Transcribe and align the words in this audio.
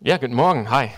Ja, 0.00 0.16
guten 0.16 0.34
Morgen. 0.34 0.70
Hi. 0.70 0.90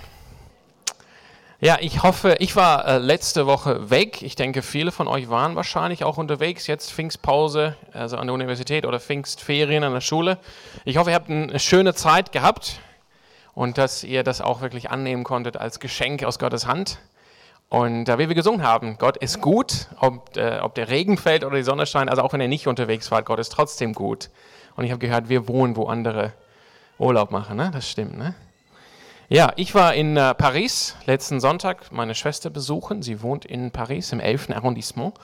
Ja, 1.59 1.79
ich 1.81 2.03
hoffe, 2.03 2.37
ich 2.39 2.55
war 2.55 2.87
äh, 2.87 2.99
letzte 2.99 3.47
Woche 3.47 3.89
weg. 3.89 4.21
Ich 4.21 4.37
denke, 4.37 4.61
viele 4.61 4.93
von 4.93 5.09
euch 5.09 5.31
waren 5.31 5.57
wahrscheinlich 5.57 6.05
auch 6.05 6.19
unterwegs. 6.19 6.67
Jetzt 6.67 6.93
Pfingstpause, 6.93 7.77
also 7.95 8.19
an 8.19 8.27
der 8.27 8.35
Universität 8.35 8.85
oder 8.85 9.01
Pfingstferien 9.01 9.85
an 9.85 9.95
der 9.95 10.03
Schule. 10.03 10.37
Ich 10.85 10.99
hoffe, 10.99 11.09
ihr 11.09 11.15
habt 11.15 11.31
eine 11.31 11.59
schöne 11.59 11.95
Zeit 11.95 12.31
gehabt 12.31 12.79
und 13.55 13.79
dass 13.79 14.05
ihr 14.05 14.23
das 14.23 14.43
auch 14.43 14.61
wirklich 14.61 14.91
annehmen 14.91 15.25
konntet 15.25 15.57
als 15.57 15.81
Geschenk 15.81 16.23
aus 16.23 16.39
Gottes 16.39 16.67
Hand. 16.67 16.99
Und 17.71 18.07
äh, 18.07 18.19
wie 18.19 18.29
wir 18.29 18.35
gesungen 18.35 18.63
haben, 18.63 18.99
Gott 18.99 19.17
ist 19.17 19.41
gut, 19.41 19.87
ob, 19.99 20.37
äh, 20.37 20.59
ob 20.59 20.75
der 20.75 20.91
Regen 20.91 21.17
fällt 21.17 21.43
oder 21.43 21.57
die 21.57 21.63
Sonne 21.63 21.87
scheint, 21.87 22.11
also 22.11 22.21
auch 22.21 22.35
wenn 22.35 22.43
ihr 22.43 22.49
nicht 22.49 22.67
unterwegs 22.67 23.11
wart, 23.11 23.25
Gott 23.25 23.39
ist 23.39 23.49
trotzdem 23.49 23.95
gut. 23.95 24.29
Und 24.77 24.85
ich 24.85 24.91
habe 24.91 24.99
gehört, 24.99 25.31
wir 25.31 25.49
wohnen, 25.49 25.75
wo 25.75 25.87
andere 25.87 26.35
Urlaub 26.99 27.31
machen, 27.31 27.57
ne? 27.57 27.71
Das 27.73 27.89
stimmt, 27.89 28.19
ne? 28.19 28.35
Ja, 29.33 29.53
ich 29.55 29.77
war 29.77 29.95
in 29.95 30.17
äh, 30.17 30.35
Paris 30.35 30.97
letzten 31.07 31.39
Sonntag 31.39 31.93
meine 31.93 32.17
Schwester 32.17 32.51
besuchen. 32.51 33.01
Sie 33.01 33.23
wohnt 33.23 33.45
in 33.45 33.71
Paris 33.71 34.11
im 34.11 34.19
11. 34.19 34.51
Arrondissement. 34.51 35.15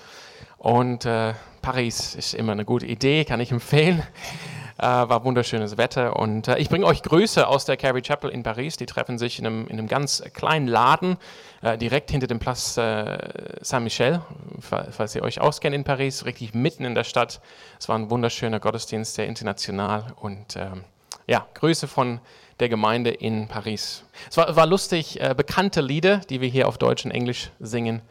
Und 0.59 1.05
äh, 1.05 1.35
Paris 1.61 2.15
ist 2.15 2.33
immer 2.33 2.53
eine 2.53 2.65
gute 2.65 2.87
Idee, 2.87 3.25
kann 3.25 3.41
ich 3.41 3.51
empfehlen. 3.51 4.03
Äh, 4.79 4.83
war 4.83 5.25
wunderschönes 5.25 5.79
Wetter. 5.79 6.17
Und 6.17 6.49
äh, 6.49 6.59
ich 6.59 6.69
bringe 6.69 6.85
euch 6.85 7.03
Grüße 7.03 7.49
aus 7.49 7.65
der 7.65 7.79
Carrie 7.79 8.03
Chapel 8.03 8.29
in 8.29 8.43
Paris. 8.43 8.77
Die 8.77 8.85
treffen 8.85 9.17
sich 9.17 9.39
in 9.39 9.47
einem, 9.47 9.67
in 9.69 9.79
einem 9.79 9.89
ganz 9.89 10.23
kleinen 10.35 10.67
Laden, 10.69 11.17
äh, 11.63 11.79
direkt 11.79 12.11
hinter 12.11 12.27
dem 12.27 12.41
Place 12.41 12.77
äh, 12.77 13.17
Saint-Michel, 13.63 14.21
falls 14.61 15.15
ihr 15.15 15.23
euch 15.23 15.41
auskennt 15.41 15.75
in 15.75 15.83
Paris, 15.83 16.27
richtig 16.27 16.53
mitten 16.53 16.85
in 16.85 16.95
der 16.95 17.05
Stadt. 17.05 17.41
Es 17.81 17.89
war 17.89 17.99
ein 17.99 18.11
wunderschöner 18.11 18.61
Gottesdienst, 18.61 19.15
sehr 19.15 19.27
international. 19.27 20.13
Und 20.17 20.57
ähm, 20.57 20.85
ja, 21.27 21.47
Grüße 21.55 21.89
von 21.89 22.21
der 22.61 22.69
Gemeinde 22.69 23.11
in 23.11 23.49
Paris. 23.49 24.05
Es 24.31 24.37
war, 24.37 24.55
war 24.57 24.67
lustig, 24.67 25.21
äh, 25.21 25.35
bekannte 25.37 25.81
Lieder, 25.81 26.19
die 26.19 26.41
wir 26.41 26.49
hier 26.49 26.69
auf 26.69 26.79
Deutsch 26.79 27.05
und 27.05 27.11
Englisch 27.11 27.51
singen, 27.61 28.03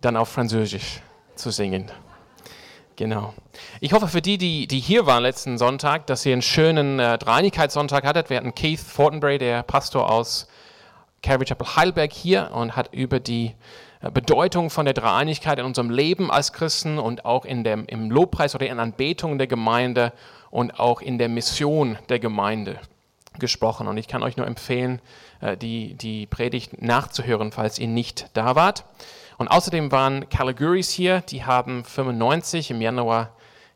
dann 0.00 0.16
auf 0.16 0.28
Französisch 0.28 1.00
zu 1.34 1.50
singen. 1.50 1.90
Genau. 2.96 3.34
Ich 3.80 3.92
hoffe 3.92 4.08
für 4.08 4.22
die, 4.22 4.38
die, 4.38 4.66
die 4.66 4.80
hier 4.80 5.04
waren 5.04 5.22
letzten 5.22 5.58
Sonntag, 5.58 6.06
dass 6.06 6.24
ihr 6.24 6.32
einen 6.32 6.40
schönen 6.40 6.98
äh, 6.98 7.18
Dreinigkeitssonntag 7.18 8.04
hattet. 8.04 8.30
Wir 8.30 8.38
hatten 8.38 8.54
Keith 8.54 8.80
Fortenbury, 8.80 9.36
der 9.36 9.62
Pastor 9.62 10.10
aus 10.10 10.48
Calvary 11.22 11.44
Chapel 11.44 11.76
Heidelberg 11.76 12.12
hier 12.12 12.50
und 12.54 12.74
hat 12.74 12.94
über 12.94 13.20
die 13.20 13.54
äh, 14.00 14.10
Bedeutung 14.10 14.70
von 14.70 14.86
der 14.86 14.94
Dreieinigkeit 14.94 15.58
in 15.58 15.66
unserem 15.66 15.90
Leben 15.90 16.30
als 16.30 16.54
Christen 16.54 16.98
und 16.98 17.26
auch 17.26 17.44
in 17.44 17.64
dem, 17.64 17.84
im 17.86 18.10
Lobpreis 18.10 18.54
oder 18.54 18.66
in 18.66 18.80
Anbetung 18.80 19.36
der 19.36 19.46
Gemeinde 19.46 20.14
und 20.50 20.80
auch 20.80 21.02
in 21.02 21.18
der 21.18 21.28
Mission 21.28 21.98
der 22.08 22.18
Gemeinde 22.18 22.80
gesprochen. 23.38 23.88
Und 23.88 23.96
ich 23.96 24.08
kann 24.08 24.22
euch 24.22 24.36
nur 24.36 24.46
empfehlen, 24.46 25.00
äh, 25.40 25.56
die, 25.56 25.94
die 25.94 26.26
Predigt 26.26 26.82
nachzuhören, 26.82 27.52
falls 27.52 27.78
ihr 27.78 27.88
nicht 27.88 28.30
da 28.34 28.54
wart. 28.54 28.84
Und 29.38 29.48
außerdem 29.48 29.92
waren 29.92 30.28
Caliguris 30.28 30.90
hier, 30.90 31.20
die 31.20 31.44
haben 31.44 31.84
95 31.84 32.70
im 32.70 32.80
Januar 32.80 33.32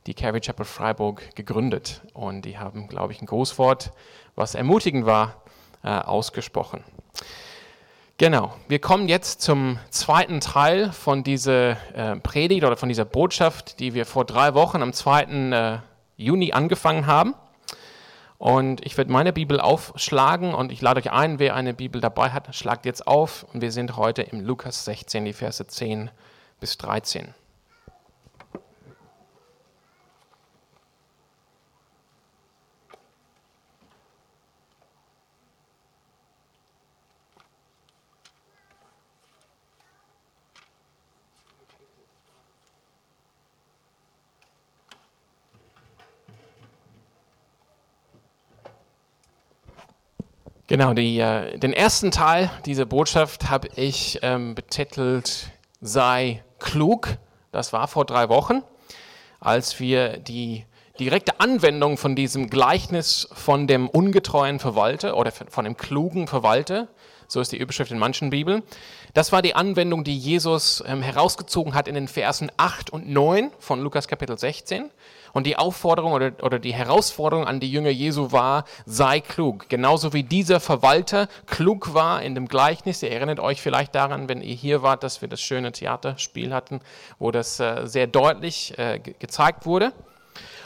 die 0.07 0.15
Calvary 0.15 0.41
Chapel 0.41 0.65
Freiburg 0.65 1.35
gegründet. 1.37 2.03
Und 2.15 2.45
die 2.45 2.59
haben, 2.59 2.89
glaube 2.89 3.13
ich, 3.13 3.21
ein 3.21 3.27
Großwort, 3.27 3.93
was 4.35 4.55
ermutigend 4.55 5.07
war, 5.07 5.43
äh, 5.83 5.89
ausgesprochen. 5.89 6.83
Genau, 8.17 8.55
wir 8.69 8.81
kommen 8.81 9.09
jetzt 9.09 9.41
zum 9.41 9.79
zweiten 9.89 10.41
Teil 10.41 10.93
von 10.93 11.25
dieser 11.25 11.71
äh, 11.95 12.17
Predigt 12.17 12.65
oder 12.65 12.77
von 12.77 12.91
dieser 12.91 13.07
Botschaft, 13.07 13.81
die 13.81 13.95
wir 13.95 14.05
vor 14.05 14.27
drei 14.27 14.53
Wochen 14.53 14.83
am 14.83 14.93
2. 14.93 15.81
Juni 16.19 16.53
angefangen 16.53 17.07
haben. 17.07 17.35
Und 18.41 18.87
ich 18.87 18.97
werde 18.97 19.13
meine 19.13 19.35
Bibel 19.35 19.61
aufschlagen 19.61 20.55
und 20.55 20.73
ich 20.73 20.81
lade 20.81 20.99
euch 20.99 21.13
ein, 21.13 21.39
wer 21.39 21.55
eine 21.55 21.75
Bibel 21.75 22.01
dabei 22.01 22.31
hat, 22.31 22.55
schlagt 22.57 22.87
jetzt 22.87 23.07
auf. 23.07 23.45
Und 23.53 23.61
wir 23.61 23.71
sind 23.71 23.99
heute 23.99 24.23
im 24.23 24.41
Lukas 24.41 24.87
16, 24.87 25.27
die 25.27 25.35
Verse 25.35 25.67
10 25.67 26.11
bis 26.59 26.79
13. 26.79 27.35
Genau, 50.71 50.95
die, 50.95 51.19
äh, 51.19 51.59
den 51.59 51.73
ersten 51.73 52.13
Teil 52.13 52.49
dieser 52.65 52.85
Botschaft 52.87 53.51
habe 53.51 53.67
ich 53.75 54.21
ähm, 54.23 54.55
betitelt 54.55 55.51
Sei 55.81 56.45
klug. 56.61 57.17
Das 57.51 57.73
war 57.73 57.89
vor 57.89 58.05
drei 58.05 58.29
Wochen, 58.29 58.63
als 59.41 59.81
wir 59.81 60.19
die 60.19 60.65
direkte 61.01 61.41
Anwendung 61.41 61.97
von 61.97 62.15
diesem 62.15 62.51
Gleichnis 62.51 63.29
von 63.33 63.67
dem 63.67 63.89
ungetreuen 63.89 64.61
Verwalter 64.61 65.17
oder 65.17 65.33
von 65.33 65.65
dem 65.65 65.77
klugen 65.77 66.29
Verwalter, 66.29 66.87
so 67.31 67.41
ist 67.41 67.53
die 67.53 67.59
Überschrift 67.59 67.93
in 67.93 67.99
manchen 67.99 68.31
Bibeln, 68.31 68.63
das 69.15 69.31
war 69.31 69.41
die 69.41 69.55
Anwendung, 69.55 70.03
die 70.03 70.17
Jesus 70.17 70.83
ähm, 70.87 71.01
herausgezogen 71.01 71.75
hat 71.75 71.87
in 71.87 71.95
den 71.95 72.09
Versen 72.09 72.51
8 72.57 72.91
und 72.91 73.09
9 73.09 73.51
von 73.59 73.81
Lukas 73.81 74.09
Kapitel 74.09 74.37
16. 74.37 74.91
Und 75.33 75.47
die 75.47 75.57
Aufforderung 75.57 76.13
oder, 76.13 76.33
oder 76.43 76.59
die 76.59 76.75
Herausforderung 76.75 77.47
an 77.47 77.61
die 77.61 77.71
Jünger 77.71 77.91
Jesu 77.91 78.33
war, 78.33 78.65
sei 78.85 79.21
klug. 79.21 79.69
Genauso 79.69 80.13
wie 80.13 80.25
dieser 80.25 80.59
Verwalter 80.59 81.29
klug 81.47 81.95
war 81.95 82.21
in 82.23 82.35
dem 82.35 82.49
Gleichnis. 82.49 83.03
Ihr 83.05 83.13
erinnert 83.13 83.39
euch 83.39 83.63
vielleicht 83.63 83.95
daran, 83.95 84.29
wenn 84.29 84.43
ihr 84.43 84.55
hier 84.55 84.83
wart, 84.83 85.05
dass 85.05 85.21
wir 85.21 85.29
das 85.29 85.41
schöne 85.41 85.71
Theaterspiel 85.71 86.53
hatten, 86.53 86.81
wo 87.21 87.31
das 87.31 87.61
äh, 87.61 87.87
sehr 87.87 88.09
deutlich 88.09 88.77
äh, 88.77 88.99
gezeigt 88.99 89.67
wurde. 89.67 89.93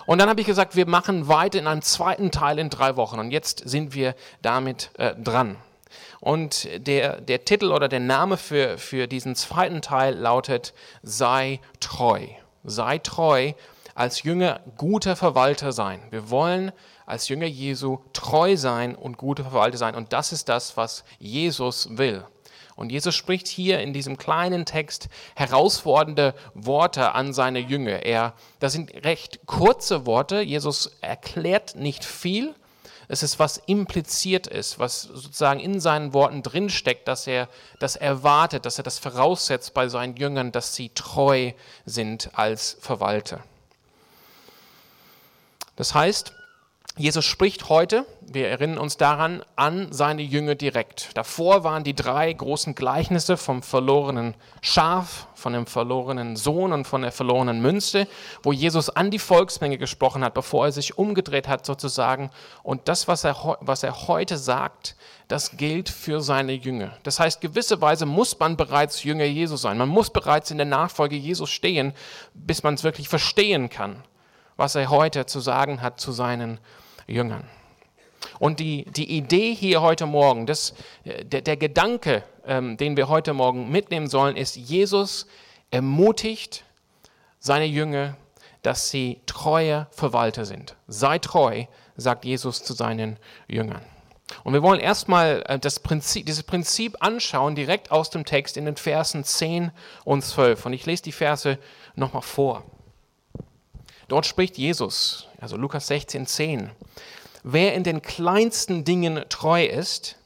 Und 0.06 0.18
dann 0.18 0.30
habe 0.30 0.40
ich 0.40 0.46
gesagt, 0.46 0.76
wir 0.76 0.86
machen 0.86 1.28
weiter 1.28 1.58
in 1.58 1.66
einem 1.66 1.82
zweiten 1.82 2.30
Teil 2.30 2.58
in 2.58 2.70
drei 2.70 2.96
Wochen. 2.96 3.18
Und 3.18 3.30
jetzt 3.30 3.68
sind 3.68 3.94
wir 3.94 4.14
damit 4.40 4.90
äh, 4.98 5.14
dran. 5.14 5.56
Und 6.24 6.66
der, 6.86 7.20
der 7.20 7.44
Titel 7.44 7.70
oder 7.70 7.86
der 7.86 8.00
Name 8.00 8.38
für, 8.38 8.78
für 8.78 9.06
diesen 9.06 9.36
zweiten 9.36 9.82
Teil 9.82 10.14
lautet 10.14 10.72
Sei 11.02 11.60
treu. 11.80 12.26
Sei 12.64 12.96
treu 12.96 13.52
als 13.94 14.22
Jünger 14.22 14.60
guter 14.78 15.16
Verwalter 15.16 15.72
sein. 15.72 16.00
Wir 16.08 16.30
wollen 16.30 16.72
als 17.04 17.28
Jünger 17.28 17.44
Jesu 17.44 17.98
treu 18.14 18.56
sein 18.56 18.94
und 18.94 19.18
gute 19.18 19.42
Verwalter 19.42 19.76
sein. 19.76 19.94
Und 19.94 20.14
das 20.14 20.32
ist 20.32 20.48
das, 20.48 20.78
was 20.78 21.04
Jesus 21.18 21.98
will. 21.98 22.24
Und 22.74 22.90
Jesus 22.90 23.14
spricht 23.14 23.46
hier 23.46 23.80
in 23.80 23.92
diesem 23.92 24.16
kleinen 24.16 24.64
Text 24.64 25.10
herausfordernde 25.36 26.32
Worte 26.54 27.12
an 27.12 27.34
seine 27.34 27.58
Jünger. 27.58 28.02
Er, 28.06 28.32
das 28.60 28.72
sind 28.72 29.04
recht 29.04 29.40
kurze 29.44 30.06
Worte. 30.06 30.40
Jesus 30.40 30.90
erklärt 31.02 31.76
nicht 31.76 32.02
viel. 32.02 32.54
Es 33.14 33.22
ist 33.22 33.38
was 33.38 33.58
impliziert 33.66 34.48
ist, 34.48 34.80
was 34.80 35.02
sozusagen 35.02 35.60
in 35.60 35.78
seinen 35.78 36.12
Worten 36.14 36.42
drinsteckt, 36.42 37.06
dass 37.06 37.28
er 37.28 37.48
das 37.78 37.94
erwartet, 37.94 38.66
dass 38.66 38.78
er 38.78 38.82
das 38.82 38.98
voraussetzt 38.98 39.72
bei 39.72 39.88
seinen 39.88 40.16
Jüngern, 40.16 40.50
dass 40.50 40.74
sie 40.74 40.88
treu 40.88 41.52
sind 41.86 42.30
als 42.32 42.76
Verwalter. 42.80 43.44
Das 45.76 45.94
heißt, 45.94 46.32
Jesus 46.96 47.24
spricht 47.24 47.68
heute, 47.68 48.04
wir 48.34 48.48
erinnern 48.48 48.78
uns 48.78 48.96
daran, 48.96 49.42
an 49.56 49.88
seine 49.92 50.22
Jünger 50.22 50.54
direkt. 50.54 51.16
Davor 51.16 51.64
waren 51.64 51.84
die 51.84 51.94
drei 51.94 52.32
großen 52.32 52.74
Gleichnisse 52.74 53.36
vom 53.36 53.62
verlorenen 53.62 54.34
Schaf, 54.60 55.28
von 55.34 55.52
dem 55.52 55.66
verlorenen 55.66 56.36
Sohn 56.36 56.72
und 56.72 56.86
von 56.86 57.02
der 57.02 57.12
verlorenen 57.12 57.62
Münze, 57.62 58.06
wo 58.42 58.52
Jesus 58.52 58.90
an 58.90 59.10
die 59.10 59.18
Volksmenge 59.18 59.78
gesprochen 59.78 60.24
hat, 60.24 60.34
bevor 60.34 60.66
er 60.66 60.72
sich 60.72 60.98
umgedreht 60.98 61.48
hat 61.48 61.64
sozusagen. 61.64 62.30
Und 62.62 62.88
das, 62.88 63.08
was 63.08 63.24
er, 63.24 63.58
was 63.60 63.82
er 63.82 64.08
heute 64.08 64.36
sagt, 64.36 64.96
das 65.28 65.56
gilt 65.56 65.88
für 65.88 66.20
seine 66.20 66.52
Jünger. 66.52 66.98
Das 67.02 67.20
heißt, 67.20 67.40
gewisserweise 67.40 68.04
muss 68.04 68.38
man 68.38 68.56
bereits 68.56 69.04
Jünger 69.04 69.24
Jesus 69.24 69.62
sein. 69.62 69.78
Man 69.78 69.88
muss 69.88 70.10
bereits 70.10 70.50
in 70.50 70.58
der 70.58 70.66
Nachfolge 70.66 71.16
Jesus 71.16 71.50
stehen, 71.50 71.94
bis 72.34 72.62
man 72.62 72.74
es 72.74 72.84
wirklich 72.84 73.08
verstehen 73.08 73.70
kann 73.70 74.02
was 74.56 74.74
er 74.74 74.90
heute 74.90 75.26
zu 75.26 75.40
sagen 75.40 75.82
hat 75.82 76.00
zu 76.00 76.12
seinen 76.12 76.58
Jüngern. 77.06 77.44
Und 78.38 78.60
die, 78.60 78.84
die 78.84 79.16
Idee 79.16 79.54
hier 79.54 79.82
heute 79.82 80.06
Morgen, 80.06 80.46
das, 80.46 80.74
der, 81.04 81.40
der 81.42 81.56
Gedanke, 81.56 82.24
ähm, 82.46 82.76
den 82.76 82.96
wir 82.96 83.08
heute 83.08 83.32
Morgen 83.32 83.70
mitnehmen 83.70 84.08
sollen, 84.08 84.36
ist, 84.36 84.56
Jesus 84.56 85.26
ermutigt 85.70 86.64
seine 87.38 87.66
Jünger, 87.66 88.16
dass 88.62 88.90
sie 88.90 89.20
treue 89.26 89.86
Verwalter 89.90 90.44
sind. 90.44 90.76
Sei 90.88 91.18
treu, 91.18 91.64
sagt 91.96 92.24
Jesus 92.24 92.64
zu 92.64 92.72
seinen 92.72 93.18
Jüngern. 93.46 93.82
Und 94.42 94.54
wir 94.54 94.62
wollen 94.62 94.80
erstmal 94.80 95.44
äh, 95.46 95.58
das 95.58 95.80
Prinzip, 95.80 96.26
dieses 96.26 96.42
Prinzip 96.42 96.96
anschauen, 97.00 97.54
direkt 97.54 97.90
aus 97.90 98.10
dem 98.10 98.24
Text 98.24 98.56
in 98.56 98.64
den 98.64 98.76
Versen 98.76 99.22
10 99.24 99.70
und 100.04 100.22
12. 100.22 100.66
Und 100.66 100.72
ich 100.72 100.86
lese 100.86 101.02
die 101.02 101.12
Verse 101.12 101.58
nochmal 101.94 102.22
vor. 102.22 102.64
Dort 104.08 104.26
spricht 104.26 104.58
Jesus, 104.58 105.28
also 105.40 105.56
Lukas 105.56 105.86
16, 105.86 106.26
10. 106.26 106.70
Wer 107.46 107.74
in 107.74 107.82
den 107.82 108.00
kleinsten 108.00 108.84
Dingen 108.84 109.22
treu 109.28 109.66
ist, 109.66 110.16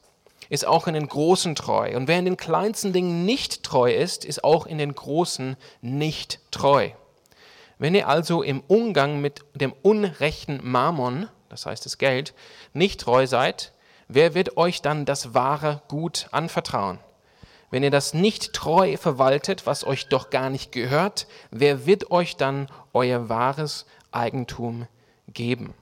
ist 0.50 0.64
auch 0.64 0.86
in 0.86 0.94
den 0.94 1.08
großen 1.08 1.56
treu. 1.56 1.96
Und 1.96 2.06
wer 2.06 2.20
in 2.20 2.26
den 2.26 2.36
kleinsten 2.36 2.92
Dingen 2.92 3.24
nicht 3.24 3.64
treu 3.64 3.92
ist, 3.92 4.24
ist 4.24 4.44
auch 4.44 4.66
in 4.66 4.78
den 4.78 4.94
großen 4.94 5.56
nicht 5.80 6.38
treu. 6.52 6.90
Wenn 7.76 7.96
ihr 7.96 8.06
also 8.06 8.44
im 8.44 8.62
Umgang 8.68 9.20
mit 9.20 9.40
dem 9.56 9.74
unrechten 9.82 10.60
Mammon, 10.62 11.28
das 11.48 11.66
heißt 11.66 11.84
das 11.84 11.98
Geld, 11.98 12.34
nicht 12.72 13.00
treu 13.00 13.26
seid, 13.26 13.72
wer 14.06 14.34
wird 14.34 14.56
euch 14.56 14.80
dann 14.80 15.04
das 15.04 15.34
wahre 15.34 15.82
Gut 15.88 16.28
anvertrauen? 16.30 17.00
Wenn 17.72 17.82
ihr 17.82 17.90
das 17.90 18.14
nicht 18.14 18.52
treu 18.52 18.96
verwaltet, 18.96 19.66
was 19.66 19.84
euch 19.84 20.08
doch 20.08 20.30
gar 20.30 20.50
nicht 20.50 20.70
gehört, 20.70 21.26
wer 21.50 21.84
wird 21.84 22.12
euch 22.12 22.36
dann 22.36 22.68
euer 22.92 23.28
wahres 23.28 23.86
Eigentum 24.12 24.86
geben? 25.26 25.74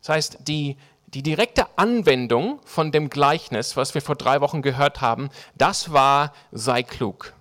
Das 0.00 0.08
heißt, 0.10 0.38
die, 0.40 0.76
die 1.08 1.22
direkte 1.22 1.66
Anwendung 1.76 2.60
von 2.64 2.92
dem 2.92 3.10
Gleichnis, 3.10 3.76
was 3.76 3.94
wir 3.94 4.02
vor 4.02 4.16
drei 4.16 4.40
Wochen 4.40 4.62
gehört 4.62 5.00
haben, 5.00 5.30
das 5.54 5.92
war, 5.92 6.32
sei 6.52 6.82
klug. 6.82 7.34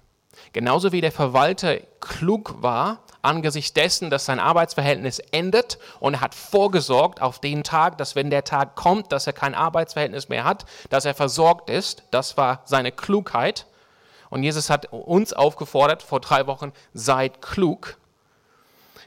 Genauso 0.53 0.91
wie 0.91 1.01
der 1.01 1.11
Verwalter 1.11 1.77
klug 1.99 2.61
war, 2.61 3.03
angesichts 3.21 3.73
dessen, 3.73 4.09
dass 4.09 4.25
sein 4.25 4.39
Arbeitsverhältnis 4.39 5.19
endet 5.19 5.77
und 5.99 6.15
er 6.15 6.21
hat 6.21 6.35
vorgesorgt 6.35 7.21
auf 7.21 7.39
den 7.39 7.63
Tag, 7.63 7.97
dass 7.97 8.15
wenn 8.15 8.29
der 8.29 8.43
Tag 8.43 8.75
kommt, 8.75 9.11
dass 9.11 9.27
er 9.27 9.33
kein 9.33 9.55
Arbeitsverhältnis 9.55 10.29
mehr 10.29 10.45
hat, 10.45 10.65
dass 10.89 11.05
er 11.05 11.13
versorgt 11.13 11.69
ist. 11.69 12.03
Das 12.11 12.37
war 12.37 12.61
seine 12.65 12.91
Klugheit. 12.91 13.65
Und 14.29 14.43
Jesus 14.43 14.69
hat 14.69 14.93
uns 14.93 15.33
aufgefordert 15.33 16.03
vor 16.03 16.19
drei 16.19 16.47
Wochen, 16.47 16.71
seid 16.93 17.41
klug. 17.41 17.97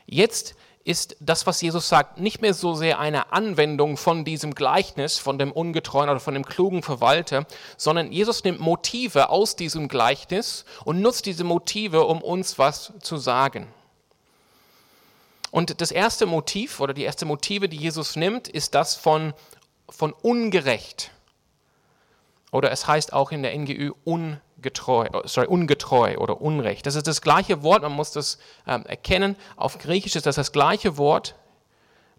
Jetzt 0.05 0.57
ist 0.85 1.17
das, 1.21 1.47
was 1.47 1.61
Jesus 1.61 1.89
sagt, 1.89 2.19
nicht 2.19 2.43
mehr 2.43 2.55
so 2.55 2.75
sehr 2.75 2.99
eine 2.99 3.33
Anwendung 3.33 3.97
von 3.97 4.25
diesem 4.25 4.55
Gleichnis, 4.55 5.19
von 5.19 5.39
dem 5.39 5.53
ungetreuen 5.53 6.11
oder 6.11 6.21
von 6.21 6.35
dem 6.35 6.45
klugen 6.45 6.83
Verwalter, 6.83 7.47
sondern 7.77 8.11
Jesus 8.11 8.43
nimmt 8.43 8.61
Motive 8.61 9.31
aus 9.31 9.55
diesem 9.55 9.89
Gleichnis 9.89 10.65
und 10.85 11.01
nutzt 11.01 11.27
diese 11.27 11.45
Motive, 11.45 12.05
um 12.05 12.21
uns 12.21 12.59
was 12.59 12.93
zu 13.01 13.17
sagen. 13.17 13.69
Und 15.53 15.81
das 15.81 15.91
erste 15.91 16.27
Motiv 16.27 16.81
oder 16.81 16.95
die 16.95 17.05
erste 17.05 17.27
Motive, 17.27 17.69
die 17.69 17.77
Jesus 17.77 18.17
nimmt, 18.17 18.49
ist 18.49 18.75
das 18.75 18.97
von, 18.97 19.35
von 19.89 20.13
ungerecht. 20.13 21.11
Oder 22.51 22.71
es 22.71 22.87
heißt 22.87 23.13
auch 23.13 23.33
in 23.33 23.43
der 23.43 23.57
NGÜ 23.57 23.93
ungetreu, 24.63 25.09
sorry, 25.25 25.49
ungetreu 25.49 26.17
oder 26.19 26.41
unrecht. 26.41 26.87
Das 26.87 26.95
ist 26.95 27.07
das 27.09 27.21
gleiche 27.21 27.63
Wort, 27.63 27.83
man 27.83 27.93
muss 27.93 28.13
das 28.13 28.39
ähm, 28.67 28.87
erkennen. 28.87 29.37
Auf 29.57 29.79
Griechisch 29.79 30.15
ist 30.15 30.27
das 30.27 30.37
das 30.37 30.53
gleiche 30.53 30.97
Wort 30.99 31.35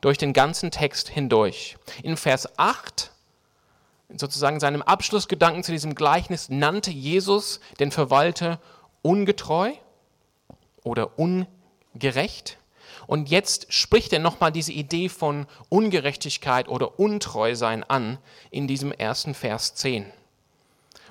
durch 0.01 0.17
den 0.17 0.33
ganzen 0.33 0.69
Text 0.69 1.07
hindurch. 1.07 1.77
In 2.03 2.17
Vers 2.17 2.59
8, 2.59 3.11
sozusagen 4.17 4.59
seinem 4.59 4.81
Abschlussgedanken 4.81 5.63
zu 5.63 5.71
diesem 5.71 5.95
Gleichnis, 5.95 6.49
nannte 6.49 6.91
Jesus 6.91 7.61
den 7.79 7.91
Verwalter 7.91 8.59
ungetreu 9.01 9.71
oder 10.83 11.17
ungerecht. 11.17 12.57
Und 13.07 13.29
jetzt 13.29 13.71
spricht 13.71 14.11
er 14.11 14.19
nochmal 14.19 14.51
diese 14.51 14.73
Idee 14.73 15.07
von 15.07 15.45
Ungerechtigkeit 15.69 16.67
oder 16.67 16.99
Untreusein 16.99 17.83
an 17.83 18.17
in 18.51 18.67
diesem 18.67 18.91
ersten 18.91 19.33
Vers 19.33 19.75
10. 19.75 20.11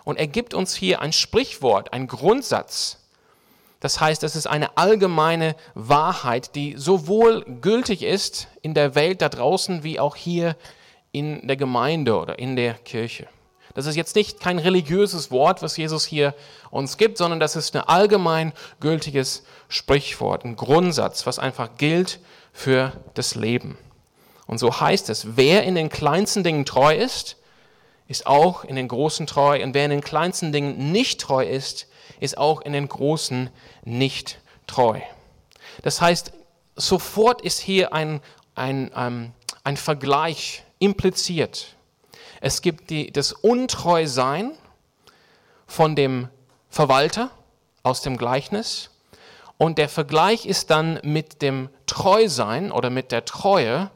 Und 0.04 0.19
er 0.19 0.26
gibt 0.26 0.54
uns 0.54 0.75
hier 0.75 1.00
ein 1.00 1.12
Sprichwort, 1.12 1.93
ein 1.93 2.06
Grundsatz. 2.06 2.99
Das 3.81 4.00
heißt, 4.00 4.22
es 4.22 4.37
ist 4.37 4.46
eine 4.46 4.76
allgemeine 4.76 5.56
Wahrheit, 5.75 6.54
die 6.54 6.75
sowohl 6.76 7.44
gültig 7.60 8.02
ist 8.02 8.49
in 8.62 8.75
der 8.75 8.94
Welt 8.94 9.22
da 9.22 9.28
draußen 9.28 9.82
wie 9.82 9.99
auch 9.99 10.16
hier 10.16 10.56
in 11.10 11.46
der 11.46 11.56
Gemeinde 11.56 12.16
oder 12.16 12.38
in 12.38 12.56
der 12.56 12.75
Kirche. 12.75 13.26
Das 13.75 13.87
ist 13.87 13.96
jetzt 13.96 14.16
nicht 14.16 14.40
kein 14.40 14.58
religiöses 14.58 15.31
Wort, 15.31 15.62
was 15.62 15.76
Jesus 15.76 16.05
hier 16.05 16.34
uns 16.70 16.96
gibt, 16.96 17.16
sondern 17.19 17.40
das 17.40 17.56
ist 17.56 17.75
ein 17.75 17.82
allgemein 17.82 18.52
gültiges 18.81 19.44
Sprichwort, 19.69 20.44
ein 20.44 20.56
Grundsatz, 20.56 21.26
was 21.26 21.38
einfach 21.38 21.70
gilt 21.78 22.20
für 22.52 22.93
das 23.14 23.34
Leben. 23.34 23.78
Und 24.46 24.58
so 24.58 24.81
heißt 24.81 25.08
es, 25.08 25.37
wer 25.37 25.62
in 25.64 25.75
den 25.75 25.88
kleinsten 25.88 26.44
Dingen 26.44 26.66
treu 26.66 26.94
ist, 26.94 27.37
ist 28.08 28.26
auch 28.26 28.64
in 28.64 28.76
den 28.76 28.88
großen 28.88 29.26
treu. 29.26 29.62
Und 29.62 29.75
wer 29.75 29.84
in 29.84 29.90
den 29.90 30.00
kleinsten 30.00 30.52
Dingen 30.52 30.93
nicht 30.93 31.20
treu 31.20 31.44
ist, 31.44 31.88
ist 32.20 32.38
auch 32.38 32.60
in 32.60 32.72
den 32.72 32.88
großen 32.88 33.50
nicht 33.84 34.40
treu. 34.66 35.00
Das 35.82 36.00
heißt, 36.00 36.32
sofort 36.76 37.40
ist 37.43 37.60
hier 37.60 37.93
ein, 37.93 38.20
ein, 38.54 38.93
ein, 38.94 39.12
ähm, 39.12 39.32
ein 39.64 39.76
Vergleich 39.76 40.64
impliziert. 40.78 41.76
Es 42.40 42.62
gibt 42.62 42.90
die, 42.90 43.12
das 43.12 43.32
Untreusein 43.32 44.52
von 45.66 45.94
dem 45.94 46.28
Verwalter 46.69 47.31
aus 47.82 48.02
dem 48.02 48.16
Gleichnis 48.16 48.90
und 49.62 49.78
der 49.78 49.88
Vergleich 49.88 50.44
ist 50.44 50.70
dann 50.70 50.98
mit 51.05 51.40
dem 51.40 51.69
Treusein 51.87 52.72
oder 52.72 52.90
mit 52.90 53.12
der 53.12 53.25
Treue, 53.25 53.93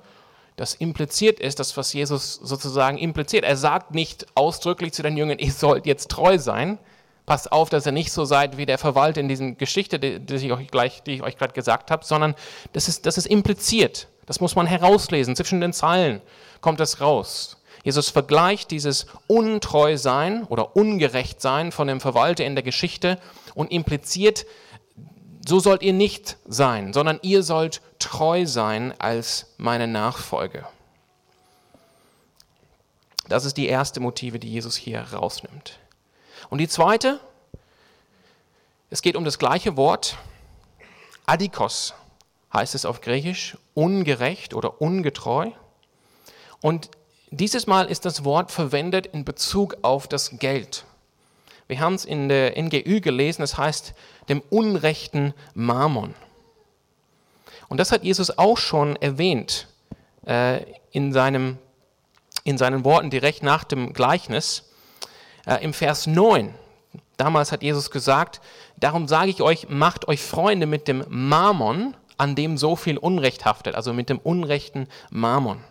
das 0.56 0.75
impliziert 0.75 1.38
ist, 1.38 1.61
das 1.61 1.76
was 1.76 1.93
Jesus 1.93 2.35
sozusagen 2.35 2.97
impliziert. 2.97 3.44
Er 3.44 3.56
sagt 3.56 3.94
nicht 3.94 4.26
ausdrücklich 4.35 4.93
zu 4.93 5.03
den 5.03 5.17
Jüngern, 5.17 5.38
ihr 5.38 5.53
sollt 5.53 5.87
jetzt 5.87 6.11
treu 6.11 6.38
sein. 6.38 6.79
Passt 7.26 7.53
auf, 7.53 7.69
dass 7.69 7.87
ihr 7.87 7.93
nicht 7.93 8.12
so 8.12 8.25
seid 8.25 8.56
wie 8.56 8.67
der 8.67 8.79
Verwalter 8.79 9.20
in 9.20 9.29
dieser 9.29 9.50
Geschichte, 9.53 9.99
die, 9.99 10.20
die 10.20 10.35
ich 10.35 10.53
euch 10.53 10.69
gleich, 10.69 11.03
die 11.03 11.14
ich 11.14 11.23
euch 11.23 11.37
gerade 11.37 11.53
gesagt 11.53 11.91
habe, 11.91 12.05
sondern 12.05 12.35
das 12.73 12.88
ist, 12.88 13.05
das 13.05 13.19
ist 13.19 13.26
impliziert. 13.26 14.08
Das 14.26 14.41
muss 14.41 14.56
man 14.56 14.67
herauslesen. 14.67 15.37
Zwischen 15.37 15.61
den 15.61 15.73
Zeilen 15.73 16.23
kommt 16.61 16.81
das 16.81 17.00
raus. 17.00 17.59
Jesus 17.85 18.11
vergleicht 18.11 18.70
dieses 18.70 19.06
Untreusein 19.26 20.44
oder 20.44 20.75
Ungerechtsein 20.75 21.70
von 21.70 21.87
dem 21.87 22.00
Verwalter 22.00 22.44
in 22.44 22.55
der 22.56 22.64
Geschichte 22.64 23.19
und 23.55 23.70
impliziert, 23.70 24.47
so 25.49 25.61
sollt 25.61 25.83
ihr 25.83 25.93
nicht 25.93 26.37
sein, 26.47 26.93
sondern 26.93 27.19
ihr 27.23 27.43
sollt 27.43 27.81
treu 27.99 28.47
sein 28.47 28.93
als 28.99 29.55
meine 29.59 29.87
Nachfolge. 29.87 30.67
Das 33.29 33.45
ist 33.45 33.57
die 33.57 33.67
erste 33.67 34.01
Motive, 34.01 34.39
die 34.39 34.51
Jesus 34.51 34.77
hier 34.77 35.01
rausnimmt. 35.01 35.79
Und 36.49 36.59
die 36.59 36.69
zweite, 36.69 37.21
es 38.91 39.03
geht 39.03 39.17
um 39.17 39.25
das 39.25 39.39
gleiche 39.39 39.77
Wort, 39.77 40.17
adikos 41.27 41.95
heißt 42.53 42.75
es 42.75 42.87
auf 42.87 43.01
Griechisch, 43.01 43.57
ungerecht 43.75 44.55
oder 44.55 44.81
ungetreu. 44.81 45.51
Und 46.61 46.91
dieses 47.31 47.67
Mal 47.67 47.87
ist 47.87 48.05
das 48.05 48.25
Wort 48.25 48.50
verwendet 48.50 49.07
in 49.07 49.25
Bezug 49.25 49.76
auf 49.83 50.09
das 50.09 50.38
Geld. 50.38 50.85
Wir 51.68 51.80
haben 51.80 51.94
es 51.94 52.04
in 52.04 52.28
der 52.28 52.61
NGÜ 52.61 53.00
gelesen, 53.00 53.42
es 53.42 53.58
heißt 53.58 53.94
dem 54.28 54.40
unrechten 54.50 55.35
Mammon. 55.54 56.14
Und 57.68 57.78
das 57.78 57.90
hat 57.90 58.04
Jesus 58.04 58.38
auch 58.38 58.58
schon 58.58 58.96
erwähnt 58.96 59.66
äh, 60.26 60.62
in, 60.92 61.12
seinem, 61.12 61.58
in 62.44 62.58
seinen 62.58 62.85
Worten 62.85 63.11
direkt 63.11 63.42
nach 63.42 63.64
dem 63.64 63.92
Gleichnis. 63.92 64.70
Äh, 65.46 65.64
Im 65.64 65.73
Vers 65.73 66.06
9, 66.06 66.54
damals 67.16 67.50
hat 67.50 67.62
Jesus 67.62 67.90
gesagt, 67.90 68.40
darum 68.76 69.08
sage 69.08 69.30
ich 69.30 69.42
euch, 69.42 69.68
macht 69.68 70.06
euch 70.06 70.23
Freunde 70.23 70.66
mit 70.66 70.87
dem 70.87 71.04
Mammon, 71.08 71.96
an 72.16 72.37
dem 72.37 72.56
so 72.56 72.76
viel 72.76 72.96
Unrecht 72.96 73.44
haftet, 73.44 73.75
also 73.75 73.92
mit 73.92 74.08
dem 74.08 74.18
unrechten 74.18 74.88
Mammon. 75.11 75.62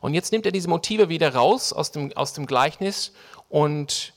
Und 0.00 0.14
jetzt 0.14 0.32
nimmt 0.32 0.46
er 0.46 0.52
diese 0.52 0.68
Motive 0.68 1.08
wieder 1.08 1.34
raus 1.34 1.72
aus 1.72 1.90
dem, 1.90 2.16
aus 2.16 2.34
dem 2.34 2.46
Gleichnis 2.46 3.12
und 3.48 4.12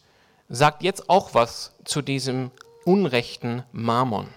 sagt 0.51 0.84
jetzt 0.84 1.10
auch 1.10 1.34
was 1.34 1.74
zu 1.86 2.01
diesem 2.01 2.51
unrechten 2.86 3.63
Mammon. 3.72 4.27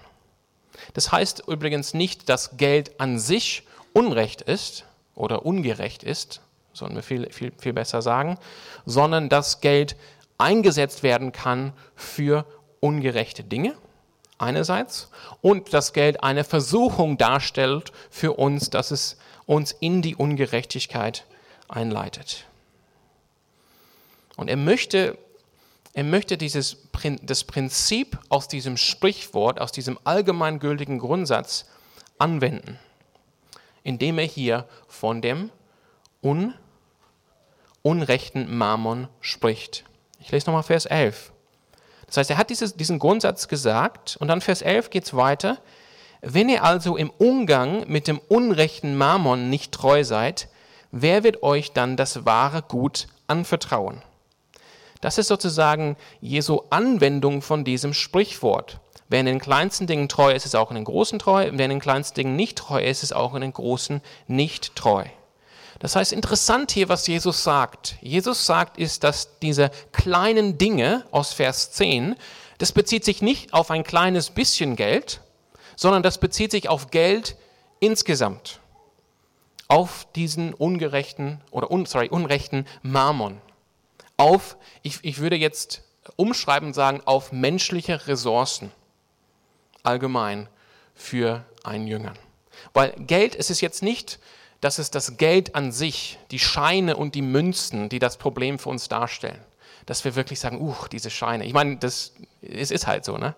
Das 0.95 1.13
heißt 1.13 1.45
übrigens 1.49 1.93
nicht, 1.93 2.29
dass 2.29 2.57
Geld 2.57 3.01
an 3.01 3.19
sich 3.19 3.65
Unrecht 3.93 4.41
ist 4.41 4.87
oder 5.15 5.45
ungerecht 5.45 6.03
ist, 6.03 6.41
sollen 6.73 6.95
wir 6.95 7.03
viel, 7.03 7.31
viel, 7.31 7.53
viel 7.59 7.73
besser 7.73 8.01
sagen, 8.01 8.39
sondern 8.87 9.29
dass 9.29 9.61
Geld 9.61 9.97
eingesetzt 10.39 11.03
werden 11.03 11.33
kann 11.33 11.73
für 11.95 12.45
ungerechte 12.81 13.45
Dinge 13.45 13.75
einerseits 14.39 15.11
und 15.41 15.73
dass 15.73 15.93
Geld 15.93 16.23
eine 16.23 16.45
Versuchung 16.45 17.19
darstellt 17.19 17.93
für 18.11 18.33
uns, 18.33 18.71
dass 18.71 18.91
es 18.91 19.17
uns 19.47 19.73
in 19.73 20.03
die 20.03 20.17
Ungerechtigkeit 20.17 21.25
einleitet. 21.69 22.47
Und 24.37 24.49
er 24.49 24.57
möchte, 24.57 25.17
er 25.95 26.03
möchte 26.03 26.37
dieses, 26.37 26.77
das 27.23 27.45
Prinzip 27.45 28.19
aus 28.29 28.49
diesem 28.49 28.77
Sprichwort, 28.77 29.61
aus 29.61 29.71
diesem 29.71 29.97
allgemeingültigen 30.03 30.99
Grundsatz 30.99 31.67
anwenden, 32.19 32.79
indem 33.85 34.19
er 34.19 34.27
hier 34.27 34.69
von 34.89 35.23
dem 35.23 35.51
un, 36.21 36.53
unrechten 37.83 38.57
Mammon 38.57 39.07
spricht. 39.21 39.85
Ich 40.19 40.33
lese 40.33 40.47
nochmal 40.47 40.65
Vers 40.65 40.87
11. 40.87 41.33
Das 42.07 42.17
heißt, 42.17 42.31
er 42.31 42.39
hat 42.39 42.51
dieses, 42.51 42.75
diesen 42.75 42.99
Grundsatz 42.99 43.47
gesagt 43.47 44.17
und 44.19 44.27
dann 44.27 44.41
Vers 44.41 44.63
11 44.63 44.91
geht 44.91 45.05
es 45.05 45.15
weiter. 45.15 45.59
Wenn 46.23 46.49
ihr 46.49 46.65
also 46.65 46.97
im 46.97 47.11
Umgang 47.11 47.87
mit 47.87 48.09
dem 48.09 48.19
unrechten 48.19 48.97
Mammon 48.97 49.49
nicht 49.49 49.71
treu 49.71 50.03
seid, 50.03 50.49
wer 50.91 51.23
wird 51.23 51.45
euch 51.45 51.73
dann 51.73 51.97
das 51.97 52.25
wahre 52.25 52.63
Gut 52.63 53.07
anvertrauen? 53.29 54.03
Das 55.05 55.19
ist 55.19 55.29
sozusagen 55.29 55.99
Jesu 56.23 56.63
Anwendung 56.71 57.43
von 57.43 57.63
diesem 57.63 57.93
Sprichwort. 57.93 58.81
Wer 59.11 59.21
in 59.21 59.27
den 59.27 59.39
kleinsten 59.39 59.87
Dingen 59.87 60.09
treu 60.09 60.33
ist, 60.33 60.47
ist 60.47 60.57
auch 60.57 60.71
in 60.71 60.77
den 60.77 60.85
großen 60.85 61.19
treu. 61.19 61.51
Wer 61.53 61.67
in 61.67 61.73
den 61.73 61.79
kleinsten 61.79 62.15
Dingen 62.15 62.37
nicht 62.37 62.57
treu 62.57 62.83
ist, 62.83 63.03
ist 63.03 63.15
auch 63.15 63.35
in 63.35 63.43
den 63.43 63.53
großen 63.53 64.01
nicht 64.29 64.75
treu. 64.77 65.05
Das 65.79 65.95
heißt, 65.95 66.15
interessant 66.15 66.71
hier, 66.71 66.89
was 66.89 67.07
Jesus 67.07 67.45
sagt. 67.45 67.97
Jesus 68.01 68.47
sagt, 68.47 68.79
ist, 68.79 69.05
dass 69.05 69.39
diese 69.41 69.71
kleinen 69.93 70.57
Dinge 70.57 71.05
aus 71.11 71.35
Vers 71.35 71.73
10, 71.73 72.17
das 72.57 72.73
bezieht 72.73 73.05
sich 73.05 73.21
nicht 73.21 73.53
auf 73.53 73.71
ein 73.71 73.85
kleines 73.85 74.31
bisschen 74.31 74.75
Geld, 74.75 75.21
sondern 75.77 76.03
das 76.03 76.17
bezieht 76.17 76.51
sich 76.51 76.71
auf 76.71 76.91
Geld 76.91 77.37
insgesamt. 77.79 78.61
Auf 79.69 80.07
diesen 80.17 80.55
ungerechten 80.55 81.43
oder 81.51 81.69
sorry, 81.85 82.09
unrechten 82.09 82.65
Mammon. 82.81 83.43
Auf, 84.17 84.57
ich, 84.83 84.99
ich 85.03 85.19
würde 85.19 85.37
jetzt 85.37 85.83
umschreiben 86.17 86.69
und 86.69 86.75
sagen, 86.75 87.01
auf 87.05 87.33
menschliche 87.33 88.07
Ressourcen 88.07 88.71
allgemein 89.83 90.49
für 90.95 91.45
einen 91.63 91.87
Jüngern. 91.87 92.19
Weil 92.73 92.93
Geld 92.93 93.35
ist 93.35 93.51
es 93.51 93.61
jetzt 93.61 93.83
nicht, 93.83 94.19
dass 94.61 94.79
es 94.79 94.91
das 94.91 95.17
Geld 95.17 95.55
an 95.55 95.73
sich, 95.73 96.19
die 96.31 96.39
Scheine 96.39 96.97
und 96.97 97.15
die 97.15 97.23
Münzen, 97.23 97.89
die 97.89 97.99
das 97.99 98.17
Problem 98.17 98.59
für 98.59 98.71
uns 98.71 98.89
darstellen. 98.89 99.41
Dass 99.87 100.05
wir 100.05 100.15
wirklich 100.15 100.41
sagen, 100.41 100.61
uh, 100.61 100.75
diese 100.91 101.11
Scheine. 101.11 101.45
Ich 101.45 101.53
meine, 101.53 101.77
das, 101.77 102.13
es 102.41 102.71
ist 102.71 102.87
halt 102.87 103.05
so, 103.05 103.19
ne? 103.19 103.35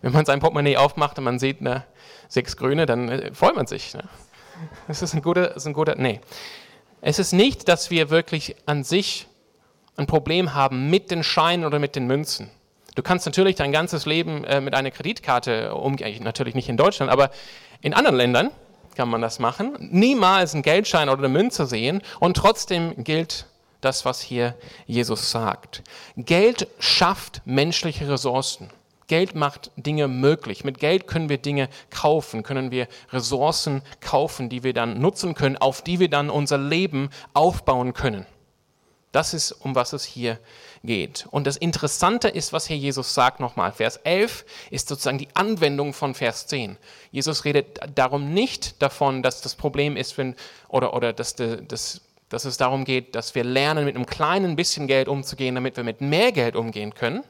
Wenn 0.00 0.12
man 0.12 0.24
sein 0.24 0.38
Portemonnaie 0.38 0.76
aufmacht 0.76 1.18
und 1.18 1.24
man 1.24 1.40
sieht 1.40 1.60
ne, 1.60 1.84
sechs 2.28 2.56
Grüne, 2.56 2.86
dann 2.86 3.08
äh, 3.08 3.34
freut 3.34 3.56
man 3.56 3.66
sich. 3.66 3.94
Ne? 3.94 4.04
Das 4.86 5.02
ist 5.02 5.14
ein 5.14 5.22
guter, 5.22 5.56
ist 5.56 5.66
ein 5.66 5.72
guter, 5.72 5.96
nee. 5.96 6.20
Es 7.00 7.18
ist 7.18 7.32
nicht, 7.32 7.68
dass 7.68 7.90
wir 7.90 8.10
wirklich 8.10 8.56
an 8.66 8.84
sich 8.84 9.27
ein 9.98 10.06
Problem 10.06 10.54
haben 10.54 10.88
mit 10.88 11.10
den 11.10 11.22
Scheinen 11.22 11.64
oder 11.64 11.78
mit 11.78 11.96
den 11.96 12.06
Münzen. 12.06 12.50
Du 12.94 13.02
kannst 13.02 13.26
natürlich 13.26 13.56
dein 13.56 13.72
ganzes 13.72 14.06
Leben 14.06 14.44
äh, 14.44 14.60
mit 14.60 14.74
einer 14.74 14.90
Kreditkarte 14.90 15.74
umgehen, 15.74 16.22
natürlich 16.22 16.54
nicht 16.54 16.68
in 16.68 16.76
Deutschland, 16.76 17.10
aber 17.12 17.30
in 17.80 17.94
anderen 17.94 18.16
Ländern 18.16 18.50
kann 18.96 19.08
man 19.08 19.20
das 19.20 19.38
machen. 19.38 19.76
Niemals 19.78 20.54
einen 20.54 20.62
Geldschein 20.62 21.08
oder 21.08 21.18
eine 21.18 21.28
Münze 21.28 21.66
sehen 21.66 22.02
und 22.20 22.36
trotzdem 22.36 23.04
gilt 23.04 23.46
das, 23.80 24.04
was 24.04 24.20
hier 24.20 24.54
Jesus 24.86 25.30
sagt. 25.30 25.82
Geld 26.16 26.66
schafft 26.78 27.42
menschliche 27.44 28.08
Ressourcen. 28.08 28.70
Geld 29.06 29.34
macht 29.34 29.70
Dinge 29.76 30.06
möglich. 30.06 30.64
Mit 30.64 30.78
Geld 30.80 31.06
können 31.06 31.28
wir 31.28 31.38
Dinge 31.38 31.68
kaufen, 31.90 32.42
können 32.42 32.70
wir 32.70 32.88
Ressourcen 33.12 33.82
kaufen, 34.00 34.48
die 34.48 34.64
wir 34.64 34.74
dann 34.74 35.00
nutzen 35.00 35.34
können, 35.34 35.56
auf 35.56 35.82
die 35.82 35.98
wir 35.98 36.10
dann 36.10 36.30
unser 36.30 36.58
Leben 36.58 37.10
aufbauen 37.32 37.94
können. 37.94 38.26
Das 39.12 39.32
ist, 39.32 39.52
um 39.52 39.74
was 39.74 39.94
es 39.94 40.04
hier 40.04 40.38
geht. 40.84 41.26
Und 41.30 41.46
das 41.46 41.56
Interessante 41.56 42.28
ist, 42.28 42.52
was 42.52 42.66
hier 42.66 42.76
Jesus 42.76 43.14
sagt 43.14 43.40
nochmal. 43.40 43.72
Vers 43.72 43.96
11 44.04 44.44
ist 44.70 44.88
sozusagen 44.88 45.18
die 45.18 45.28
Anwendung 45.34 45.94
von 45.94 46.14
Vers 46.14 46.46
10. 46.46 46.76
Jesus 47.10 47.44
redet 47.44 47.80
darum 47.94 48.34
nicht 48.34 48.82
davon, 48.82 49.22
dass 49.22 49.40
das 49.40 49.54
Problem 49.54 49.96
ist, 49.96 50.18
wenn, 50.18 50.36
oder, 50.68 50.92
oder 50.92 51.14
dass, 51.14 51.36
dass, 51.36 52.02
dass 52.28 52.44
es 52.44 52.58
darum 52.58 52.84
geht, 52.84 53.14
dass 53.14 53.34
wir 53.34 53.44
lernen, 53.44 53.86
mit 53.86 53.96
einem 53.96 54.04
kleinen 54.04 54.56
bisschen 54.56 54.86
Geld 54.86 55.08
umzugehen, 55.08 55.54
damit 55.54 55.78
wir 55.78 55.84
mit 55.84 56.02
mehr 56.02 56.30
Geld 56.32 56.54
umgehen 56.54 56.94
können. 56.94 57.24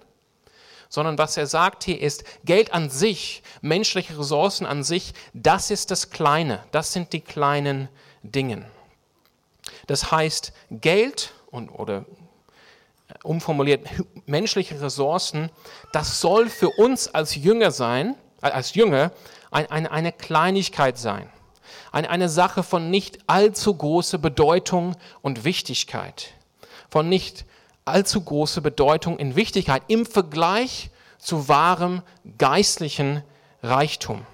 Sondern 0.88 1.16
was 1.16 1.36
er 1.36 1.46
sagt 1.46 1.84
hier 1.84 2.00
ist, 2.00 2.24
Geld 2.44 2.72
an 2.72 2.90
sich, 2.90 3.42
menschliche 3.60 4.18
Ressourcen 4.18 4.66
an 4.66 4.82
sich, 4.82 5.12
das 5.32 5.70
ist 5.70 5.92
das 5.92 6.10
Kleine, 6.10 6.64
das 6.72 6.92
sind 6.92 7.12
die 7.12 7.20
kleinen 7.20 7.88
Dinge. 8.22 8.64
Das 9.86 10.10
heißt, 10.10 10.52
Geld 10.70 11.32
und, 11.50 11.70
oder 11.70 12.04
umformuliert, 13.22 13.86
menschliche 14.26 14.80
Ressourcen, 14.80 15.50
das 15.92 16.20
soll 16.20 16.48
für 16.48 16.70
uns 16.70 17.08
als 17.08 17.34
Jünger 17.34 17.70
sein, 17.70 18.16
äh, 18.42 18.50
als 18.50 18.74
Jünger, 18.74 19.12
ein, 19.50 19.70
eine, 19.70 19.90
eine 19.90 20.12
Kleinigkeit 20.12 20.98
sein. 20.98 21.28
Eine, 21.90 22.28
Sache 22.28 22.62
von 22.62 22.90
nicht 22.90 23.18
allzu 23.26 23.74
großer 23.74 24.18
Bedeutung 24.18 24.94
und 25.22 25.44
Wichtigkeit. 25.44 26.34
Von 26.90 27.08
nicht 27.08 27.46
allzu 27.86 28.20
großer 28.20 28.60
Bedeutung 28.60 29.18
in 29.18 29.36
Wichtigkeit 29.36 29.82
im 29.88 30.04
Vergleich 30.04 30.90
zu 31.18 31.48
wahrem 31.48 32.02
geistlichen 32.36 33.22
Reichtum. 33.62 34.26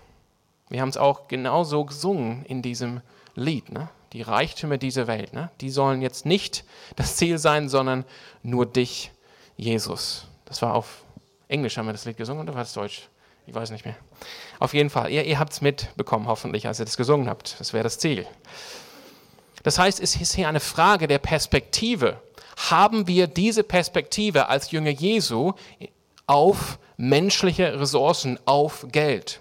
Wir 0.69 0.81
haben 0.81 0.89
es 0.89 0.97
auch 0.97 1.29
genauso 1.29 1.85
gesungen 1.85 2.45
in 2.47 2.61
diesem 2.61 3.01
Lied. 3.37 3.71
Ne? 3.71 3.89
Die 4.15 4.23
Reichtümer 4.23 4.79
dieser 4.79 5.09
Welt, 5.09 5.33
ne, 5.33 5.51
die 5.61 5.71
sollen 5.71 6.01
jetzt 6.01 6.25
nicht 6.25 6.65
das 6.95 7.17
Ziel 7.17 7.37
sein, 7.37 7.69
sondern 7.69 8.05
nur 8.43 8.65
dich, 8.65 9.11
Jesus. 9.57 10.29
Das 10.45 10.63
war 10.63 10.75
auf 10.75 11.03
Englisch, 11.49 11.77
haben 11.77 11.87
wir 11.87 11.93
das 11.93 12.05
Lied 12.05 12.17
gesungen 12.17 12.45
oder 12.45 12.55
war 12.55 12.63
es 12.63 12.73
Deutsch? 12.73 13.09
Ich 13.47 13.55
weiß 13.55 13.71
nicht 13.71 13.85
mehr. 13.85 13.97
Auf 14.61 14.73
jeden 14.73 14.89
Fall, 14.89 15.11
ihr, 15.11 15.25
ihr 15.25 15.39
habt 15.39 15.53
es 15.53 15.61
mitbekommen, 15.61 16.29
hoffentlich, 16.29 16.67
als 16.67 16.79
ihr 16.79 16.87
das 16.87 16.97
gesungen 16.97 17.29
habt. 17.29 17.57
Das 17.59 17.73
wäre 17.73 17.83
das 17.85 17.99
Ziel. 17.99 18.25
Das 19.65 19.79
heißt, 19.79 20.01
es 20.01 20.17
ist 20.17 20.35
hier 20.35 20.49
eine 20.49 20.61
Frage 20.61 21.09
der 21.09 21.19
Perspektive. 21.19 22.21
Haben 22.71 23.09
wir 23.09 23.27
diese 23.27 23.65
Perspektive 23.65 24.49
als 24.49 24.71
Jünger 24.71 24.91
Jesu 24.91 25.55
auf 26.27 26.79
menschliche 26.97 27.81
Ressourcen, 27.81 28.39
auf 28.47 28.87
Geld? 28.93 29.41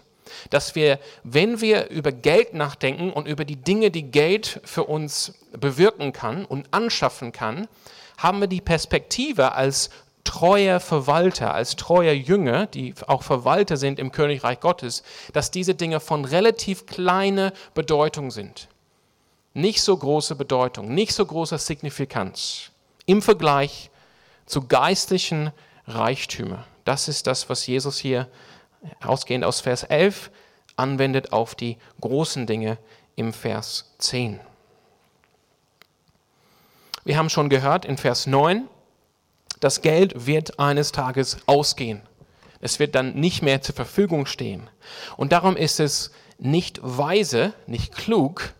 Dass 0.49 0.75
wir, 0.75 0.99
wenn 1.23 1.61
wir 1.61 1.89
über 1.89 2.11
Geld 2.11 2.53
nachdenken 2.53 3.11
und 3.11 3.27
über 3.27 3.45
die 3.45 3.55
Dinge, 3.55 3.91
die 3.91 4.11
Geld 4.11 4.61
für 4.63 4.83
uns 4.85 5.33
bewirken 5.51 6.13
kann 6.13 6.45
und 6.45 6.67
anschaffen 6.71 7.31
kann, 7.31 7.67
haben 8.17 8.39
wir 8.39 8.47
die 8.47 8.61
Perspektive 8.61 9.53
als 9.53 9.89
treuer 10.23 10.79
Verwalter, 10.79 11.53
als 11.53 11.75
treuer 11.75 12.13
Jünger, 12.13 12.67
die 12.67 12.93
auch 13.07 13.23
Verwalter 13.23 13.77
sind 13.77 13.99
im 13.99 14.11
Königreich 14.11 14.59
Gottes, 14.59 15.03
dass 15.33 15.51
diese 15.51 15.75
Dinge 15.75 15.99
von 15.99 16.25
relativ 16.25 16.85
kleiner 16.85 17.51
Bedeutung 17.73 18.31
sind. 18.31 18.67
Nicht 19.53 19.81
so 19.81 19.95
große 19.95 20.35
Bedeutung, 20.35 20.93
nicht 20.93 21.13
so 21.13 21.25
großer 21.25 21.57
Signifikanz 21.57 22.71
im 23.05 23.21
Vergleich 23.21 23.91
zu 24.45 24.67
geistlichen 24.67 25.51
Reichtümern. 25.87 26.63
Das 26.85 27.07
ist 27.07 27.27
das, 27.27 27.49
was 27.49 27.67
Jesus 27.67 27.97
hier 27.97 28.27
ausgehend 29.03 29.45
aus 29.45 29.61
Vers 29.61 29.83
11, 29.83 30.31
anwendet 30.75 31.33
auf 31.33 31.55
die 31.55 31.77
großen 32.01 32.45
Dinge 32.47 32.77
im 33.15 33.33
Vers 33.33 33.93
10. 33.99 34.39
Wir 37.05 37.17
haben 37.17 37.29
schon 37.29 37.49
gehört 37.49 37.85
in 37.85 37.97
Vers 37.97 38.27
9, 38.27 38.67
das 39.59 39.81
Geld 39.81 40.25
wird 40.25 40.59
eines 40.59 40.91
Tages 40.91 41.37
ausgehen. 41.45 42.01
Es 42.59 42.79
wird 42.79 42.95
dann 42.95 43.15
nicht 43.15 43.41
mehr 43.41 43.61
zur 43.61 43.75
Verfügung 43.75 44.25
stehen. 44.25 44.69
Und 45.17 45.31
darum 45.31 45.57
ist 45.57 45.79
es 45.79 46.11
nicht 46.37 46.79
weise, 46.81 47.53
nicht 47.67 47.95
klug, 47.95 48.53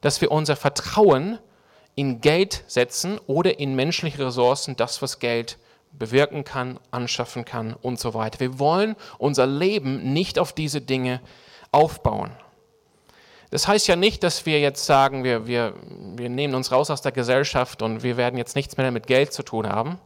dass 0.00 0.20
wir 0.20 0.30
unser 0.30 0.56
Vertrauen 0.56 1.38
in 1.94 2.20
Geld 2.20 2.64
setzen 2.66 3.18
oder 3.26 3.58
in 3.58 3.74
menschliche 3.74 4.26
Ressourcen, 4.26 4.76
das, 4.76 5.02
was 5.02 5.18
Geld 5.18 5.58
bewirken 5.92 6.44
kann, 6.44 6.78
anschaffen 6.90 7.44
kann 7.44 7.74
und 7.74 7.98
so 7.98 8.14
weiter. 8.14 8.40
Wir 8.40 8.58
wollen 8.58 8.96
unser 9.18 9.46
Leben 9.46 10.12
nicht 10.12 10.38
auf 10.38 10.52
diese 10.52 10.80
Dinge 10.80 11.20
aufbauen. 11.72 12.30
Das 13.50 13.66
heißt 13.66 13.88
ja 13.88 13.96
nicht, 13.96 14.22
dass 14.22 14.46
wir 14.46 14.60
jetzt 14.60 14.86
sagen, 14.86 15.24
wir, 15.24 15.46
wir, 15.46 15.74
wir 16.16 16.28
nehmen 16.28 16.54
uns 16.54 16.70
raus 16.70 16.88
aus 16.88 17.02
der 17.02 17.12
Gesellschaft 17.12 17.82
und 17.82 18.02
wir 18.02 18.16
werden 18.16 18.36
jetzt 18.36 18.54
nichts 18.54 18.76
mehr 18.76 18.92
mit 18.92 19.08
Geld 19.08 19.32
zu 19.32 19.42
tun 19.42 19.68
haben. 19.68 19.98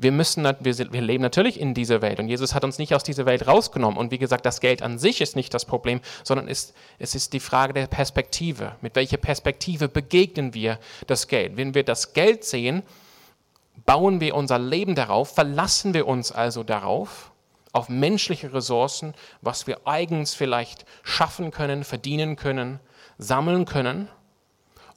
Wir, 0.00 0.12
müssen, 0.12 0.44
wir, 0.44 0.78
wir 0.92 1.00
leben 1.00 1.22
natürlich 1.22 1.58
in 1.58 1.74
dieser 1.74 2.02
Welt 2.02 2.20
und 2.20 2.28
Jesus 2.28 2.54
hat 2.54 2.62
uns 2.62 2.78
nicht 2.78 2.94
aus 2.94 3.02
dieser 3.02 3.26
Welt 3.26 3.48
rausgenommen. 3.48 3.98
Und 3.98 4.12
wie 4.12 4.18
gesagt, 4.18 4.46
das 4.46 4.60
Geld 4.60 4.80
an 4.80 4.96
sich 4.96 5.20
ist 5.20 5.34
nicht 5.34 5.52
das 5.52 5.64
Problem, 5.64 6.00
sondern 6.22 6.46
ist, 6.46 6.72
es 7.00 7.16
ist 7.16 7.32
die 7.32 7.40
Frage 7.40 7.72
der 7.72 7.88
Perspektive. 7.88 8.76
Mit 8.80 8.94
welcher 8.94 9.16
Perspektive 9.16 9.88
begegnen 9.88 10.54
wir 10.54 10.78
das 11.08 11.26
Geld? 11.26 11.56
Wenn 11.56 11.74
wir 11.74 11.82
das 11.82 12.12
Geld 12.12 12.44
sehen, 12.44 12.84
bauen 13.88 14.20
wir 14.20 14.34
unser 14.34 14.58
Leben 14.58 14.94
darauf, 14.94 15.34
verlassen 15.34 15.94
wir 15.94 16.06
uns 16.06 16.30
also 16.30 16.62
darauf, 16.62 17.32
auf 17.72 17.88
menschliche 17.88 18.52
Ressourcen, 18.52 19.14
was 19.40 19.66
wir 19.66 19.78
eigens 19.86 20.34
vielleicht 20.34 20.84
schaffen 21.02 21.50
können, 21.50 21.84
verdienen 21.84 22.36
können, 22.36 22.80
sammeln 23.16 23.64
können? 23.64 24.08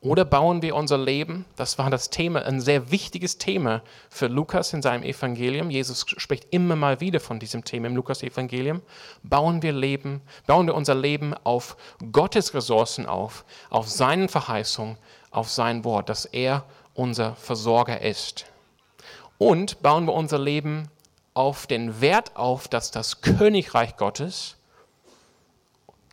Oder 0.01 0.25
bauen 0.25 0.61
wir 0.61 0.75
unser 0.75 0.97
Leben, 0.97 1.45
das 1.55 1.77
war 1.77 1.89
das 1.89 2.09
Thema, 2.09 2.41
ein 2.41 2.59
sehr 2.59 2.91
wichtiges 2.91 3.37
Thema 3.37 3.81
für 4.09 4.27
Lukas 4.27 4.73
in 4.73 4.81
seinem 4.81 5.03
Evangelium. 5.03 5.69
Jesus 5.69 6.03
spricht 6.05 6.47
immer 6.51 6.75
mal 6.75 6.99
wieder 6.99 7.21
von 7.21 7.39
diesem 7.39 7.63
Thema 7.63 7.87
im 7.87 7.95
Lukas-Evangelium. 7.95 8.81
Bauen 9.23 9.61
wir 9.61 9.71
Leben, 9.71 10.19
bauen 10.47 10.67
wir 10.67 10.75
unser 10.75 10.95
Leben 10.95 11.33
auf 11.45 11.77
Gottes 12.11 12.53
Ressourcen 12.53 13.05
auf, 13.05 13.45
auf 13.69 13.87
seinen 13.87 14.27
Verheißungen, 14.27 14.97
auf 15.29 15.49
sein 15.49 15.85
Wort, 15.85 16.09
dass 16.09 16.25
er 16.25 16.65
unser 16.93 17.35
Versorger 17.35 18.01
ist. 18.01 18.50
Und 19.41 19.81
bauen 19.81 20.05
wir 20.05 20.13
unser 20.13 20.37
Leben 20.37 20.87
auf 21.33 21.65
den 21.65 21.99
Wert 21.99 22.35
auf, 22.35 22.67
dass 22.67 22.91
das 22.91 23.21
Königreich 23.21 23.97
Gottes 23.97 24.55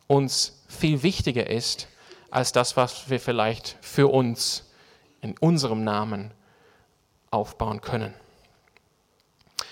uns 0.07 0.63
viel 0.67 1.03
wichtiger 1.03 1.47
ist 1.47 1.87
als 2.31 2.53
das, 2.53 2.75
was 2.75 3.07
wir 3.07 3.19
vielleicht 3.19 3.77
für 3.81 4.07
uns 4.07 4.71
in 5.21 5.37
unserem 5.37 5.83
Namen 5.83 6.31
aufbauen 7.29 7.81
können. 7.81 8.15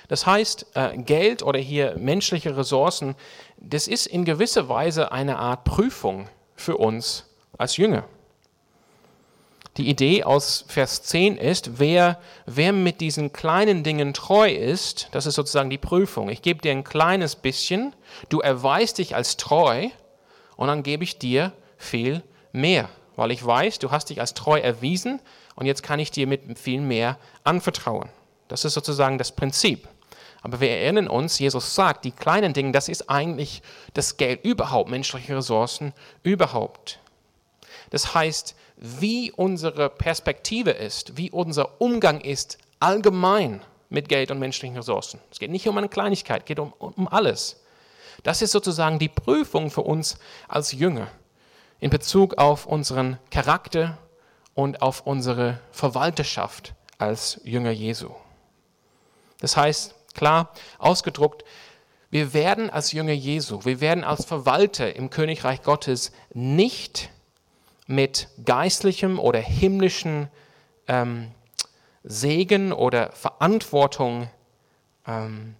Das 0.07 0.27
heißt, 0.27 0.67
äh, 0.75 0.95
Geld 0.95 1.41
oder 1.41 1.57
hier 1.57 1.97
menschliche 1.97 2.55
Ressourcen, 2.55 3.15
das 3.57 3.87
ist 3.87 4.05
in 4.05 4.23
gewisser 4.23 4.69
Weise 4.69 5.11
eine 5.11 5.39
Art 5.39 5.63
Prüfung 5.63 6.29
für 6.55 6.77
uns 6.77 7.25
als 7.57 7.77
Jünger. 7.77 8.03
Die 9.77 9.89
Idee 9.89 10.23
aus 10.23 10.65
Vers 10.67 11.03
10 11.03 11.37
ist, 11.37 11.77
wer, 11.79 12.19
wer 12.47 12.73
mit 12.73 12.99
diesen 12.99 13.31
kleinen 13.31 13.83
Dingen 13.83 14.15
treu 14.15 14.49
ist, 14.51 15.07
das 15.11 15.27
ist 15.27 15.35
sozusagen 15.35 15.69
die 15.69 15.77
Prüfung. 15.77 16.29
Ich 16.29 16.41
gebe 16.41 16.61
dir 16.61 16.71
ein 16.71 16.83
kleines 16.83 17.35
bisschen, 17.35 17.95
du 18.29 18.39
erweist 18.39 18.97
dich 18.97 19.15
als 19.15 19.37
treu 19.37 19.89
und 20.55 20.67
dann 20.67 20.81
gebe 20.81 21.03
ich 21.03 21.19
dir 21.19 21.53
viel 21.77 22.23
mehr, 22.51 22.89
weil 23.15 23.29
ich 23.29 23.45
weiß, 23.45 23.77
du 23.77 23.91
hast 23.91 24.09
dich 24.09 24.19
als 24.19 24.33
treu 24.33 24.59
erwiesen 24.59 25.21
und 25.55 25.67
jetzt 25.67 25.83
kann 25.83 25.99
ich 25.99 26.09
dir 26.09 26.25
mit 26.25 26.57
viel 26.57 26.81
mehr 26.81 27.19
anvertrauen. 27.43 28.09
Das 28.47 28.65
ist 28.65 28.73
sozusagen 28.73 29.19
das 29.19 29.31
Prinzip. 29.31 29.87
Aber 30.41 30.59
wir 30.59 30.71
erinnern 30.71 31.07
uns, 31.07 31.37
Jesus 31.37 31.75
sagt, 31.75 32.03
die 32.03 32.11
kleinen 32.11 32.53
Dinge, 32.53 32.71
das 32.71 32.89
ist 32.89 33.11
eigentlich 33.11 33.61
das 33.93 34.17
Geld 34.17 34.43
überhaupt, 34.43 34.89
menschliche 34.89 35.37
Ressourcen 35.37 35.93
überhaupt. 36.23 36.99
Das 37.91 38.15
heißt, 38.15 38.55
wie 38.77 39.31
unsere 39.31 39.89
Perspektive 39.89 40.71
ist, 40.71 41.17
wie 41.17 41.31
unser 41.31 41.81
Umgang 41.81 42.21
ist 42.21 42.57
allgemein 42.79 43.61
mit 43.89 44.07
Geld 44.07 44.31
und 44.31 44.39
menschlichen 44.39 44.77
Ressourcen. 44.77 45.19
Es 45.31 45.39
geht 45.39 45.51
nicht 45.51 45.67
um 45.67 45.77
eine 45.77 45.89
Kleinigkeit, 45.89 46.41
es 46.41 46.45
geht 46.45 46.59
um, 46.59 46.73
um 46.73 47.07
alles. 47.07 47.61
Das 48.23 48.41
ist 48.41 48.51
sozusagen 48.51 48.99
die 48.99 49.09
Prüfung 49.09 49.71
für 49.71 49.81
uns 49.81 50.17
als 50.47 50.71
Jünger 50.71 51.07
in 51.79 51.89
Bezug 51.89 52.37
auf 52.37 52.65
unseren 52.65 53.17
Charakter 53.31 53.97
und 54.53 54.81
auf 54.81 55.05
unsere 55.05 55.59
Verwalterschaft 55.71 56.73
als 56.97 57.39
Jünger 57.43 57.71
Jesu. 57.71 58.09
Das 59.39 59.55
heißt, 59.55 59.93
klar 60.13 60.51
ausgedruckt, 60.79 61.43
wir 62.09 62.33
werden 62.33 62.69
als 62.69 62.91
Jünger 62.91 63.13
Jesu, 63.13 63.65
wir 63.65 63.81
werden 63.81 64.03
als 64.03 64.25
Verwalter 64.25 64.95
im 64.95 65.09
Königreich 65.09 65.61
Gottes 65.61 66.11
nicht 66.33 67.09
mit 67.87 68.27
geistlichem 68.43 69.17
oder 69.17 69.39
himmlischen 69.39 70.29
ähm, 70.87 71.31
Segen 72.03 72.71
oder 72.71 73.11
Verantwortung, 73.13 74.29
ähm, 75.05 75.55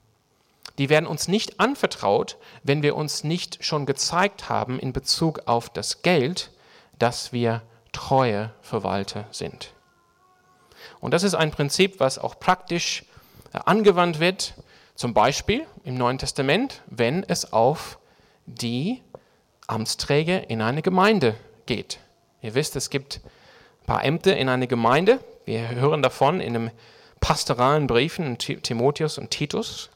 die 0.77 0.89
werden 0.89 1.07
uns 1.07 1.27
nicht 1.27 1.60
anvertraut, 1.60 2.38
wenn 2.63 2.84
wir 2.84 2.96
uns 2.96 3.24
nicht 3.24 3.63
schon 3.63 3.86
gezeigt 3.86 4.50
haben 4.50 4.79
in 4.79 4.93
Bezug 4.93 5.41
auf 5.46 5.69
das 5.69 6.03
Geld, 6.03 6.51
dass 7.00 7.34
wir 7.34 7.63
treue 7.91 8.53
Verwalter 8.62 9.25
sind. 9.31 9.74
Und 11.00 11.13
das 11.13 11.24
ist 11.24 11.34
ein 11.34 11.51
Prinzip, 11.51 12.00
was 12.00 12.19
auch 12.19 12.39
praktisch 12.39 13.03
äh, 13.53 13.60
angewandt 13.65 14.19
wird, 14.19 14.53
zum 14.96 15.13
Beispiel 15.13 15.65
im 15.84 15.96
Neuen 15.96 16.17
Testament, 16.17 16.81
wenn 16.88 17.24
es 17.24 17.53
auf 17.53 18.00
die 18.46 19.03
Amtsträger 19.67 20.50
in 20.50 20.62
eine 20.62 20.81
Gemeinde 20.81 21.36
geht. 21.65 22.00
Ihr 22.41 22.53
wisst, 22.53 22.75
es 22.75 22.89
gibt 22.89 23.22
ein 23.82 23.86
paar 23.86 24.03
Ämter 24.03 24.38
in 24.38 24.50
einer 24.50 24.67
Gemeinde. 24.67 25.20
Wir 25.46 25.70
hören 25.70 26.01
davon 26.01 26.39
in 26.39 26.53
den 26.53 26.72
pastoralen 27.20 27.88
Briefen 27.88 28.38
Timotheus 28.38 29.17
und 29.17 29.32
Titus. 29.32 29.89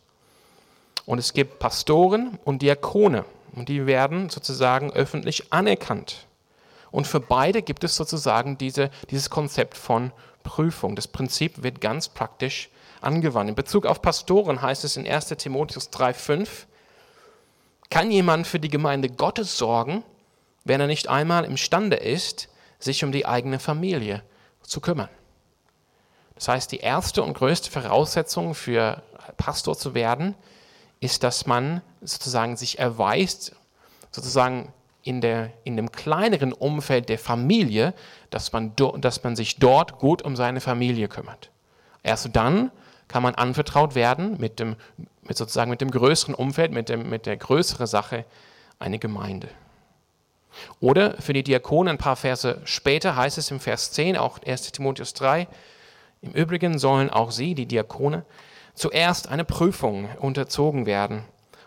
Und 1.06 1.20
es 1.20 1.34
gibt 1.34 1.60
Pastoren 1.60 2.40
und 2.44 2.62
Diakone. 2.62 3.26
Und 3.54 3.70
die 3.70 3.86
werden 3.86 4.30
sozusagen 4.30 4.92
öffentlich 4.92 5.52
anerkannt. 5.52 6.28
Und 6.90 7.08
für 7.08 7.20
beide 7.20 7.62
gibt 7.62 7.84
es 7.84 7.96
sozusagen 7.96 8.58
diese, 8.58 8.90
dieses 9.10 9.30
Konzept 9.30 9.78
von 9.78 10.12
Prüfung. 10.44 10.96
Das 10.96 11.08
Prinzip 11.08 11.64
wird 11.64 11.82
ganz 11.82 12.10
praktisch 12.10 12.70
angewandt. 13.02 13.50
In 13.50 13.56
Bezug 13.56 13.86
auf 13.86 14.02
Pastoren 14.02 14.62
heißt 14.62 14.84
es 14.84 14.98
in 14.98 15.08
1 15.08 15.28
Timotheus 15.38 15.90
3,5, 15.92 16.66
kann 17.90 18.12
jemand 18.12 18.48
für 18.48 18.60
die 18.60 18.70
Gemeinde 18.70 19.10
Gottes 19.10 19.58
sorgen, 19.58 20.04
wenn 20.64 20.82
er 20.82 20.88
nicht 20.88 21.08
einmal 21.08 21.46
imstande 21.46 21.96
ist, 21.96 22.50
sich 22.80 23.04
um 23.04 23.12
die 23.12 23.26
eigene 23.26 23.60
Familie 23.60 24.24
zu 24.62 24.82
kümmern. 24.82 25.10
Das 26.36 26.48
heißt, 26.48 26.72
die 26.72 26.80
erste 26.80 27.24
und 27.24 27.34
größte 27.34 27.70
Voraussetzung 27.70 28.56
für 28.56 29.04
Pastor 29.38 29.78
zu 29.78 29.94
werden, 29.94 30.36
ist, 31.00 31.24
dass 31.24 31.46
man 31.46 31.82
sozusagen 32.02 32.58
sich 32.58 32.80
erweist, 32.80 33.56
sozusagen 34.12 34.74
in, 35.04 35.22
der, 35.22 35.52
in 35.64 35.76
dem 35.76 35.92
kleineren 35.92 36.54
Umfeld 36.54 37.10
der 37.10 37.20
Familie, 37.20 37.94
dass 38.30 38.52
man, 38.52 38.76
do, 38.76 38.96
dass 38.98 39.24
man 39.24 39.36
sich 39.36 39.58
dort 39.58 39.98
gut 39.98 40.22
um 40.22 40.36
seine 40.36 40.62
Familie 40.62 41.08
kümmert. 41.08 41.50
Erst 42.04 42.30
dann 42.34 42.72
kann 43.08 43.24
man 43.24 43.36
anvertraut 43.36 43.96
werden 43.96 44.38
mit 44.40 44.60
dem, 44.60 44.76
mit 45.24 45.38
sozusagen 45.38 45.70
mit 45.70 45.82
dem 45.82 45.92
größeren 45.92 46.36
Umfeld, 46.36 46.72
mit, 46.72 46.90
dem, 46.90 47.10
mit 47.10 47.26
der 47.26 47.38
größeren 47.38 47.88
Sache, 47.88 48.26
eine 48.80 49.00
Gemeinde. 49.00 49.50
Oder 50.80 51.22
für 51.22 51.34
die 51.34 51.44
Diakonen 51.44 51.96
ein 51.96 51.98
paar 51.98 52.16
Verse 52.16 52.62
später 52.66 53.16
heißt 53.16 53.38
es 53.38 53.52
im 53.52 53.60
Vers 53.60 53.92
10, 53.92 54.18
auch 54.18 54.40
1 54.46 54.72
Timotheus 54.72 55.14
3, 55.14 55.48
im 56.22 56.32
Übrigen 56.32 56.78
sollen 56.78 57.10
auch 57.10 57.32
sie, 57.32 57.56
die 57.56 57.66
Diakone, 57.66 58.26
zuerst 58.76 59.28
eine 59.28 59.46
Prüfung 59.46 60.10
unterzogen 60.20 60.86
werden. 60.86 61.24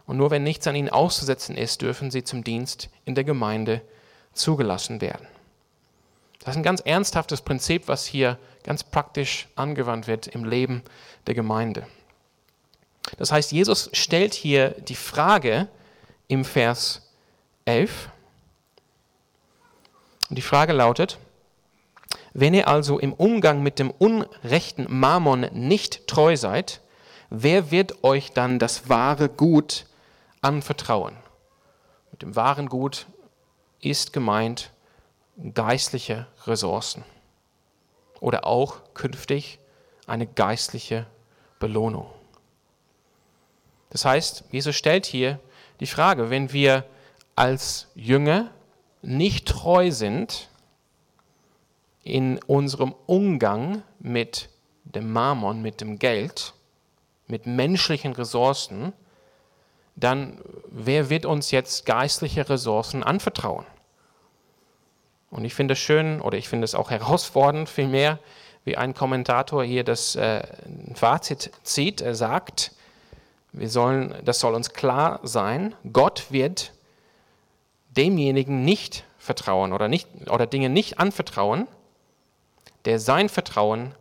Und 0.07 0.17
nur 0.17 0.31
wenn 0.31 0.43
nichts 0.43 0.67
an 0.67 0.77
ihnen 0.77 0.91
auszusetzen 0.91 1.57
ist, 1.57 1.83
dürfen 1.83 2.11
sie 2.11 2.25
zum 2.25 2.45
Dienst 2.45 2.89
in 3.05 3.15
der 3.15 3.25
Gemeinde 3.25 3.81
zugelassen 4.33 5.01
werden. 5.01 5.27
Das 6.41 6.51
ist 6.51 6.57
ein 6.59 6.63
ganz 6.63 6.81
ernsthaftes 6.81 7.41
Prinzip, 7.41 7.89
was 7.89 8.05
hier 8.05 8.39
ganz 8.65 8.85
praktisch 8.85 9.49
angewandt 9.57 10.07
wird 10.07 10.27
im 10.27 10.45
Leben 10.45 10.83
der 11.27 11.35
Gemeinde. 11.35 11.87
Das 13.17 13.33
heißt, 13.33 13.53
Jesus 13.53 13.91
stellt 13.93 14.35
hier 14.35 14.71
die 14.71 14.95
Frage 14.95 15.69
im 16.29 16.45
Vers 16.45 17.11
11, 17.65 18.11
und 20.29 20.37
die 20.37 20.43
Frage 20.43 20.73
lautet, 20.73 21.19
wenn 22.33 22.55
ihr 22.55 22.69
also 22.69 22.99
im 22.99 23.13
Umgang 23.13 23.63
mit 23.63 23.79
dem 23.79 23.91
unrechten 23.91 24.87
Mammon 24.89 25.49
nicht 25.53 26.07
treu 26.07 26.37
seid, 26.37 26.81
wer 27.31 27.71
wird 27.71 28.03
euch 28.03 28.33
dann 28.33 28.59
das 28.59 28.89
wahre 28.89 29.29
Gut 29.29 29.87
anvertrauen? 30.41 31.17
Mit 32.11 32.23
dem 32.23 32.37
wahren 32.37 32.69
Gut 32.69 33.07
ist 33.81 34.13
gemeint 34.13 34.71
geistliche 35.55 36.27
Ressourcen 36.47 37.05
oder 38.21 38.47
auch 38.47 38.77
künftig 38.95 39.59
eine 40.07 40.27
geistliche 40.27 41.07
Belohnung. 41.59 42.11
Das 43.91 44.05
heißt, 44.05 44.45
Jesus 44.51 44.77
stellt 44.77 45.07
hier 45.07 45.39
die 45.81 45.87
Frage, 45.87 46.31
wenn 46.31 46.53
wir 46.53 46.85
als 47.37 47.89
Jünger 47.95 48.51
nicht 49.07 49.47
treu 49.47 49.91
sind 49.91 50.49
in 52.03 52.39
unserem 52.47 52.95
Umgang 53.07 53.83
mit 53.99 54.49
dem 54.85 55.13
Mammon, 55.13 55.63
mit 55.63 55.81
dem 55.81 55.99
Geld, 55.99 56.53
mit 57.27 57.47
menschlichen 57.47 58.13
Ressourcen, 58.13 58.93
dann 59.97 60.41
wer 60.69 61.09
wird 61.09 61.25
uns 61.25 61.51
jetzt 61.51 61.87
geistliche 61.87 62.49
Ressourcen 62.49 63.03
anvertrauen? 63.03 63.65
Und 65.31 65.45
ich 65.45 65.55
finde 65.55 65.73
es 65.73 65.79
schön 65.81 66.21
oder 66.21 66.37
ich 66.37 66.49
finde 66.49 66.65
es 66.65 66.75
auch 66.75 66.91
herausfordernd 66.91 67.69
vielmehr, 67.69 68.19
wie 68.65 68.77
ein 68.77 68.95
Kommentator 68.95 69.65
hier 69.65 69.85
das 69.85 70.17
äh, 70.17 70.43
Fazit 70.95 71.51
zieht. 71.63 72.01
Er 72.01 72.15
sagt, 72.15 72.73
wir 73.53 73.69
sollen, 73.69 74.15
das 74.25 74.41
soll 74.41 74.55
uns 74.55 74.73
klar 74.73 75.21
sein, 75.23 75.75
Gott 75.93 76.27
wird 76.31 76.74
demjenigen 77.97 78.65
nicht 78.65 79.05
vertrauen 79.19 79.73
oder, 79.73 79.89
nicht, 79.89 80.09
oder 80.31 80.47
Dinge 80.47 80.69
nicht 80.69 80.99
anvertrauen, 80.99 81.67
der 82.85 82.99
sein 82.99 83.29
Vertrauen 83.29 83.95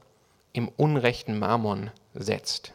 im 0.51 0.67
unrechten 0.67 1.39
Mammon 1.39 1.91
setzt. 2.13 2.73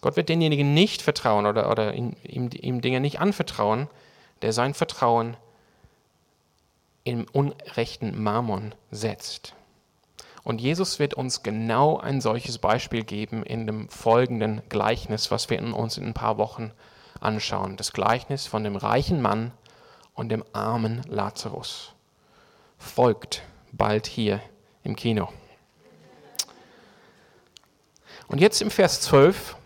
Gott 0.00 0.16
wird 0.16 0.28
denjenigen 0.28 0.74
nicht 0.74 1.02
vertrauen 1.02 1.46
oder, 1.46 1.70
oder 1.70 1.94
ihm, 1.94 2.14
ihm 2.22 2.80
Dinge 2.80 3.00
nicht 3.00 3.20
anvertrauen, 3.20 3.88
der 4.42 4.52
sein 4.52 4.74
Vertrauen 4.74 5.36
im 7.04 7.26
unrechten 7.32 8.22
Mammon 8.22 8.74
setzt. 8.90 9.54
Und 10.44 10.60
Jesus 10.60 10.98
wird 10.98 11.14
uns 11.14 11.42
genau 11.42 11.98
ein 11.98 12.20
solches 12.20 12.58
Beispiel 12.58 13.02
geben 13.02 13.42
in 13.42 13.66
dem 13.66 13.88
folgenden 13.88 14.62
Gleichnis, 14.68 15.30
was 15.30 15.50
wir 15.50 15.60
uns 15.74 15.98
in 15.98 16.06
ein 16.06 16.14
paar 16.14 16.38
Wochen 16.38 16.70
anschauen. 17.20 17.76
Das 17.76 17.92
Gleichnis 17.92 18.46
von 18.46 18.64
dem 18.64 18.76
reichen 18.76 19.20
Mann 19.20 19.52
und 20.14 20.30
dem 20.30 20.44
armen 20.52 21.02
Lazarus. 21.08 21.92
Folgt 22.78 23.42
bald 23.72 24.06
hier 24.06 24.40
im 24.82 24.96
Kino. 24.96 25.28
Und 28.28 28.40
jetzt 28.40 28.60
im 28.60 28.70
Vers 28.70 29.00
12 29.02 29.56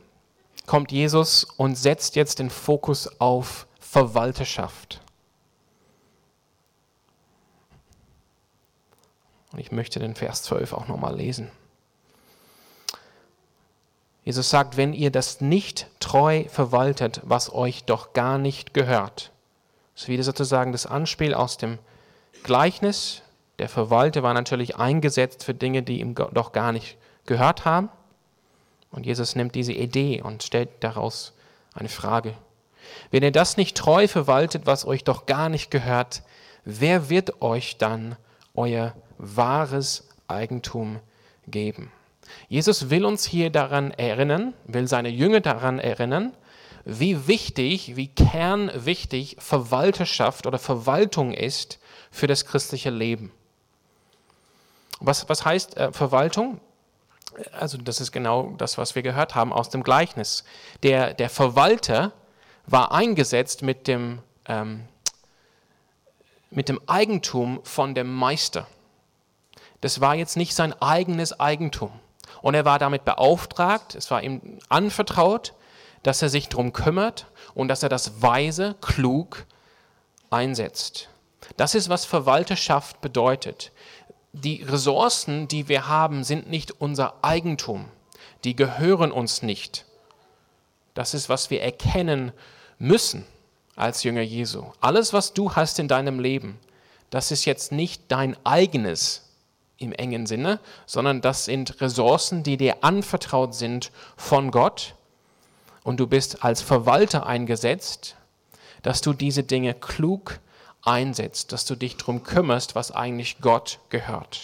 kommt 0.67 0.93
Jesus 0.93 1.45
und 1.45 1.77
setzt 1.77 2.17
jetzt 2.17 2.39
den 2.39 2.51
Fokus 2.51 3.21
auf 3.21 3.67
Verwalterschaft. 3.81 5.01
Und 9.53 9.59
ich 9.59 9.73
möchte 9.73 10.01
den 10.01 10.15
Vers 10.15 10.45
12 10.45 10.73
auch 10.73 10.89
nochmal 10.89 11.17
lesen. 11.17 11.51
Jesus 14.25 14.51
sagt, 14.51 14.77
wenn 14.77 14.93
ihr 14.93 15.11
das 15.11 15.41
nicht 15.41 15.89
treu 15.99 16.45
verwaltet, 16.49 17.21
was 17.25 17.53
euch 17.53 17.85
doch 17.85 18.13
gar 18.13 18.39
nicht 18.39 18.73
gehört. 18.73 19.33
Das 19.95 20.05
ist 20.05 20.09
wieder 20.09 20.23
sozusagen 20.23 20.73
das 20.73 20.87
Anspiel 20.87 21.35
aus 21.35 21.57
dem 21.57 21.79
Gleichnis. 22.45 23.23
Der 23.59 23.69
Verwalter 23.69 24.23
war 24.23 24.35
natürlich 24.35 24.77
eingesetzt 24.77 25.45
für 25.45 25.55
Dinge, 25.55 25.83
die 25.83 26.01
ihm 26.01 26.15
doch 26.15 26.53
gar 26.53 26.73
nicht 26.73 26.97
gehört 27.27 27.65
haben. 27.65 27.89
Und 28.91 29.07
Jesus 29.07 29.35
nimmt 29.35 29.55
diese 29.55 29.73
Idee 29.73 30.23
und 30.23 30.43
stellt 30.43 30.71
daraus 30.81 31.33
eine 31.75 31.89
Frage. 31.89 32.35
Wenn 33.11 33.23
ihr 33.23 33.33
das 33.33 33.57
nicht 33.57 33.77
treu 33.77 34.07
verwaltet, 34.07 34.67
was 34.67 34.87
euch 34.87 35.05
doch 35.05 35.27
gar 35.27 35.49
nicht 35.49 35.71
gehört, 35.71 36.23
wer 36.65 37.09
wird 37.09 37.43
euch 37.43 37.79
dann 37.79 38.17
euer 38.55 38.95
wahres 39.19 40.09
Eigentum 40.29 41.01
geben? 41.47 41.91
Jesus 42.49 42.91
will 42.91 43.05
uns 43.05 43.25
hier 43.25 43.51
daran 43.51 43.91
erinnern, 43.93 44.55
will 44.65 44.89
seine 44.89 45.09
Jünger 45.09 45.41
daran 45.41 45.79
erinnern, 45.79 46.35
wie 46.85 47.27
wichtig, 47.27 47.97
wie 47.97 48.09
kernwichtig 48.09 49.37
Verwalterschaft 49.39 50.47
oder 50.47 50.59
Verwaltung 50.59 51.33
ist 51.33 51.79
für 52.11 52.27
das 52.27 52.45
christliche 52.45 52.91
Leben. 52.91 53.33
Was, 55.01 55.29
was 55.29 55.45
heißt 55.45 55.77
äh, 55.77 55.93
Verwaltung? 55.93 56.61
Also 57.53 57.79
das 57.79 58.01
ist 58.01 58.13
genau 58.13 58.55
das, 58.59 58.79
was 58.79 58.95
wir 58.95 59.03
gehört 59.03 59.35
haben 59.35 59.53
aus 59.53 59.71
dem 59.71 59.83
Gleichnis. 59.83 60.45
Der, 60.83 61.15
der 61.15 61.31
Verwalter 61.31 62.13
war 62.67 62.93
eingesetzt 62.93 63.63
mit 63.63 63.89
dem, 63.89 64.21
ähm, 64.47 64.85
mit 66.51 66.69
dem 66.69 66.81
Eigentum 66.87 67.61
von 67.65 67.95
dem 67.95 68.13
Meister. 68.13 68.67
Das 69.81 70.01
war 70.01 70.15
jetzt 70.15 70.37
nicht 70.37 70.55
sein 70.55 70.73
eigenes 70.81 71.39
Eigentum. 71.41 71.91
Und 72.43 72.55
er 72.55 72.65
war 72.65 72.79
damit 72.79 73.05
beauftragt, 73.05 73.95
es 73.95 74.11
war 74.11 74.23
ihm 74.23 74.59
anvertraut, 74.69 75.55
dass 76.03 76.21
er 76.21 76.29
sich 76.29 76.49
darum 76.49 76.73
kümmert 76.73 77.27
und 77.55 77.69
dass 77.69 77.83
er 77.83 77.89
das 77.89 78.21
weise, 78.21 78.75
klug 78.81 79.47
einsetzt. 80.31 81.09
Das 81.57 81.75
ist, 81.75 81.89
was 81.89 82.05
Verwalterschaft 82.05 83.01
bedeutet. 83.01 83.73
Die 84.33 84.63
Ressourcen, 84.63 85.47
die 85.47 85.69
wir 85.69 85.89
haben, 85.89 86.25
sind 86.25 86.49
nicht 86.49 86.73
unser 86.81 87.23
Eigentum. 87.23 87.87
Die 88.45 88.57
gehören 88.57 89.13
uns 89.13 89.43
nicht. 89.43 89.85
Das 90.95 91.15
ist, 91.15 91.29
was 91.29 91.51
wir 91.51 91.63
erkennen 91.63 92.33
müssen 92.79 93.25
als 93.77 94.03
Jünger 94.03 94.23
Jesu. 94.23 94.65
Alles, 94.81 95.13
was 95.13 95.33
du 95.33 95.55
hast 95.55 95.79
in 95.79 95.89
deinem 95.89 96.19
Leben, 96.19 96.59
das 97.11 97.31
ist 97.31 97.45
jetzt 97.45 97.73
nicht 97.73 98.05
dein 98.09 98.37
eigenes 98.45 99.32
im 99.83 99.93
engen 99.93 100.27
Sinne, 100.27 100.61
sondern 100.87 101.21
das 101.21 101.45
sind 101.45 101.81
Ressourcen, 101.81 102.43
die 102.43 102.57
dir 102.57 102.83
anvertraut 102.83 103.55
sind 103.55 103.91
von 104.17 104.51
Gott. 104.51 104.95
Und 105.85 105.99
du 105.99 106.07
bist 106.07 106.45
als 106.45 106.63
Verwalter 106.63 107.27
eingesetzt, 107.27 108.17
dass 108.83 109.01
du 109.01 109.13
diese 109.13 109.43
Dinge 109.43 109.75
klug 109.75 110.39
einsetzt, 110.83 111.53
dass 111.53 111.65
du 111.65 111.75
dich 111.75 111.97
darum 111.97 112.23
kümmerst, 112.23 112.75
was 112.75 112.91
eigentlich 112.91 113.41
Gott 113.41 113.79
gehört. 113.91 114.41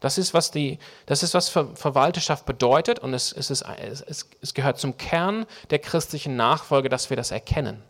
Das 0.00 0.18
ist, 0.18 0.34
was, 0.34 0.50
die, 0.50 0.78
das 1.06 1.22
ist, 1.22 1.32
was 1.32 1.48
Ver 1.48 1.76
Verwalterschaft 1.76 2.44
bedeutet 2.44 2.98
und 2.98 3.14
es, 3.14 3.32
es, 3.32 3.50
ist, 3.50 3.62
es, 3.62 4.28
es 4.40 4.52
gehört 4.52 4.78
zum 4.78 4.96
Kern 4.96 5.46
der 5.70 5.78
christlichen 5.78 6.34
Nachfolge, 6.34 6.88
dass 6.88 7.08
wir 7.08 7.16
das 7.16 7.30
erkennen. 7.30 7.82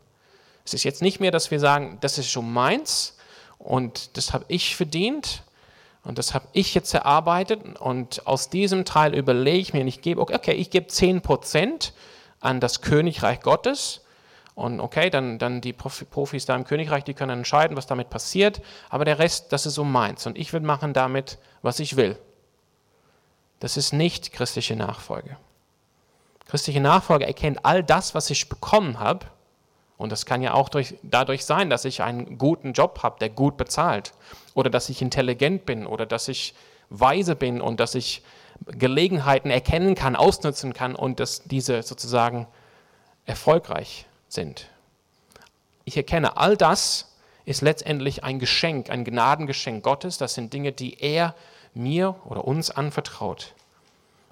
Es 0.64 0.74
ist 0.74 0.84
jetzt 0.84 1.00
nicht 1.00 1.20
mehr, 1.20 1.30
dass 1.30 1.50
wir 1.50 1.58
sagen, 1.58 1.98
das 2.02 2.18
ist 2.18 2.30
schon 2.30 2.52
meins 2.52 3.16
und 3.58 4.16
das 4.16 4.32
habe 4.34 4.44
ich 4.48 4.76
verdient, 4.76 5.42
und 6.04 6.18
das 6.18 6.34
habe 6.34 6.48
ich 6.52 6.74
jetzt 6.74 6.92
erarbeitet 6.94 7.78
und 7.78 8.26
aus 8.26 8.48
diesem 8.48 8.84
Teil 8.84 9.14
überlege 9.14 9.58
ich 9.58 9.72
mir, 9.72 9.86
ich 9.86 10.02
gebe, 10.02 10.20
okay, 10.20 10.52
ich 10.52 10.70
gebe 10.70 10.86
10% 10.88 11.92
an 12.40 12.60
das 12.60 12.80
Königreich 12.80 13.40
Gottes. 13.40 14.00
Und 14.54 14.80
okay, 14.80 15.08
dann, 15.08 15.38
dann 15.38 15.62
die 15.62 15.72
Profis 15.72 16.44
da 16.44 16.54
im 16.54 16.64
Königreich, 16.64 17.04
die 17.04 17.14
können 17.14 17.38
entscheiden, 17.38 17.76
was 17.76 17.86
damit 17.86 18.10
passiert. 18.10 18.60
Aber 18.90 19.04
der 19.04 19.18
Rest, 19.18 19.52
das 19.52 19.64
ist 19.64 19.74
so 19.74 19.84
meins. 19.84 20.26
Und 20.26 20.36
ich 20.36 20.52
will 20.52 20.60
machen 20.60 20.92
damit, 20.92 21.38
was 21.62 21.80
ich 21.80 21.96
will. 21.96 22.18
Das 23.60 23.76
ist 23.76 23.92
nicht 23.92 24.32
christliche 24.32 24.76
Nachfolge. 24.76 25.36
Christliche 26.48 26.80
Nachfolge 26.80 27.26
erkennt 27.26 27.64
all 27.64 27.82
das, 27.82 28.14
was 28.14 28.28
ich 28.28 28.48
bekommen 28.48 28.98
habe, 28.98 29.26
und 30.02 30.10
das 30.10 30.26
kann 30.26 30.42
ja 30.42 30.54
auch 30.54 30.68
durch, 30.68 30.96
dadurch 31.04 31.44
sein, 31.44 31.70
dass 31.70 31.84
ich 31.84 32.02
einen 32.02 32.36
guten 32.36 32.72
Job 32.72 33.04
habe, 33.04 33.20
der 33.20 33.30
gut 33.30 33.56
bezahlt. 33.56 34.14
Oder 34.52 34.68
dass 34.68 34.88
ich 34.88 35.00
intelligent 35.00 35.64
bin 35.64 35.86
oder 35.86 36.06
dass 36.06 36.26
ich 36.26 36.54
weise 36.90 37.36
bin 37.36 37.60
und 37.60 37.78
dass 37.78 37.94
ich 37.94 38.24
Gelegenheiten 38.66 39.48
erkennen 39.48 39.94
kann, 39.94 40.16
ausnutzen 40.16 40.74
kann 40.74 40.96
und 40.96 41.20
dass 41.20 41.44
diese 41.44 41.84
sozusagen 41.84 42.48
erfolgreich 43.26 44.06
sind. 44.26 44.66
Ich 45.84 45.96
erkenne, 45.96 46.36
all 46.36 46.56
das 46.56 47.14
ist 47.44 47.62
letztendlich 47.62 48.24
ein 48.24 48.40
Geschenk, 48.40 48.90
ein 48.90 49.04
Gnadengeschenk 49.04 49.84
Gottes. 49.84 50.18
Das 50.18 50.34
sind 50.34 50.52
Dinge, 50.52 50.72
die 50.72 51.00
er 51.00 51.36
mir 51.74 52.16
oder 52.24 52.44
uns 52.44 52.72
anvertraut. 52.72 53.54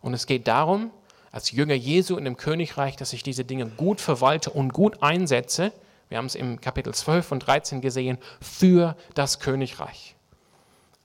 Und 0.02 0.14
es 0.14 0.26
geht 0.26 0.48
darum, 0.48 0.90
als 1.33 1.53
Jünger 1.53 1.75
Jesu 1.75 2.16
in 2.16 2.25
dem 2.25 2.37
Königreich, 2.37 2.97
dass 2.97 3.12
ich 3.12 3.23
diese 3.23 3.45
Dinge 3.45 3.66
gut 3.66 4.01
verwalte 4.01 4.51
und 4.51 4.73
gut 4.73 5.03
einsetze. 5.03 5.73
Wir 6.09 6.19
haben 6.19 6.27
es 6.27 6.35
im 6.35 6.61
Kapitel 6.61 6.93
12 6.93 7.33
und 7.33 7.47
13 7.47 7.81
gesehen, 7.81 8.19
für 8.40 8.97
das 9.14 9.38
Königreich. 9.38 10.16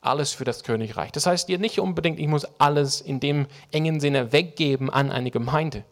Alles 0.02 0.34
für 0.34 0.46
das 0.46 0.64
Königreich. 0.64 1.12
Das 1.12 1.26
heißt 1.26 1.48
dir 1.48 1.60
nicht 1.60 1.80
unbedingt, 1.80 2.20
ich 2.20 2.28
muss 2.28 2.46
alles 2.60 3.02
in 3.02 3.20
dem 3.20 3.48
engen 3.72 4.00
Sinne 4.00 4.32
weggeben 4.32 4.90
an 4.90 5.12
eine 5.12 5.32
Gemeinde. 5.32 5.84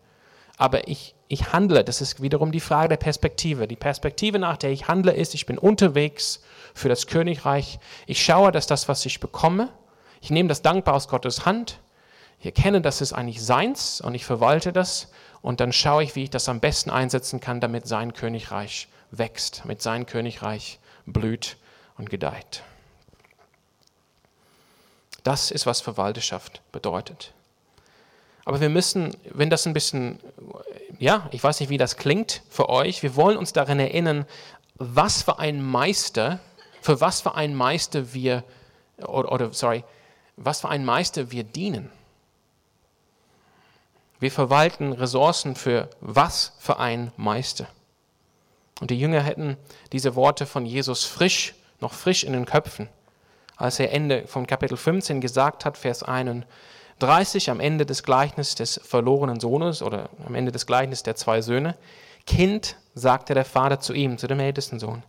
Aber 0.57 0.87
ich, 0.87 1.15
ich 1.27 1.51
handle, 1.51 1.83
das 1.83 2.01
ist 2.01 2.21
wiederum 2.21 2.51
die 2.51 2.59
Frage 2.59 2.89
der 2.89 2.97
Perspektive. 2.97 3.67
Die 3.67 3.75
Perspektive, 3.75 4.39
nach 4.39 4.57
der 4.57 4.71
ich 4.71 4.87
handle, 4.87 5.11
ist, 5.11 5.33
ich 5.33 5.45
bin 5.45 5.57
unterwegs 5.57 6.41
für 6.75 6.89
das 6.89 7.07
Königreich. 7.07 7.79
Ich 8.05 8.23
schaue, 8.23 8.51
dass 8.51 8.67
das, 8.67 8.87
was 8.87 9.05
ich 9.05 9.19
bekomme, 9.19 9.69
ich 10.21 10.29
nehme 10.29 10.49
das 10.49 10.61
dankbar 10.61 10.95
aus 10.95 11.07
Gottes 11.07 11.45
Hand 11.45 11.79
ich 12.43 12.47
erkenne, 12.47 12.81
das 12.81 12.99
ist 12.99 13.13
eigentlich 13.13 13.41
seins 13.41 14.01
und 14.01 14.15
ich 14.15 14.25
verwalte 14.25 14.73
das 14.73 15.07
und 15.41 15.61
dann 15.61 15.71
schaue 15.71 16.03
ich, 16.03 16.15
wie 16.15 16.23
ich 16.23 16.29
das 16.29 16.49
am 16.49 16.59
besten 16.59 16.89
einsetzen 16.89 17.39
kann, 17.39 17.61
damit 17.61 17.87
sein 17.87 18.11
Königreich 18.11 18.89
wächst, 19.11 19.61
damit 19.63 19.81
sein 19.81 20.05
Königreich 20.05 20.77
blüht 21.05 21.55
und 21.97 22.09
gedeiht. 22.09 22.63
Das 25.23 25.51
ist, 25.51 25.65
was 25.65 25.79
Verwalterschaft 25.79 26.61
bedeutet. 26.73 27.33
Aber 28.43 28.59
wir 28.59 28.67
müssen, 28.67 29.15
wenn 29.31 29.49
das 29.49 29.65
ein 29.65 29.71
bisschen, 29.71 30.19
ja, 30.99 31.29
ich 31.31 31.41
weiß 31.41 31.61
nicht, 31.61 31.69
wie 31.69 31.77
das 31.77 31.95
klingt 31.95 32.41
für 32.49 32.67
euch, 32.67 33.03
wir 33.03 33.15
wollen 33.15 33.37
uns 33.37 33.53
daran 33.53 33.79
erinnern, 33.79 34.25
was 34.75 35.23
für 35.23 35.39
ein 35.39 35.63
Meister, 35.63 36.41
für 36.81 36.99
was 36.99 37.21
für 37.21 37.35
ein 37.35 37.55
Meister 37.55 38.13
wir, 38.13 38.43
oder, 38.97 39.31
oder 39.31 39.53
sorry, 39.53 39.85
was 40.35 40.59
für 40.59 40.67
ein 40.67 40.83
Meister 40.83 41.31
wir 41.31 41.45
dienen. 41.45 41.89
Wir 44.23 44.31
verwalten 44.31 44.93
Ressourcen 44.93 45.53
für 45.53 45.89
was 45.99 46.53
für 46.57 46.79
ein 46.79 47.11
Meister. 47.17 47.67
Und 48.79 48.89
die 48.89 48.97
Jünger 48.97 49.21
hätten 49.21 49.57
diese 49.91 50.15
Worte 50.15 50.45
von 50.45 50.65
Jesus 50.65 51.03
frisch, 51.03 51.55
noch 51.81 51.91
frisch 51.91 52.23
in 52.23 52.31
den 52.31 52.45
Köpfen, 52.45 52.87
als 53.57 53.81
er 53.81 53.91
Ende 53.91 54.25
von 54.25 54.47
Kapitel 54.47 54.77
15 54.77 55.19
gesagt 55.19 55.65
hat, 55.65 55.77
Vers 55.77 56.03
31, 56.03 57.49
am 57.49 57.59
Ende 57.59 57.85
des 57.85 58.03
Gleichnisses 58.03 58.55
des 58.55 58.79
verlorenen 58.85 59.41
Sohnes 59.41 59.81
oder 59.81 60.09
am 60.25 60.35
Ende 60.35 60.53
des 60.53 60.65
Gleichnisses 60.67 61.03
der 61.03 61.17
zwei 61.17 61.41
Söhne, 61.41 61.75
Kind, 62.25 62.77
sagte 62.95 63.33
der 63.33 63.43
Vater 63.43 63.81
zu 63.81 63.91
ihm, 63.91 64.17
zu 64.17 64.27
dem 64.27 64.39
ältesten 64.39 64.79
Sohn. 64.79 65.03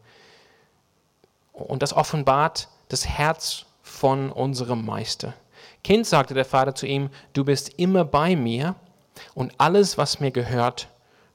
Und 1.53 1.85
das 1.85 1.93
offenbart 1.93 2.67
das 2.89 3.07
Herz 3.07 3.67
von 3.81 4.33
unserem 4.33 4.85
Meister. 4.85 5.35
Kind, 5.85 6.05
sagte 6.05 6.35
der 6.35 6.45
Vater 6.45 6.75
zu 6.75 6.87
ihm, 6.87 7.11
du 7.33 7.45
bist 7.45 7.79
immer 7.79 8.05
bei 8.05 8.35
mir 8.35 8.75
und 9.35 9.53
alles, 9.59 9.99
was 9.99 10.21
mir 10.21 10.31
gehört, 10.31 10.89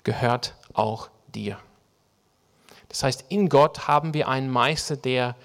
gehört 0.03 0.55
auch 0.73 1.09
dir. 1.33 1.57
Das 2.87 3.03
heißt, 3.03 3.25
in 3.29 3.49
Gott 3.49 3.87
haben 3.87 4.13
wir 4.13 4.27
einen 4.27 4.49
Meister, 4.49 4.97
der 4.97 5.35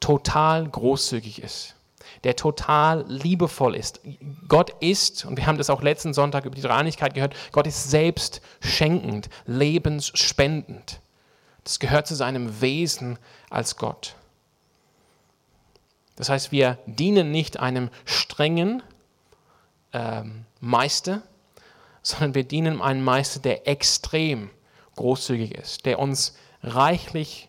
total 0.00 0.68
großzügig 0.68 1.42
ist, 1.42 1.76
der 2.24 2.36
total 2.36 3.04
liebevoll 3.08 3.76
ist. 3.76 4.00
Gott 4.48 4.74
ist, 4.80 5.24
und 5.24 5.36
wir 5.36 5.46
haben 5.46 5.58
das 5.58 5.70
auch 5.70 5.82
letzten 5.82 6.14
Sonntag 6.14 6.46
über 6.46 6.54
die 6.54 6.66
Reinigkeit 6.66 7.14
gehört, 7.14 7.34
Gott 7.52 7.66
ist 7.66 7.90
selbst 7.90 8.40
schenkend, 8.60 9.28
lebensspendend. 9.46 11.00
Das 11.62 11.78
gehört 11.78 12.06
zu 12.06 12.14
seinem 12.14 12.60
Wesen 12.60 13.18
als 13.50 13.76
Gott. 13.76 14.16
Das 16.16 16.28
heißt, 16.28 16.52
wir 16.52 16.78
dienen 16.86 17.30
nicht 17.30 17.58
einem 17.58 17.90
strengen 18.04 18.82
ähm, 19.92 20.44
Meister, 20.60 21.22
sondern 22.04 22.34
wir 22.34 22.44
dienen 22.44 22.80
einem 22.80 23.02
Meister, 23.02 23.40
der 23.40 23.66
extrem 23.66 24.50
großzügig 24.94 25.54
ist, 25.54 25.86
der 25.86 25.98
uns 25.98 26.36
reichlich, 26.62 27.48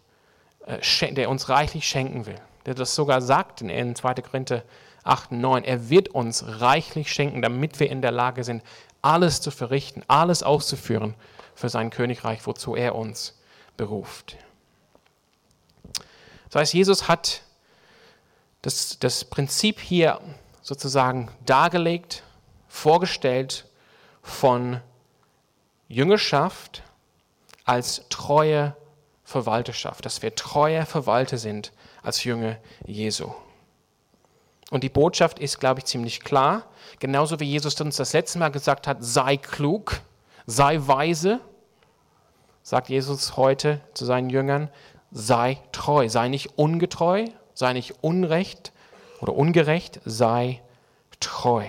äh, 0.65 1.13
der 1.13 1.29
uns 1.29 1.49
reichlich 1.49 1.87
schenken 1.87 2.25
will, 2.25 2.39
der 2.65 2.73
das 2.73 2.95
sogar 2.95 3.21
sagt 3.21 3.61
in 3.61 3.95
2. 3.95 4.13
Korinther 4.15 4.63
8, 5.03 5.33
9. 5.33 5.63
Er 5.65 5.89
wird 5.89 6.09
uns 6.09 6.43
reichlich 6.61 7.11
schenken, 7.11 7.41
damit 7.41 7.79
wir 7.79 7.91
in 7.91 8.01
der 8.01 8.11
Lage 8.11 8.43
sind, 8.43 8.63
alles 9.01 9.41
zu 9.41 9.51
verrichten, 9.51 10.03
alles 10.07 10.41
auszuführen 10.41 11.13
für 11.53 11.69
sein 11.69 11.91
Königreich, 11.91 12.47
wozu 12.47 12.75
er 12.75 12.95
uns 12.95 13.37
beruft. 13.77 14.37
Das 16.49 16.61
heißt, 16.61 16.73
Jesus 16.73 17.09
hat 17.09 17.41
das, 18.61 18.97
das 18.99 19.25
Prinzip 19.25 19.79
hier 19.79 20.21
sozusagen 20.61 21.29
dargelegt, 21.45 22.23
vorgestellt 22.67 23.65
von 24.25 24.81
Jüngerschaft 25.87 26.81
als 27.63 28.01
treue 28.09 28.75
Verwalterschaft, 29.23 30.03
dass 30.05 30.21
wir 30.21 30.35
treue 30.35 30.85
Verwalter 30.85 31.37
sind 31.37 31.71
als 32.01 32.23
Jünger 32.23 32.57
Jesu. 32.85 33.31
Und 34.71 34.83
die 34.83 34.89
Botschaft 34.89 35.37
ist, 35.39 35.59
glaube 35.59 35.79
ich, 35.79 35.85
ziemlich 35.85 36.21
klar. 36.21 36.63
Genauso 36.99 37.39
wie 37.39 37.45
Jesus 37.45 37.79
uns 37.79 37.97
das 37.97 38.13
letzte 38.13 38.39
Mal 38.39 38.49
gesagt 38.49 38.87
hat, 38.87 38.97
sei 38.99 39.37
klug, 39.37 40.01
sei 40.47 40.79
weise, 40.79 41.39
sagt 42.63 42.89
Jesus 42.89 43.37
heute 43.37 43.79
zu 43.93 44.05
seinen 44.05 44.31
Jüngern, 44.31 44.69
sei 45.11 45.59
treu, 45.71 46.09
sei 46.09 46.29
nicht 46.29 46.57
ungetreu, 46.57 47.25
sei 47.53 47.73
nicht 47.73 48.03
unrecht 48.03 48.73
oder 49.21 49.35
ungerecht, 49.35 50.01
sei 50.03 50.61
treu. 51.19 51.65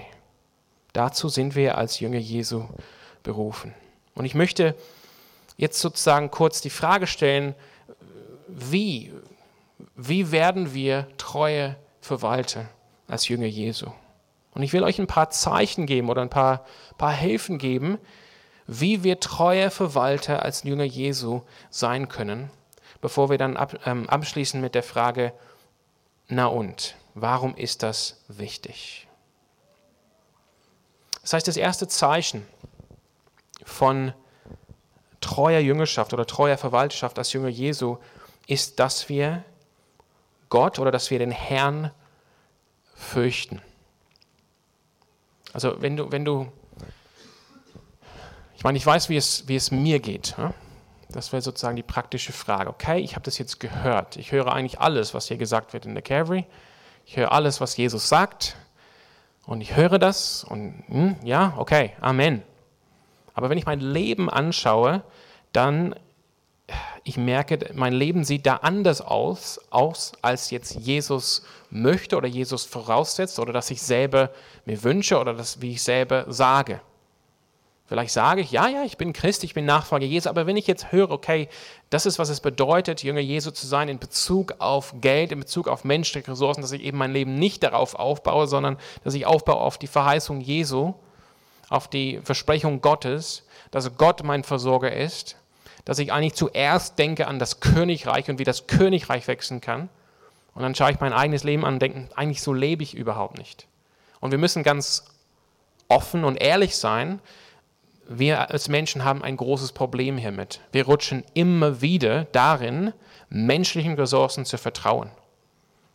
Dazu 0.96 1.28
sind 1.28 1.54
wir 1.54 1.76
als 1.76 2.00
Jünger 2.00 2.16
Jesu 2.16 2.64
berufen. 3.22 3.74
Und 4.14 4.24
ich 4.24 4.34
möchte 4.34 4.74
jetzt 5.58 5.78
sozusagen 5.78 6.30
kurz 6.30 6.62
die 6.62 6.70
Frage 6.70 7.06
stellen, 7.06 7.54
wie, 8.48 9.12
wie 9.94 10.32
werden 10.32 10.72
wir 10.72 11.06
treue 11.18 11.76
Verwalter 12.00 12.70
als 13.08 13.28
Jünger 13.28 13.44
Jesu? 13.44 13.90
Und 14.54 14.62
ich 14.62 14.72
will 14.72 14.84
euch 14.84 14.98
ein 14.98 15.06
paar 15.06 15.28
Zeichen 15.28 15.84
geben 15.84 16.08
oder 16.08 16.22
ein 16.22 16.30
paar, 16.30 16.64
paar 16.96 17.12
Hilfen 17.12 17.58
geben, 17.58 17.98
wie 18.66 19.04
wir 19.04 19.20
treue 19.20 19.70
Verwalter 19.70 20.42
als 20.44 20.62
Jünger 20.62 20.84
Jesu 20.84 21.42
sein 21.68 22.08
können, 22.08 22.48
bevor 23.02 23.28
wir 23.28 23.36
dann 23.36 23.58
ab, 23.58 23.80
ähm, 23.84 24.08
abschließen 24.08 24.62
mit 24.62 24.74
der 24.74 24.82
Frage, 24.82 25.34
na 26.28 26.46
und, 26.46 26.96
warum 27.12 27.54
ist 27.54 27.82
das 27.82 28.24
wichtig? 28.28 29.05
Das 31.26 31.32
heißt, 31.32 31.48
das 31.48 31.56
erste 31.56 31.88
Zeichen 31.88 32.46
von 33.64 34.12
treuer 35.20 35.58
Jüngerschaft 35.58 36.12
oder 36.12 36.24
treuer 36.24 36.56
Verwalterschaft 36.56 37.18
als 37.18 37.32
Jünger 37.32 37.48
Jesu 37.48 37.96
ist, 38.46 38.78
dass 38.78 39.08
wir 39.08 39.42
Gott 40.50 40.78
oder 40.78 40.92
dass 40.92 41.10
wir 41.10 41.18
den 41.18 41.32
Herrn 41.32 41.90
fürchten. 42.94 43.60
Also 45.52 45.82
wenn 45.82 45.96
du, 45.96 46.12
wenn 46.12 46.24
du, 46.24 46.46
ich 48.54 48.62
meine, 48.62 48.78
ich 48.78 48.86
weiß, 48.86 49.08
wie 49.08 49.16
es, 49.16 49.48
wie 49.48 49.56
es 49.56 49.72
mir 49.72 49.98
geht. 49.98 50.36
Das 51.08 51.32
wäre 51.32 51.42
sozusagen 51.42 51.74
die 51.74 51.82
praktische 51.82 52.32
Frage. 52.32 52.70
Okay, 52.70 53.00
ich 53.00 53.16
habe 53.16 53.24
das 53.24 53.38
jetzt 53.38 53.58
gehört. 53.58 54.14
Ich 54.14 54.30
höre 54.30 54.52
eigentlich 54.52 54.78
alles, 54.78 55.12
was 55.12 55.26
hier 55.26 55.38
gesagt 55.38 55.72
wird 55.72 55.86
in 55.86 55.94
der 55.94 56.04
Calvary. 56.04 56.46
Ich 57.04 57.16
höre 57.16 57.32
alles, 57.32 57.60
was 57.60 57.76
Jesus 57.76 58.08
sagt. 58.08 58.56
Und 59.46 59.60
ich 59.60 59.76
höre 59.76 59.98
das 59.98 60.44
und 60.44 60.84
hm, 60.88 61.16
ja, 61.22 61.54
okay, 61.56 61.92
Amen. 62.00 62.42
Aber 63.32 63.48
wenn 63.48 63.58
ich 63.58 63.66
mein 63.66 63.80
Leben 63.80 64.28
anschaue, 64.28 65.02
dann 65.52 65.94
ich 67.04 67.16
merke, 67.16 67.70
mein 67.74 67.92
Leben 67.92 68.24
sieht 68.24 68.46
da 68.46 68.56
anders 68.56 69.00
aus, 69.00 69.60
aus, 69.70 70.12
als 70.22 70.50
jetzt 70.50 70.74
Jesus 70.74 71.44
möchte 71.70 72.16
oder 72.16 72.26
Jesus 72.26 72.64
voraussetzt 72.64 73.38
oder 73.38 73.52
dass 73.52 73.70
ich 73.70 73.80
selber 73.80 74.30
mir 74.64 74.82
wünsche 74.82 75.18
oder 75.18 75.32
das, 75.32 75.60
wie 75.60 75.72
ich 75.72 75.82
selber 75.82 76.24
sage. 76.28 76.80
Vielleicht 77.88 78.12
sage 78.12 78.40
ich, 78.40 78.50
ja, 78.50 78.66
ja, 78.68 78.82
ich 78.82 78.96
bin 78.96 79.12
Christ, 79.12 79.44
ich 79.44 79.54
bin 79.54 79.64
Nachfolger 79.64 80.06
Jesu, 80.06 80.28
aber 80.28 80.46
wenn 80.46 80.56
ich 80.56 80.66
jetzt 80.66 80.90
höre, 80.90 81.10
okay, 81.10 81.48
das 81.88 82.04
ist, 82.04 82.18
was 82.18 82.30
es 82.30 82.40
bedeutet, 82.40 83.04
Jünger 83.04 83.20
Jesu 83.20 83.52
zu 83.52 83.66
sein 83.66 83.88
in 83.88 84.00
Bezug 84.00 84.54
auf 84.58 84.94
Geld, 85.00 85.30
in 85.30 85.38
Bezug 85.38 85.68
auf 85.68 85.84
menschliche 85.84 86.32
Ressourcen, 86.32 86.62
dass 86.62 86.72
ich 86.72 86.82
eben 86.82 86.98
mein 86.98 87.12
Leben 87.12 87.36
nicht 87.36 87.62
darauf 87.62 87.94
aufbaue, 87.94 88.48
sondern 88.48 88.76
dass 89.04 89.14
ich 89.14 89.24
aufbaue 89.24 89.56
auf 89.60 89.78
die 89.78 89.86
Verheißung 89.86 90.40
Jesu, 90.40 90.94
auf 91.68 91.86
die 91.88 92.20
Versprechung 92.24 92.80
Gottes, 92.80 93.44
dass 93.70 93.96
Gott 93.96 94.24
mein 94.24 94.42
Versorger 94.42 94.92
ist, 94.92 95.36
dass 95.84 96.00
ich 96.00 96.12
eigentlich 96.12 96.34
zuerst 96.34 96.98
denke 96.98 97.28
an 97.28 97.38
das 97.38 97.60
Königreich 97.60 98.28
und 98.28 98.40
wie 98.40 98.44
das 98.44 98.66
Königreich 98.66 99.28
wechseln 99.28 99.60
kann. 99.60 99.88
Und 100.54 100.62
dann 100.62 100.74
schaue 100.74 100.90
ich 100.90 101.00
mein 101.00 101.12
eigenes 101.12 101.44
Leben 101.44 101.64
an 101.64 101.74
und 101.74 101.82
denke, 101.82 102.08
eigentlich 102.16 102.42
so 102.42 102.52
lebe 102.52 102.82
ich 102.82 102.94
überhaupt 102.94 103.38
nicht. 103.38 103.68
Und 104.20 104.32
wir 104.32 104.38
müssen 104.38 104.64
ganz 104.64 105.04
offen 105.88 106.24
und 106.24 106.36
ehrlich 106.36 106.76
sein. 106.76 107.20
Wir 108.08 108.50
als 108.50 108.68
Menschen 108.68 109.04
haben 109.04 109.22
ein 109.22 109.36
großes 109.36 109.72
Problem 109.72 110.16
hiermit. 110.16 110.60
Wir 110.72 110.86
rutschen 110.86 111.24
immer 111.34 111.80
wieder 111.80 112.24
darin, 112.26 112.92
menschlichen 113.28 113.94
Ressourcen 113.94 114.44
zu 114.44 114.58
vertrauen. 114.58 115.10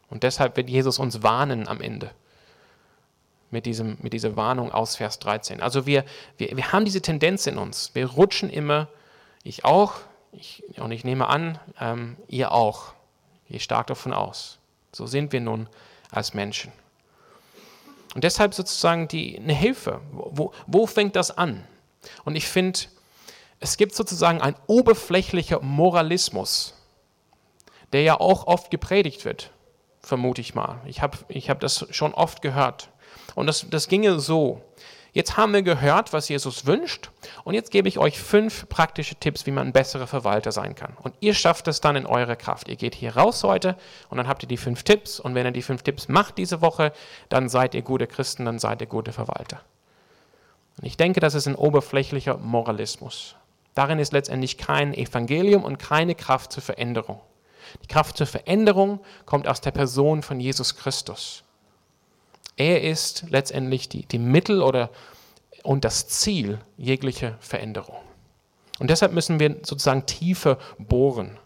Und 0.10 0.24
deshalb 0.24 0.58
wird 0.58 0.70
Jesus 0.70 1.00
uns 1.00 1.24
warnen 1.24 1.68
am 1.68 1.80
Ende 1.80 2.12
mit, 3.50 3.66
diesem, 3.66 3.98
mit 4.02 4.14
dieser 4.14 4.36
Warnung 4.36 4.72
aus 4.72 4.96
Vers 4.96 5.20
13. 5.20 5.62
Also 5.62 5.86
wir, 5.86 6.04
wir, 6.38 6.56
wir 6.56 6.72
haben 6.72 6.86
diese 6.86 7.02
Tendenz 7.02 7.48
in 7.48 7.58
uns. 7.58 7.92
Wir 7.94 8.08
rutschen 8.08 8.50
immer, 8.50 8.88
ich 9.44 9.64
auch, 9.64 9.96
ich, 10.32 10.64
und 10.78 10.92
ich 10.92 11.04
nehme 11.04 11.28
an, 11.28 11.60
ähm, 11.80 12.18
ihr 12.28 12.52
auch. 12.52 12.94
Gehe 13.48 13.60
stark 13.60 13.88
davon 13.88 14.14
aus. 14.14 14.60
So 14.92 15.06
sind 15.06 15.32
wir 15.32 15.42
nun 15.42 15.68
als 16.10 16.34
Menschen. 16.34 16.72
Und 18.16 18.24
deshalb 18.24 18.54
sozusagen 18.54 19.08
die, 19.08 19.38
eine 19.38 19.54
Hilfe. 19.54 20.02
Wo, 20.12 20.54
wo 20.68 20.88
fängt 20.88 21.16
das 21.16 21.38
an? 21.38 21.66
Und 22.24 22.36
ich 22.36 22.48
finde, 22.48 22.80
es 23.60 23.78
gibt 23.78 23.96
sozusagen 23.96 24.42
ein 24.42 24.56
oberflächlicher 24.68 25.62
Moralismus, 25.62 26.74
der 27.94 28.02
ja 28.02 28.20
auch 28.20 28.48
oft 28.48 28.72
gepredigt 28.72 29.26
wird, 29.26 29.52
vermute 30.02 30.42
ich 30.42 30.56
mal. 30.56 30.82
Ich 30.86 31.02
habe 31.02 31.18
ich 31.28 31.50
hab 31.50 31.60
das 31.60 31.86
schon 31.92 32.14
oft 32.14 32.42
gehört. 32.42 32.90
Und 33.36 33.48
das, 33.48 33.68
das 33.70 33.88
ginge 33.88 34.20
so. 34.20 34.62
Jetzt 35.14 35.36
haben 35.36 35.54
wir 35.54 35.62
gehört, 35.62 36.14
was 36.14 36.30
Jesus 36.30 36.66
wünscht 36.66 37.12
und 37.44 37.54
jetzt 37.54 37.70
gebe 37.70 37.90
ich 37.90 38.00
euch 38.00 38.18
fünf 38.18 38.70
praktische 38.70 39.16
Tipps, 39.16 39.46
wie 39.46 39.52
man 39.52 39.68
ein 39.68 39.74
besserer 39.74 40.08
Verwalter 40.08 40.54
sein 40.54 40.74
kann. 40.74 40.96
Und 41.02 41.14
ihr 41.20 41.34
schafft 41.34 41.68
es 41.68 41.82
dann 41.82 41.98
in 41.98 42.06
eurer 42.06 42.38
Kraft. 42.38 42.70
Ihr 42.70 42.78
geht 42.78 42.96
hier 42.96 43.18
raus 43.18 43.44
heute 43.44 43.76
und 44.10 44.18
dann 44.18 44.30
habt 44.30 44.44
ihr 44.44 44.48
die 44.48 44.56
fünf 44.56 44.84
Tipps 44.84 45.20
und 45.20 45.36
wenn 45.36 45.46
ihr 45.46 45.52
die 45.52 45.62
fünf 45.62 45.84
Tipps 45.84 46.08
macht 46.08 46.38
diese 46.38 46.62
Woche, 46.62 46.94
dann 47.28 47.50
seid 47.50 47.76
ihr 47.76 47.82
gute 47.82 48.08
Christen, 48.08 48.46
dann 48.46 48.58
seid 48.58 48.80
ihr 48.80 48.88
gute 48.88 49.12
Verwalter. 49.12 49.62
Und 50.78 50.86
ich 50.86 50.98
denke, 50.98 51.20
das 51.20 51.36
ist 51.36 51.48
ein 51.48 51.56
oberflächlicher 51.56 52.38
Moralismus. 52.38 53.36
Darin 53.76 54.00
ist 54.00 54.14
letztendlich 54.14 54.58
kein 54.58 54.94
Evangelium 54.94 55.64
und 55.64 55.78
keine 55.78 56.16
Kraft 56.16 56.52
zur 56.52 56.64
Veränderung. 56.64 57.22
Die 57.84 57.88
Kraft 57.88 58.18
zur 58.18 58.28
Veränderung 58.28 59.00
kommt 59.26 59.48
aus 59.48 59.62
der 59.62 59.72
Person 59.72 60.24
von 60.24 60.40
Jesus 60.40 60.76
Christus. 60.76 61.44
Er 62.58 62.82
ist 62.82 63.26
letztendlich 63.30 63.88
die, 63.88 64.06
die 64.06 64.20
Mittel 64.20 64.62
oder, 64.62 64.90
und 65.64 65.86
das 65.86 66.08
Ziel 66.08 66.60
jeglicher 66.78 67.38
Veränderung. 67.40 67.96
Und 68.80 68.90
deshalb 68.90 69.14
müssen 69.14 69.40
wir 69.40 69.58
sozusagen 69.64 70.06
tiefer 70.06 70.58
bohren, 70.78 71.38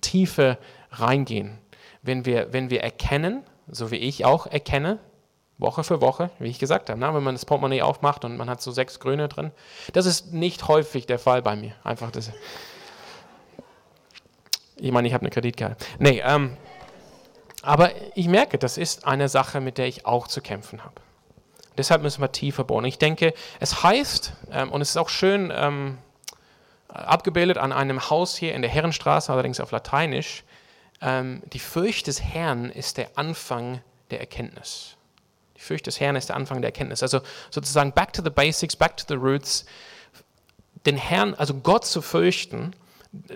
tiefer 0.00 0.58
reingehen. 0.90 1.58
Wenn 2.02 2.24
wir, 2.24 2.52
wenn 2.52 2.70
wir 2.70 2.82
erkennen, 2.82 3.44
so 3.68 3.90
wie 3.90 3.96
ich 3.96 4.24
auch 4.24 4.46
erkenne, 4.46 4.98
Woche 5.60 5.84
für 5.84 6.00
Woche, 6.00 6.30
wie 6.38 6.48
ich 6.48 6.58
gesagt 6.58 6.88
habe, 6.90 6.98
na, 6.98 7.14
wenn 7.14 7.22
man 7.22 7.34
das 7.34 7.44
Portemonnaie 7.44 7.82
aufmacht 7.82 8.24
und 8.24 8.36
man 8.36 8.48
hat 8.48 8.62
so 8.62 8.70
sechs 8.70 8.98
Grüne 8.98 9.28
drin, 9.28 9.50
das 9.92 10.06
ist 10.06 10.32
nicht 10.32 10.68
häufig 10.68 11.06
der 11.06 11.18
Fall 11.18 11.42
bei 11.42 11.56
mir. 11.56 11.74
Einfach 11.84 12.10
das. 12.10 12.30
Ich 14.76 14.92
meine, 14.92 15.06
ich 15.06 15.14
habe 15.14 15.22
eine 15.22 15.30
Kreditkarte. 15.30 15.84
Nee, 15.98 16.22
ähm, 16.24 16.56
aber 17.62 17.90
ich 18.14 18.28
merke, 18.28 18.56
das 18.58 18.78
ist 18.78 19.06
eine 19.06 19.28
Sache, 19.28 19.60
mit 19.60 19.76
der 19.76 19.86
ich 19.86 20.06
auch 20.06 20.26
zu 20.26 20.40
kämpfen 20.40 20.82
habe. 20.82 20.94
Deshalb 21.76 22.02
müssen 22.02 22.22
wir 22.22 22.32
tiefer 22.32 22.64
bohren. 22.64 22.84
Ich 22.86 22.98
denke, 22.98 23.34
es 23.60 23.82
heißt, 23.82 24.32
ähm, 24.52 24.72
und 24.72 24.80
es 24.80 24.90
ist 24.90 24.96
auch 24.96 25.08
schön 25.08 25.52
ähm, 25.54 25.98
abgebildet 26.88 27.58
an 27.58 27.72
einem 27.72 28.10
Haus 28.10 28.36
hier 28.36 28.54
in 28.54 28.62
der 28.62 28.70
Herrenstraße, 28.70 29.32
allerdings 29.32 29.60
auf 29.60 29.70
Lateinisch, 29.70 30.44
ähm, 31.02 31.42
die 31.52 31.58
Furcht 31.58 32.06
des 32.06 32.22
Herrn 32.22 32.70
ist 32.70 32.96
der 32.96 33.10
Anfang 33.16 33.80
der 34.10 34.20
Erkenntnis. 34.20 34.96
Die 35.60 35.64
Furcht 35.64 35.86
des 35.86 36.00
Herrn 36.00 36.16
ist 36.16 36.30
der 36.30 36.36
Anfang 36.36 36.62
der 36.62 36.70
Erkenntnis. 36.70 37.02
Also 37.02 37.20
sozusagen 37.50 37.92
back 37.92 38.14
to 38.14 38.22
the 38.22 38.30
basics, 38.30 38.74
back 38.74 38.96
to 38.96 39.04
the 39.06 39.14
roots. 39.14 39.66
Den 40.86 40.96
Herrn, 40.96 41.34
also 41.34 41.52
Gott 41.52 41.84
zu 41.84 42.00
fürchten, 42.00 42.72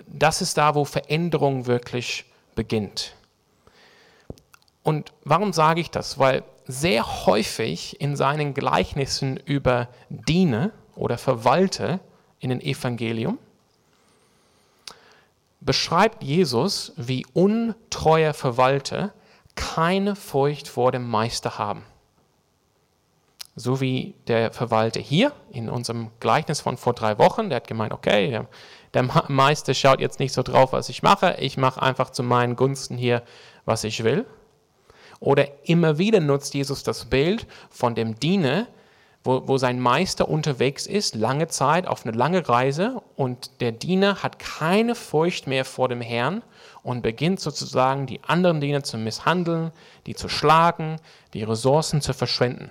das 0.07 0.41
ist 0.41 0.57
da, 0.57 0.73
wo 0.73 0.85
Veränderung 0.85 1.67
wirklich 1.67 2.25
beginnt. 2.55 3.13
Und 4.81 5.13
warum 5.23 5.53
sage 5.53 5.81
ich 5.81 5.91
das? 5.91 6.17
Weil 6.17 6.43
sehr 6.65 7.25
häufig 7.27 8.01
in 8.01 8.15
seinen 8.15 8.55
Gleichnissen 8.55 9.37
über 9.37 9.89
Diene 10.09 10.71
oder 10.95 11.19
Verwalte 11.19 11.99
in 12.39 12.49
den 12.49 12.61
Evangelium 12.61 13.37
beschreibt 15.61 16.23
Jesus, 16.23 16.93
wie 16.95 17.25
untreuer 17.33 18.33
Verwalter 18.33 19.13
keine 19.55 20.15
Furcht 20.15 20.67
vor 20.67 20.91
dem 20.91 21.07
Meister 21.07 21.57
haben. 21.57 21.83
So 23.57 23.79
wie 23.79 24.15
der 24.27 24.51
Verwalter 24.51 24.99
hier 24.99 25.31
in 25.49 25.69
unserem 25.69 26.11
Gleichnis 26.19 26.59
von 26.59 26.75
vor 26.75 26.93
drei 26.93 27.17
Wochen, 27.17 27.49
der 27.49 27.57
hat 27.57 27.67
gemeint, 27.67 27.93
okay, 27.93 28.45
der, 28.93 29.03
Meister 29.29 29.73
schaut 29.73 30.01
jetzt 30.01 30.19
nicht 30.19 30.33
so 30.33 30.43
drauf, 30.43 30.73
was 30.73 30.89
ich 30.89 31.03
mache, 31.03 31.37
ich 31.39 31.55
mache 31.55 31.81
einfach 31.81 32.09
zu 32.09 32.21
meinen 32.21 32.57
Gunsten 32.57 32.97
hier, 32.97 33.23
was 33.63 33.85
ich 33.85 34.03
will. 34.03 34.25
Oder 35.21 35.47
immer 35.63 35.97
wieder 35.97 36.19
nutzt 36.19 36.53
Jesus 36.53 36.83
das 36.83 37.05
Bild 37.05 37.47
von 37.69 37.95
dem 37.95 38.19
Diener, 38.19 38.67
wo, 39.23 39.47
wo 39.47 39.57
sein 39.57 39.79
Meister 39.79 40.27
unterwegs 40.27 40.85
ist, 40.85 41.15
lange 41.15 41.47
Zeit, 41.47 41.87
auf 41.87 42.05
eine 42.05 42.15
lange 42.15 42.47
Reise 42.47 43.01
und 43.15 43.61
der 43.61 43.71
Diener 43.71 44.21
hat 44.21 44.37
keine 44.37 44.95
Furcht 44.95 45.47
mehr 45.47 45.63
vor 45.63 45.87
dem 45.87 46.01
Herrn 46.01 46.43
und 46.83 47.01
beginnt 47.01 47.39
sozusagen 47.39 48.05
die 48.05 48.21
anderen 48.23 48.59
Diener 48.59 48.83
zu 48.83 48.97
misshandeln, 48.97 49.71
die 50.05 50.13
zu 50.13 50.27
schlagen, 50.27 50.97
die 51.33 51.43
Ressourcen 51.43 52.01
zu 52.01 52.13
verschwenden. 52.13 52.69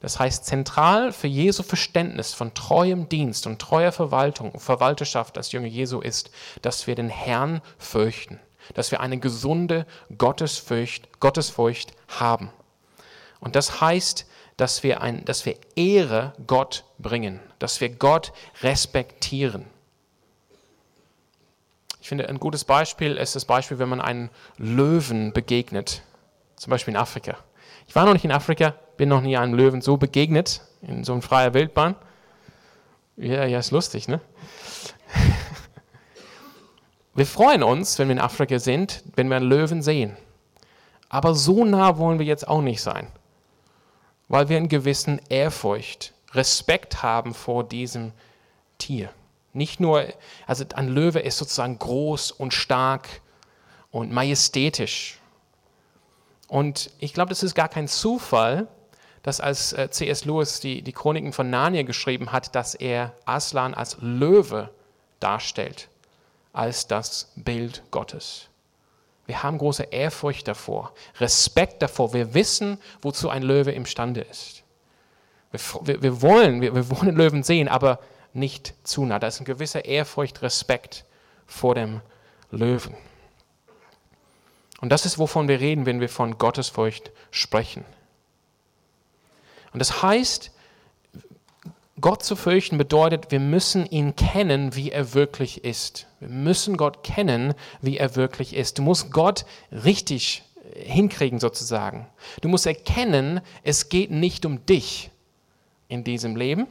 Das 0.00 0.18
heißt, 0.18 0.46
zentral 0.46 1.12
für 1.12 1.26
Jesu 1.26 1.62
Verständnis 1.62 2.32
von 2.32 2.54
treuem 2.54 3.08
Dienst 3.08 3.46
und 3.46 3.60
treuer 3.60 3.92
Verwaltung, 3.92 4.58
Verwalterschaft 4.58 5.36
als 5.36 5.52
Jünger 5.52 5.66
Jesu 5.66 6.00
ist, 6.00 6.30
dass 6.62 6.86
wir 6.86 6.94
den 6.94 7.10
Herrn 7.10 7.60
fürchten, 7.78 8.40
dass 8.74 8.90
wir 8.90 9.00
eine 9.00 9.18
gesunde 9.18 9.86
Gottesfurcht, 10.16 11.20
Gottesfurcht 11.20 11.92
haben. 12.08 12.50
Und 13.40 13.56
das 13.56 13.82
heißt, 13.82 14.26
dass 14.56 14.82
wir, 14.82 15.02
ein, 15.02 15.24
dass 15.24 15.44
wir 15.44 15.56
Ehre 15.76 16.32
Gott 16.46 16.84
bringen, 16.98 17.40
dass 17.58 17.80
wir 17.80 17.90
Gott 17.90 18.32
respektieren. 18.62 19.66
Ich 22.00 22.08
finde, 22.08 22.28
ein 22.28 22.40
gutes 22.40 22.64
Beispiel 22.64 23.16
ist 23.16 23.36
das 23.36 23.44
Beispiel, 23.44 23.78
wenn 23.78 23.88
man 23.88 24.00
einem 24.00 24.30
Löwen 24.56 25.32
begegnet, 25.32 26.02
zum 26.56 26.70
Beispiel 26.70 26.94
in 26.94 27.00
Afrika. 27.00 27.36
Ich 27.86 27.94
war 27.94 28.06
noch 28.06 28.12
nicht 28.12 28.24
in 28.24 28.32
Afrika, 28.32 28.74
bin 29.00 29.08
noch 29.08 29.22
nie 29.22 29.36
einem 29.36 29.54
Löwen 29.54 29.80
so 29.80 29.96
begegnet, 29.96 30.60
in 30.82 31.04
so 31.04 31.14
einer 31.14 31.22
freien 31.22 31.54
Wildbahn. 31.54 31.94
Ja, 33.16 33.46
ja, 33.46 33.58
ist 33.58 33.70
lustig, 33.70 34.08
ne? 34.08 34.20
Wir 37.14 37.26
freuen 37.26 37.62
uns, 37.62 37.98
wenn 37.98 38.06
wir 38.06 38.12
in 38.12 38.20
Afrika 38.20 38.60
sind, 38.60 39.02
wenn 39.16 39.28
wir 39.28 39.36
einen 39.36 39.48
Löwen 39.48 39.82
sehen. 39.82 40.16
Aber 41.08 41.34
so 41.34 41.64
nah 41.64 41.98
wollen 41.98 42.20
wir 42.20 42.26
jetzt 42.26 42.46
auch 42.46 42.62
nicht 42.62 42.80
sein 42.80 43.08
weil 44.30 44.48
wir 44.48 44.56
einen 44.56 44.68
gewissen 44.68 45.20
Ehrfurcht, 45.28 46.14
Respekt 46.34 47.02
haben 47.02 47.34
vor 47.34 47.64
diesem 47.64 48.12
Tier. 48.78 49.10
Nicht 49.52 49.80
nur, 49.80 50.04
also 50.46 50.64
ein 50.76 50.86
Löwe 50.86 51.18
ist 51.18 51.36
sozusagen 51.36 51.80
groß 51.80 52.30
und 52.30 52.54
stark 52.54 53.08
und 53.90 54.12
majestätisch. 54.12 55.18
Und 56.46 56.92
ich 57.00 57.12
glaube, 57.12 57.30
das 57.30 57.42
ist 57.42 57.56
gar 57.56 57.68
kein 57.68 57.88
Zufall, 57.88 58.68
dass 59.22 59.40
als 59.40 59.72
äh, 59.72 59.90
C.S. 59.90 60.24
Lewis 60.24 60.60
die, 60.60 60.82
die 60.82 60.92
Chroniken 60.92 61.32
von 61.32 61.50
Narnia 61.50 61.82
geschrieben 61.82 62.32
hat, 62.32 62.54
dass 62.54 62.74
er 62.74 63.12
Aslan 63.24 63.74
als 63.74 63.98
Löwe 64.00 64.70
darstellt, 65.20 65.88
als 66.52 66.86
das 66.86 67.32
Bild 67.36 67.82
Gottes. 67.90 68.48
Wir 69.26 69.42
haben 69.42 69.58
große 69.58 69.84
Ehrfurcht 69.84 70.48
davor, 70.48 70.92
Respekt 71.18 71.82
davor. 71.82 72.12
Wir 72.12 72.34
wissen, 72.34 72.78
wozu 73.02 73.28
ein 73.28 73.42
Löwe 73.42 73.70
imstande 73.70 74.22
ist. 74.22 74.64
Wir, 75.52 75.60
wir, 75.82 76.02
wir 76.02 76.22
wollen, 76.22 76.60
wir, 76.60 76.74
wir 76.74 76.90
wollen 76.90 77.14
Löwen 77.14 77.42
sehen, 77.42 77.68
aber 77.68 78.00
nicht 78.32 78.74
zu 78.84 79.04
nah. 79.04 79.18
Da 79.18 79.28
ist 79.28 79.40
ein 79.40 79.44
gewisser 79.44 79.84
Ehrfurcht, 79.84 80.42
Respekt 80.42 81.04
vor 81.46 81.74
dem 81.74 82.00
Löwen. 82.50 82.96
Und 84.80 84.90
das 84.90 85.04
ist, 85.04 85.18
wovon 85.18 85.46
wir 85.46 85.60
reden, 85.60 85.86
wenn 85.86 86.00
wir 86.00 86.08
von 86.08 86.38
Gottesfurcht 86.38 87.12
sprechen. 87.30 87.84
Und 89.72 89.78
das 89.78 90.02
heißt, 90.02 90.50
Gott 92.00 92.22
zu 92.22 92.34
fürchten 92.34 92.78
bedeutet, 92.78 93.30
wir 93.30 93.40
müssen 93.40 93.86
ihn 93.86 94.16
kennen, 94.16 94.74
wie 94.74 94.90
er 94.90 95.14
wirklich 95.14 95.64
ist. 95.64 96.06
Wir 96.18 96.28
müssen 96.28 96.76
Gott 96.76 97.02
kennen, 97.02 97.54
wie 97.82 97.98
er 97.98 98.16
wirklich 98.16 98.54
ist. 98.54 98.78
Du 98.78 98.82
musst 98.82 99.10
Gott 99.10 99.44
richtig 99.70 100.42
hinkriegen 100.74 101.40
sozusagen. 101.40 102.06
Du 102.40 102.48
musst 102.48 102.66
erkennen, 102.66 103.40
es 103.62 103.88
geht 103.88 104.10
nicht 104.10 104.46
um 104.46 104.64
dich 104.66 105.10
in 105.88 106.04
diesem 106.04 106.36
Leben, 106.36 106.66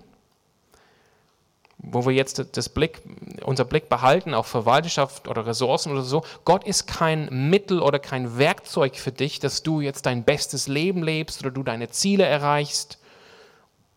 wo 1.81 2.05
wir 2.05 2.13
jetzt 2.13 2.45
das 2.57 2.69
Blick, 2.69 3.01
unser 3.43 3.65
Blick 3.65 3.89
behalten 3.89 4.33
auf 4.33 4.47
Verwalterschaft 4.47 5.27
oder 5.27 5.45
Ressourcen 5.45 5.91
oder 5.91 6.01
so. 6.01 6.23
Gott 6.43 6.65
ist 6.65 6.87
kein 6.87 7.49
Mittel 7.49 7.81
oder 7.81 7.99
kein 7.99 8.37
Werkzeug 8.37 8.97
für 8.97 9.13
dich, 9.13 9.39
dass 9.39 9.63
du 9.63 9.79
jetzt 9.79 10.05
dein 10.05 10.23
bestes 10.23 10.67
Leben 10.67 11.03
lebst 11.03 11.39
oder 11.41 11.51
du 11.51 11.63
deine 11.63 11.89
Ziele 11.89 12.25
erreichst 12.25 12.99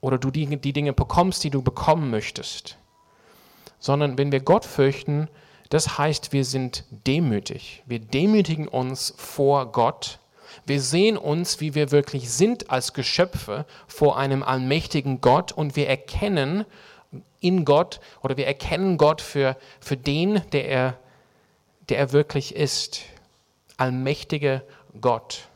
oder 0.01 0.19
du 0.19 0.31
die, 0.31 0.47
die 0.57 0.73
Dinge 0.73 0.93
bekommst, 0.93 1.43
die 1.45 1.51
du 1.51 1.61
bekommen 1.61 2.11
möchtest. 2.11 2.77
Sondern 3.81 4.17
wenn 4.17 4.31
wir 4.31 4.41
Gott 4.41 4.65
fürchten, 4.65 5.29
das 5.69 5.99
heißt, 5.99 6.33
wir 6.33 6.45
sind 6.45 6.85
demütig. 7.07 7.83
Wir 7.87 7.99
demütigen 7.99 8.69
uns 8.69 9.13
vor 9.17 9.73
Gott. 9.73 10.21
Wir 10.67 10.81
sehen 10.81 11.17
uns, 11.17 11.61
wie 11.61 11.75
wir 11.75 11.91
wirklich 11.91 12.31
sind 12.31 12.71
als 12.71 12.93
Geschöpfe 12.93 13.67
vor 13.89 14.17
einem 14.19 14.45
allmächtigen 14.45 15.21
Gott 15.21 15.51
und 15.51 15.75
wir 15.75 15.89
erkennen 15.89 16.65
in 17.43 17.65
Gott 17.65 18.01
oder 18.23 18.37
wir 18.37 18.47
erkennen 18.47 18.97
Gott 18.97 19.21
für, 19.21 19.57
für 19.81 19.97
den, 19.97 20.43
der 20.53 20.69
er, 20.69 20.99
der 21.89 21.99
er 21.99 22.13
wirklich 22.13 22.55
ist. 22.55 23.03
Allmächtiger 23.77 24.63
Gott 25.01 25.49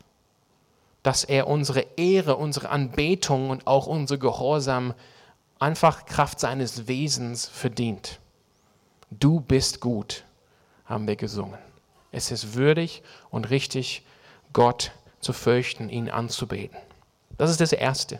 dass 1.06 1.22
er 1.22 1.46
unsere 1.46 1.86
Ehre, 1.96 2.34
unsere 2.34 2.68
Anbetung 2.68 3.50
und 3.50 3.68
auch 3.68 3.86
unser 3.86 4.18
Gehorsam 4.18 4.92
einfach 5.60 6.04
Kraft 6.04 6.40
seines 6.40 6.88
Wesens 6.88 7.46
verdient. 7.46 8.18
Du 9.12 9.38
bist 9.38 9.80
gut, 9.80 10.24
haben 10.84 11.06
wir 11.06 11.14
gesungen. 11.14 11.60
Es 12.10 12.32
ist 12.32 12.54
würdig 12.54 13.04
und 13.30 13.50
richtig, 13.50 14.02
Gott 14.52 14.90
zu 15.20 15.32
fürchten, 15.32 15.90
ihn 15.90 16.10
anzubeten. 16.10 16.76
Das 17.38 17.52
ist 17.52 17.60
das 17.60 17.72
Erste. 17.72 18.18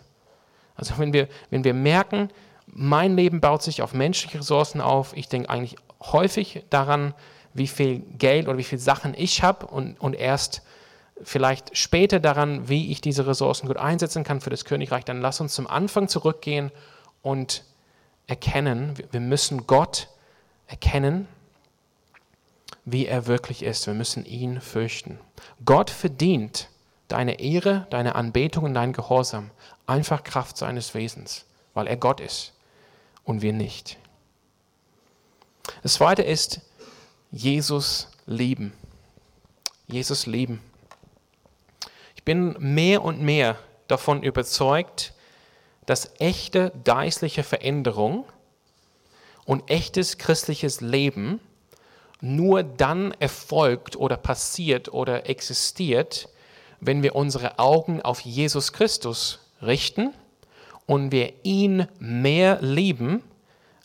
Also 0.77 0.97
wenn 0.99 1.13
wir, 1.13 1.27
wenn 1.51 1.65
wir 1.65 1.75
merken, 1.75 2.31
mein 2.67 3.17
Leben 3.17 3.41
baut 3.41 3.63
sich 3.63 3.83
auf 3.83 3.95
menschliche 3.95 4.41
Ressourcen 4.41 4.81
auf, 4.81 5.17
ich 5.17 5.29
denke 5.29 5.51
eigentlich 5.51 5.77
häufig 6.01 6.65
daran, 6.71 7.15
wie 7.55 7.67
viel 7.67 8.01
Geld 8.19 8.49
oder 8.49 8.59
wie 8.59 8.65
viele 8.65 8.81
Sachen 8.81 9.15
ich 9.17 9.43
habe 9.43 9.67
und, 9.67 9.99
und 10.01 10.15
erst 10.15 10.63
vielleicht 11.23 11.77
später 11.77 12.21
daran, 12.21 12.69
wie 12.69 12.93
ich 12.93 13.01
diese 13.01 13.27
Ressourcen 13.27 13.67
gut 13.67 13.79
einsetzen 13.79 14.25
kann 14.25 14.43
für 14.43 14.51
das 14.51 14.67
Königreich, 14.67 15.05
dann 15.05 15.23
lass 15.23 15.41
uns 15.41 15.55
zum 15.55 15.67
Anfang 15.67 16.09
zurückgehen 16.09 16.71
und 17.23 17.65
erkennen, 18.27 18.95
wir 19.11 19.21
müssen 19.21 19.67
Gott 19.67 20.09
erkennen, 20.67 21.27
wie 22.85 23.07
er 23.07 23.27
wirklich 23.27 23.63
ist. 23.63 23.87
Wir 23.87 23.95
müssen 23.95 24.27
ihn 24.27 24.61
fürchten. 24.61 25.19
Gott 25.65 25.91
verdient 25.91 26.69
deine 27.09 27.41
Ehre, 27.41 27.87
deine 27.91 28.17
Anbetung 28.17 28.65
und 28.65 28.75
dein 28.75 28.93
Gehorsam 28.93 29.51
einfach 29.87 30.25
Kraft 30.25 30.57
seines 30.59 30.95
Wesens, 30.95 31.47
weil 31.73 31.87
er 31.87 31.97
Gott 31.97 32.21
ist 32.21 32.53
und 33.27 33.43
wir 33.43 33.53
nicht. 33.53 33.99
Das 35.83 35.95
zweite 35.95 36.23
ist 36.23 36.63
Jesus 37.31 38.09
lieben. 38.25 38.73
Jesus 39.87 40.25
lieben 40.25 40.63
bin 42.27 42.57
mehr 42.59 43.03
und 43.03 43.23
mehr 43.23 43.57
davon 43.89 44.23
überzeugt, 44.23 45.15
dass 45.87 46.11
echte 46.19 46.73
geistliche 46.85 47.45
Veränderung 47.45 48.27
und 49.47 49.71
echtes 49.71 50.19
christliches 50.19 50.83
Leben 50.83 51.41
nur 52.21 52.65
dann 52.65 53.13
erfolgt 53.21 53.95
oder 53.97 54.17
passiert 54.17 54.93
oder 54.93 55.31
existiert, 55.31 56.29
wenn 56.81 57.03
wir 57.05 57.15
unsere 57.15 57.59
Augen 57.61 58.03
auf 58.03 58.21
Jesus 58.21 58.73
Christus 58.73 59.39
richten 59.63 60.13
und 60.87 61.11
wir 61.13 61.33
ihn 61.43 61.87
mehr 61.99 62.59
lieben, 62.61 63.23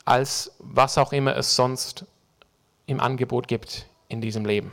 als 0.05 0.55
was 0.59 0.97
auch 0.97 1.13
immer 1.13 1.35
es 1.35 1.55
sonst 1.55 2.05
im 2.85 2.99
Angebot 2.99 3.47
gibt 3.47 3.87
in 4.07 4.21
diesem 4.21 4.45
Leben. 4.45 4.71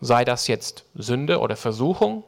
Sei 0.00 0.24
das 0.24 0.48
jetzt 0.48 0.84
Sünde 0.94 1.40
oder 1.40 1.56
Versuchung, 1.56 2.24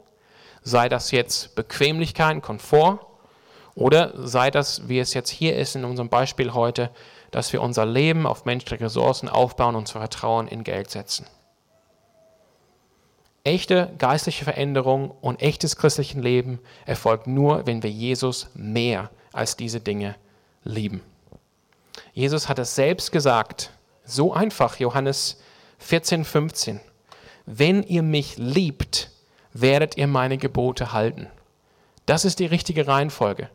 sei 0.63 0.89
das 0.89 1.11
jetzt 1.11 1.55
Bequemlichkeit, 1.55 2.43
Komfort 2.43 3.01
oder 3.75 4.13
sei 4.27 4.51
das, 4.51 4.89
wie 4.89 4.99
es 4.99 5.15
jetzt 5.15 5.31
hier 5.31 5.57
ist 5.57 5.77
in 5.77 5.85
unserem 5.85 6.09
Beispiel 6.09 6.55
heute, 6.55 6.91
dass 7.31 7.53
wir 7.53 7.63
unser 7.63 7.85
Leben 7.85 8.27
auf 8.27 8.45
menschliche 8.45 8.85
Ressourcen 8.85 9.29
aufbauen 9.29 9.75
und 9.75 9.83
unser 9.83 10.01
Vertrauen 10.01 10.49
in 10.49 10.65
Geld 10.65 10.91
setzen. 10.91 11.27
Echte 13.47 13.95
geistliche 13.99 14.43
Veränderung 14.43 15.13
und 15.21 15.41
echtes 15.41 15.77
christliches 15.77 16.21
Leben 16.21 16.59
erfolgt 16.85 17.29
nur, 17.29 17.65
wenn 17.65 17.85
wir 17.85 17.91
Jesus 17.91 18.49
mehr 18.55 19.09
als 19.33 19.57
diese 19.57 19.79
Dinge 19.79 20.17
lieben. 20.65 21.01
Jesus 22.13 22.49
hat 22.49 22.59
es 22.59 22.75
selbst 22.75 23.13
gesagt, 23.13 23.71
so 24.05 24.35
einfach, 24.35 24.81
Johannes 24.81 25.41
14, 25.79 26.25
15. 26.25 26.81
Wenn 27.45 27.85
ihr 27.85 28.03
mich 28.03 28.37
liebt, 28.37 29.13
werdet 29.53 29.97
ihr 29.97 30.09
meine 30.09 30.39
Gebote 30.39 30.93
halten. 30.93 31.29
Das 32.05 32.25
ist 32.25 32.41
die 32.41 32.47
richtige 32.47 32.89
Reihenfolge. 32.89 33.49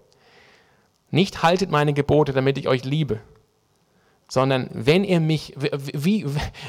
Nicht 1.09 1.43
haltet 1.43 1.69
meine 1.69 1.91
Gebote, 1.91 2.31
damit 2.31 2.57
ich 2.57 2.69
euch 2.69 2.85
liebe, 2.85 3.19
sondern 4.29 4.69
wenn 4.71 5.03
ihr 5.03 5.19
mich, 5.19 5.53
wie, 5.57 6.25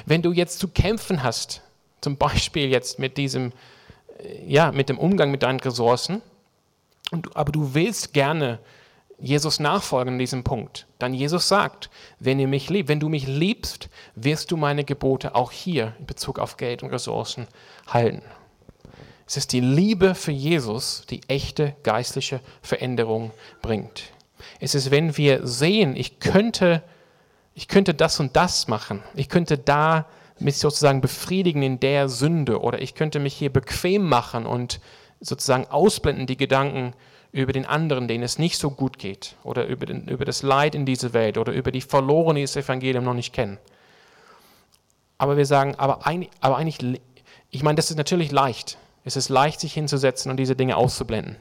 wenn 0.07 0.23
du 0.23 0.33
jetzt 0.33 0.59
zu 0.59 0.67
kämpfen 0.67 1.23
hast, 1.23 1.63
zum 2.03 2.19
Beispiel 2.19 2.69
jetzt 2.69 2.99
mit 2.99 3.17
diesem, 3.17 3.53
äh, 4.19 4.45
ja, 4.47 4.71
mit 4.73 4.91
dem 4.91 4.99
Umgang 4.99 5.31
mit 5.31 5.43
deinen 5.43 5.61
Ressourcen, 5.61 6.21
und, 7.11 7.35
aber 7.37 7.53
du 7.53 7.75
willst 7.75 8.13
gerne 8.13 8.59
Jesus 9.19 9.61
nachfolgen 9.61 10.15
in 10.15 10.19
diesem 10.19 10.43
Punkt, 10.43 10.87
dann 10.99 11.15
Jesus 11.15 11.47
sagt, 11.47 11.91
wenn 12.19 12.41
ihr 12.41 12.49
mich 12.49 12.69
liebt, 12.69 12.89
wenn 12.89 13.01
du 13.01 13.09
mich 13.09 13.27
liebst, 13.27 13.89
wirst 14.17 14.51
du 14.51 14.57
meine 14.57 14.85
Gebote 14.85 15.35
auch 15.35 15.53
hier 15.53 15.95
in 16.01 16.07
Bezug 16.07 16.39
auf 16.39 16.57
Geld 16.57 16.83
und 16.83 16.91
Ressourcen 16.91 17.47
halten. 17.87 18.23
Es 19.27 19.37
ist 19.37 19.53
die 19.53 19.61
Liebe 19.61 20.15
für 20.15 20.33
Jesus, 20.33 21.05
die 21.09 21.21
echte 21.29 21.77
geistliche 21.85 22.41
Veränderung 22.61 23.31
bringt. 23.63 24.13
Es 24.59 24.75
ist, 24.75 24.91
wenn 24.91 25.17
wir 25.17 25.47
sehen, 25.47 25.95
ich 25.97 26.19
könnte, 26.19 26.83
ich 27.55 27.69
könnte 27.69 27.95
das 27.95 28.19
und 28.19 28.35
das 28.35 28.67
machen, 28.67 29.03
ich 29.15 29.29
könnte 29.29 29.57
da 29.57 30.07
mich 30.43 30.59
sozusagen 30.59 31.01
befriedigen 31.01 31.63
in 31.63 31.81
der 31.81 32.09
Sünde 32.09 32.61
oder 32.61 32.81
ich 32.81 32.95
könnte 32.95 33.19
mich 33.19 33.35
hier 33.35 33.53
bequem 33.53 34.09
machen 34.09 34.47
und 34.47 34.81
sozusagen 35.21 35.67
ausblenden 35.67 36.27
die 36.27 36.37
Gedanken 36.37 36.95
über 37.33 37.53
den 37.53 37.65
anderen, 37.65 38.09
denen 38.09 38.25
es 38.25 38.39
nicht 38.39 38.59
so 38.59 38.71
gut 38.71 38.99
geht 38.99 39.37
oder 39.43 39.67
über, 39.67 39.87
den, 39.87 40.07
über 40.09 40.25
das 40.25 40.43
Leid 40.43 40.75
in 40.75 40.85
dieser 40.85 41.13
Welt 41.13 41.39
oder 41.39 41.53
über 41.53 41.73
die 41.73 41.81
Verlorenen, 41.81 42.37
die 42.37 42.43
das 42.43 42.57
Evangelium 42.57 43.05
noch 43.05 43.15
nicht 43.15 43.33
kennen. 43.33 43.59
Aber 45.17 45.37
wir 45.37 45.47
sagen, 45.47 45.77
aber 45.77 46.07
eigentlich, 46.07 46.31
aber 46.41 46.57
eigentlich 46.57 47.01
ich 47.51 47.63
meine, 47.63 47.77
das 47.77 47.91
ist 47.91 47.97
natürlich 47.97 48.33
leicht. 48.33 48.79
Es 49.05 49.17
ist 49.17 49.29
leicht, 49.29 49.61
sich 49.61 49.75
hinzusetzen 49.75 50.31
und 50.31 50.39
diese 50.39 50.57
Dinge 50.57 50.77
auszublenden. 50.77 51.37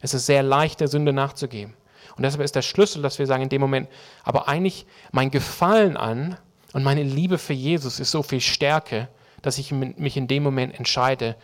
Es 0.00 0.14
ist 0.14 0.26
sehr 0.26 0.42
leicht, 0.42 0.80
der 0.80 0.88
Sünde 0.88 1.12
nachzugeben. 1.12 1.74
Und 2.16 2.22
deshalb 2.22 2.42
ist 2.42 2.54
der 2.54 2.62
Schlüssel, 2.62 3.02
dass 3.02 3.18
wir 3.18 3.26
sagen 3.26 3.42
in 3.42 3.48
dem 3.48 3.60
Moment, 3.60 3.88
aber 4.22 4.48
eigentlich 4.48 4.86
mein 5.10 5.30
Gefallen 5.30 5.96
an 5.96 6.38
und 6.72 6.82
meine 6.82 7.02
Liebe 7.02 7.38
für 7.38 7.52
Jesus 7.52 8.00
ist 8.00 8.10
so 8.10 8.22
viel 8.22 8.40
stärker, 8.40 9.08
dass 9.42 9.58
ich 9.58 9.72
mich 9.72 10.16
in 10.16 10.28
dem 10.28 10.42
Moment 10.42 10.76
entscheide, 10.76 11.36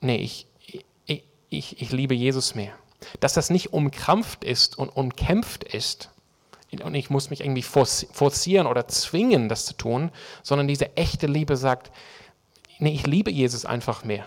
nee, 0.00 0.16
ich, 0.16 0.46
ich, 1.06 1.24
ich, 1.48 1.82
ich 1.82 1.92
liebe 1.92 2.14
Jesus 2.14 2.54
mehr. 2.54 2.72
Dass 3.20 3.34
das 3.34 3.50
nicht 3.50 3.72
umkrampft 3.72 4.44
ist 4.44 4.78
und 4.78 4.88
umkämpft 4.88 5.64
ist, 5.64 6.10
und 6.82 6.94
ich 6.94 7.08
muss 7.08 7.30
mich 7.30 7.40
irgendwie 7.40 7.62
forcieren 7.62 8.66
oder 8.66 8.88
zwingen, 8.88 9.48
das 9.48 9.64
zu 9.64 9.74
tun, 9.74 10.10
sondern 10.42 10.68
diese 10.68 10.96
echte 10.96 11.26
Liebe 11.26 11.56
sagt, 11.56 11.90
nee, 12.78 12.92
ich 12.92 13.06
liebe 13.06 13.30
Jesus 13.30 13.64
einfach 13.64 14.04
mehr 14.04 14.26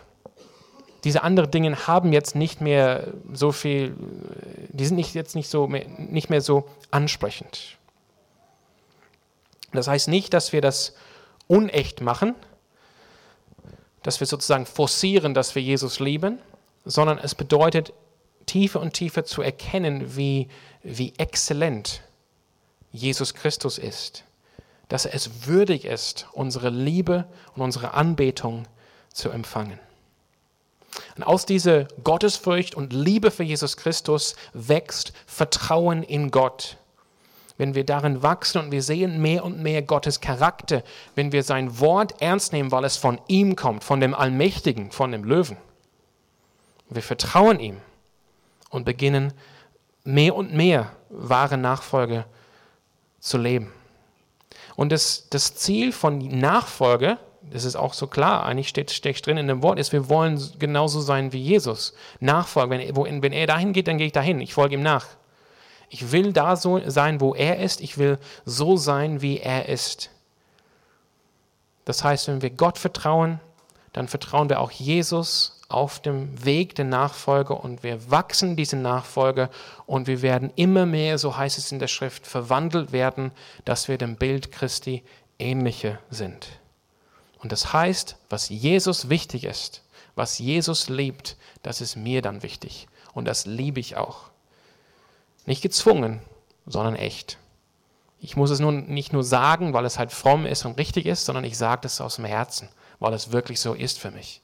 diese 1.03 1.23
anderen 1.23 1.51
Dinge 1.51 1.87
haben 1.87 2.13
jetzt 2.13 2.35
nicht 2.35 2.61
mehr 2.61 3.07
so 3.33 3.51
viel, 3.51 3.95
die 4.69 4.85
sind 4.85 4.97
nicht, 4.97 5.15
jetzt 5.15 5.35
nicht, 5.35 5.49
so 5.49 5.67
mehr, 5.67 5.85
nicht 5.97 6.29
mehr 6.29 6.41
so 6.41 6.67
ansprechend. 6.91 7.77
Das 9.73 9.87
heißt 9.87 10.07
nicht, 10.07 10.33
dass 10.33 10.53
wir 10.53 10.61
das 10.61 10.93
unecht 11.47 12.01
machen, 12.01 12.35
dass 14.03 14.19
wir 14.19 14.27
sozusagen 14.27 14.65
forcieren, 14.65 15.33
dass 15.33 15.55
wir 15.55 15.61
Jesus 15.61 15.99
lieben, 15.99 16.39
sondern 16.85 17.17
es 17.17 17.35
bedeutet, 17.35 17.93
tiefer 18.45 18.79
und 18.79 18.93
tiefer 18.93 19.23
zu 19.23 19.41
erkennen, 19.41 20.15
wie, 20.15 20.47
wie 20.83 21.13
exzellent 21.17 22.01
Jesus 22.91 23.33
Christus 23.33 23.77
ist, 23.77 24.23
dass 24.89 25.05
er 25.05 25.13
es 25.13 25.45
würdig 25.45 25.85
ist, 25.85 26.27
unsere 26.33 26.69
Liebe 26.69 27.25
und 27.55 27.61
unsere 27.61 27.93
Anbetung 27.93 28.65
zu 29.13 29.29
empfangen. 29.29 29.79
Und 31.15 31.23
aus 31.23 31.45
dieser 31.45 31.85
Gottesfurcht 32.03 32.75
und 32.75 32.91
Liebe 32.91 33.31
für 33.31 33.43
Jesus 33.43 33.77
Christus 33.77 34.35
wächst 34.53 35.13
Vertrauen 35.25 36.03
in 36.03 36.31
Gott. 36.31 36.77
Wenn 37.61 37.75
wir 37.75 37.85
darin 37.85 38.23
wachsen 38.23 38.59
und 38.59 38.71
wir 38.71 38.81
sehen 38.81 39.21
mehr 39.21 39.45
und 39.45 39.61
mehr 39.61 39.83
Gottes 39.83 40.19
Charakter, 40.19 40.81
wenn 41.13 41.31
wir 41.31 41.43
sein 41.43 41.79
Wort 41.79 42.19
ernst 42.19 42.53
nehmen, 42.53 42.71
weil 42.71 42.83
es 42.85 42.97
von 42.97 43.21
ihm 43.27 43.55
kommt, 43.55 43.83
von 43.83 43.99
dem 43.99 44.15
Allmächtigen, 44.15 44.89
von 44.89 45.11
dem 45.11 45.23
Löwen. 45.23 45.57
Wir 46.89 47.03
vertrauen 47.03 47.59
ihm 47.59 47.77
und 48.71 48.83
beginnen 48.83 49.31
mehr 50.03 50.35
und 50.35 50.55
mehr 50.55 50.91
wahre 51.09 51.59
Nachfolge 51.59 52.25
zu 53.19 53.37
leben. 53.37 53.71
Und 54.75 54.91
das, 54.91 55.29
das 55.29 55.53
Ziel 55.53 55.91
von 55.91 56.17
Nachfolge 56.17 57.19
das 57.51 57.63
ist 57.63 57.75
auch 57.75 57.93
so 57.93 58.07
klar, 58.07 58.45
eigentlich 58.45 58.69
steht, 58.69 58.89
steht 58.89 59.23
drin 59.25 59.37
in 59.37 59.47
dem 59.47 59.61
Wort, 59.61 59.77
ist, 59.77 59.91
wir 59.91 60.09
wollen 60.09 60.41
genauso 60.57 60.99
sein 61.01 61.31
wie 61.31 61.41
Jesus. 61.41 61.93
Nachfolgen, 62.19 62.95
wenn, 62.95 63.21
wenn 63.21 63.33
er 63.33 63.45
dahin 63.45 63.73
geht, 63.73 63.87
dann 63.87 63.97
gehe 63.99 64.07
ich 64.07 64.13
dahin, 64.13 64.39
ich 64.39 64.53
folge 64.53 64.75
ihm 64.75 64.83
nach. 64.83 65.05
Ich 65.93 66.13
will 66.13 66.31
da 66.31 66.55
so 66.55 66.79
sein, 66.89 67.19
wo 67.19 67.35
er 67.35 67.59
ist, 67.59 67.81
ich 67.81 67.97
will 67.97 68.17
so 68.45 68.77
sein, 68.77 69.21
wie 69.21 69.39
er 69.39 69.67
ist. 69.67 70.09
Das 71.83 72.01
heißt, 72.01 72.29
wenn 72.29 72.41
wir 72.41 72.49
Gott 72.49 72.77
vertrauen, 72.77 73.41
dann 73.91 74.07
vertrauen 74.07 74.47
wir 74.47 74.61
auch 74.61 74.71
Jesus 74.71 75.59
auf 75.67 75.99
dem 75.99 76.45
Weg 76.45 76.75
der 76.75 76.85
Nachfolge 76.85 77.53
und 77.53 77.83
wir 77.83 78.09
wachsen 78.09 78.55
diese 78.55 78.77
Nachfolge 78.77 79.49
und 79.85 80.07
wir 80.07 80.21
werden 80.21 80.53
immer 80.55 80.85
mehr, 80.85 81.17
so 81.17 81.35
heißt 81.35 81.57
es 81.57 81.73
in 81.73 81.79
der 81.79 81.89
Schrift, 81.89 82.25
verwandelt 82.25 82.93
werden, 82.93 83.33
dass 83.65 83.89
wir 83.89 83.97
dem 83.97 84.15
Bild 84.15 84.53
Christi 84.53 85.03
ähnliche 85.39 85.99
sind. 86.09 86.47
Und 87.39 87.51
das 87.51 87.73
heißt, 87.73 88.15
was 88.29 88.47
Jesus 88.47 89.09
wichtig 89.09 89.43
ist, 89.43 89.83
was 90.15 90.39
Jesus 90.39 90.87
liebt, 90.87 91.35
das 91.63 91.81
ist 91.81 91.97
mir 91.97 92.21
dann 92.21 92.43
wichtig. 92.43 92.87
Und 93.13 93.25
das 93.25 93.45
liebe 93.45 93.81
ich 93.81 93.97
auch. 93.97 94.30
Nicht 95.45 95.61
gezwungen, 95.61 96.21
sondern 96.65 96.95
echt. 96.95 97.37
Ich 98.19 98.35
muss 98.35 98.51
es 98.51 98.59
nun 98.59 98.87
nicht 98.87 99.13
nur 99.13 99.23
sagen, 99.23 99.73
weil 99.73 99.85
es 99.85 99.97
halt 99.97 100.11
fromm 100.11 100.45
ist 100.45 100.65
und 100.65 100.77
richtig 100.77 101.07
ist, 101.07 101.25
sondern 101.25 101.43
ich 101.43 101.57
sage 101.57 101.81
das 101.83 102.01
aus 102.01 102.17
dem 102.17 102.25
Herzen, 102.25 102.69
weil 102.99 103.13
es 103.13 103.31
wirklich 103.31 103.59
so 103.59 103.73
ist 103.73 103.97
für 103.97 104.11
mich. 104.11 104.41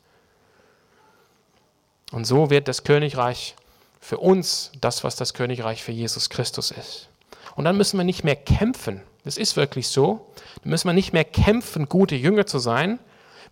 Und 2.12 2.26
so 2.26 2.50
wird 2.50 2.68
das 2.68 2.84
Königreich 2.84 3.56
für 4.00 4.18
uns 4.18 4.72
das, 4.82 5.04
was 5.04 5.16
das 5.16 5.34
Königreich 5.34 5.84
für 5.84 5.92
Jesus 5.92 6.30
Christus 6.30 6.72
ist. 6.72 7.10
Und 7.56 7.66
dann 7.66 7.78
müssen 7.78 7.98
wir 7.98 8.04
nicht 8.04 8.24
mehr 8.24 8.36
kämpfen. 8.36 9.02
Das 9.24 9.38
ist 9.38 9.58
wirklich 9.58 9.90
so. 9.90 10.32
Dann 10.62 10.70
müssen 10.70 10.88
wir 10.88 10.94
nicht 10.94 11.12
mehr 11.12 11.26
kämpfen, 11.26 11.90
gute 11.90 12.16
Jünger 12.16 12.46
zu 12.46 12.60
sein. 12.60 13.00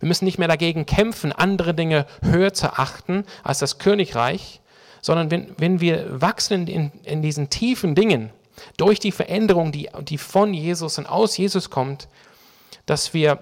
Wir 0.00 0.08
müssen 0.08 0.24
nicht 0.24 0.38
mehr 0.38 0.48
dagegen 0.48 0.86
kämpfen, 0.86 1.32
andere 1.32 1.74
Dinge 1.74 2.06
höher 2.22 2.52
zu 2.52 2.78
achten 2.78 3.24
als 3.42 3.58
das 3.58 3.78
Königreich, 3.78 4.60
sondern 5.06 5.30
wenn, 5.30 5.54
wenn 5.56 5.80
wir 5.80 6.20
wachsen 6.20 6.66
in, 6.66 6.90
in 7.04 7.22
diesen 7.22 7.48
tiefen 7.48 7.94
Dingen, 7.94 8.30
durch 8.76 8.98
die 8.98 9.12
Veränderung, 9.12 9.70
die, 9.70 9.88
die 10.02 10.18
von 10.18 10.52
Jesus 10.52 10.98
und 10.98 11.06
aus 11.06 11.36
Jesus 11.36 11.70
kommt, 11.70 12.08
dass 12.86 13.14
wir, 13.14 13.40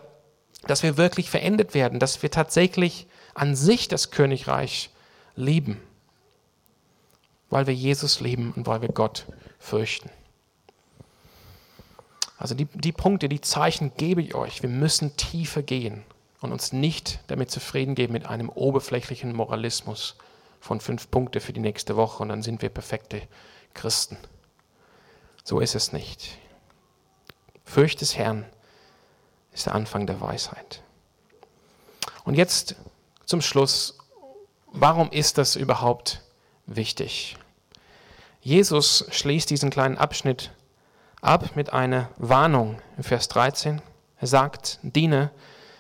dass 0.67 0.83
wir 0.83 0.99
wirklich 0.99 1.31
verändert 1.31 1.73
werden, 1.73 2.01
dass 2.01 2.23
wir 2.23 2.31
tatsächlich 2.31 3.07
an 3.33 3.57
sich 3.57 3.89
das 3.89 4.11
Königreich 4.11 4.91
lieben, 5.37 5.81
weil 7.49 7.67
wir 7.67 7.73
Jesus 7.73 8.21
lieben 8.21 8.53
und 8.55 8.67
weil 8.67 8.83
wir 8.83 8.91
Gott 8.91 9.25
fürchten. 9.59 10.11
Also 12.37 12.55
die, 12.55 12.67
die 12.67 12.93
Punkte, 12.93 13.31
die 13.31 13.41
Zeichen 13.41 13.93
gebe 13.97 14.21
ich 14.21 14.35
euch. 14.35 14.61
Wir 14.61 14.69
müssen 14.69 15.17
tiefer 15.17 15.62
gehen 15.62 16.03
und 16.43 16.53
uns 16.53 16.75
nicht 16.75 17.21
damit 17.29 17.51
zufrieden 17.51 17.95
geben 17.95 18.12
mit 18.12 18.27
einem 18.27 18.51
oberflächlichen 18.51 19.35
Moralismus 19.35 20.17
von 20.65 20.81
fünf 20.81 21.11
Punkte 21.11 21.41
für 21.41 21.53
die 21.53 21.61
nächste 21.61 21.95
Woche 21.95 22.23
und 22.23 22.31
dann 22.31 22.43
sind 22.43 22.62
wir 22.62 22.71
perfekte 22.71 23.21
Christen. 23.75 24.17
So 25.45 25.61
ist 25.61 25.75
es 25.75 25.93
nicht. 25.93 26.39
Fürcht 27.67 28.01
des 28.01 28.17
Herrn 28.17 28.47
ist 29.53 29.67
der 29.67 29.75
Anfang 29.75 30.07
der 30.07 30.23
Weisheit. 30.23 30.83
Und 32.25 32.35
jetzt 32.35 32.77
zum 33.27 33.43
Schluss, 33.43 33.99
warum 34.69 35.11
ist 35.11 35.37
das 35.37 35.55
überhaupt 35.55 36.23
wichtig? 36.65 37.37
Jesus 38.41 39.05
schließt 39.11 39.51
diesen 39.51 39.69
kleinen 39.69 39.99
Abschnitt 39.99 40.51
ab 41.21 41.57
mit 41.57 41.75
einer 41.75 42.09
Warnung 42.17 42.81
in 42.97 43.03
Vers 43.03 43.29
13. 43.29 43.83
Er 44.19 44.27
sagt, 44.27 44.79
Diener 44.83 45.31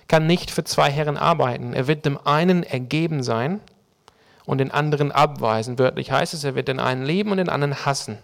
kann 0.08 0.26
nicht 0.26 0.50
für 0.50 0.64
zwei 0.64 0.90
Herren 0.90 1.16
arbeiten. 1.16 1.72
Er 1.72 1.86
wird 1.86 2.04
dem 2.04 2.18
einen 2.26 2.64
ergeben 2.64 3.22
sein 3.22 3.62
und 4.46 4.58
den 4.58 4.70
anderen 4.70 5.12
abweisen. 5.12 5.78
Wörtlich 5.78 6.10
heißt 6.12 6.34
es, 6.34 6.44
er 6.44 6.54
wird 6.54 6.68
den 6.68 6.80
einen 6.80 7.04
lieben 7.04 7.30
und 7.30 7.38
den 7.38 7.48
anderen 7.48 7.84
hassen. 7.84 8.18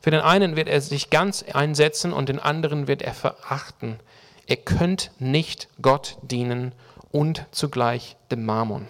Für 0.00 0.10
den 0.10 0.20
einen 0.20 0.56
wird 0.56 0.68
er 0.68 0.80
sich 0.80 1.10
ganz 1.10 1.44
einsetzen 1.52 2.12
und 2.12 2.28
den 2.28 2.40
anderen 2.40 2.88
wird 2.88 3.02
er 3.02 3.14
verachten. 3.14 4.00
Ihr 4.46 4.56
könnt 4.56 5.12
nicht 5.18 5.68
Gott 5.80 6.18
dienen 6.22 6.74
und 7.12 7.46
zugleich 7.52 8.16
dem 8.30 8.44
Mammon 8.44 8.86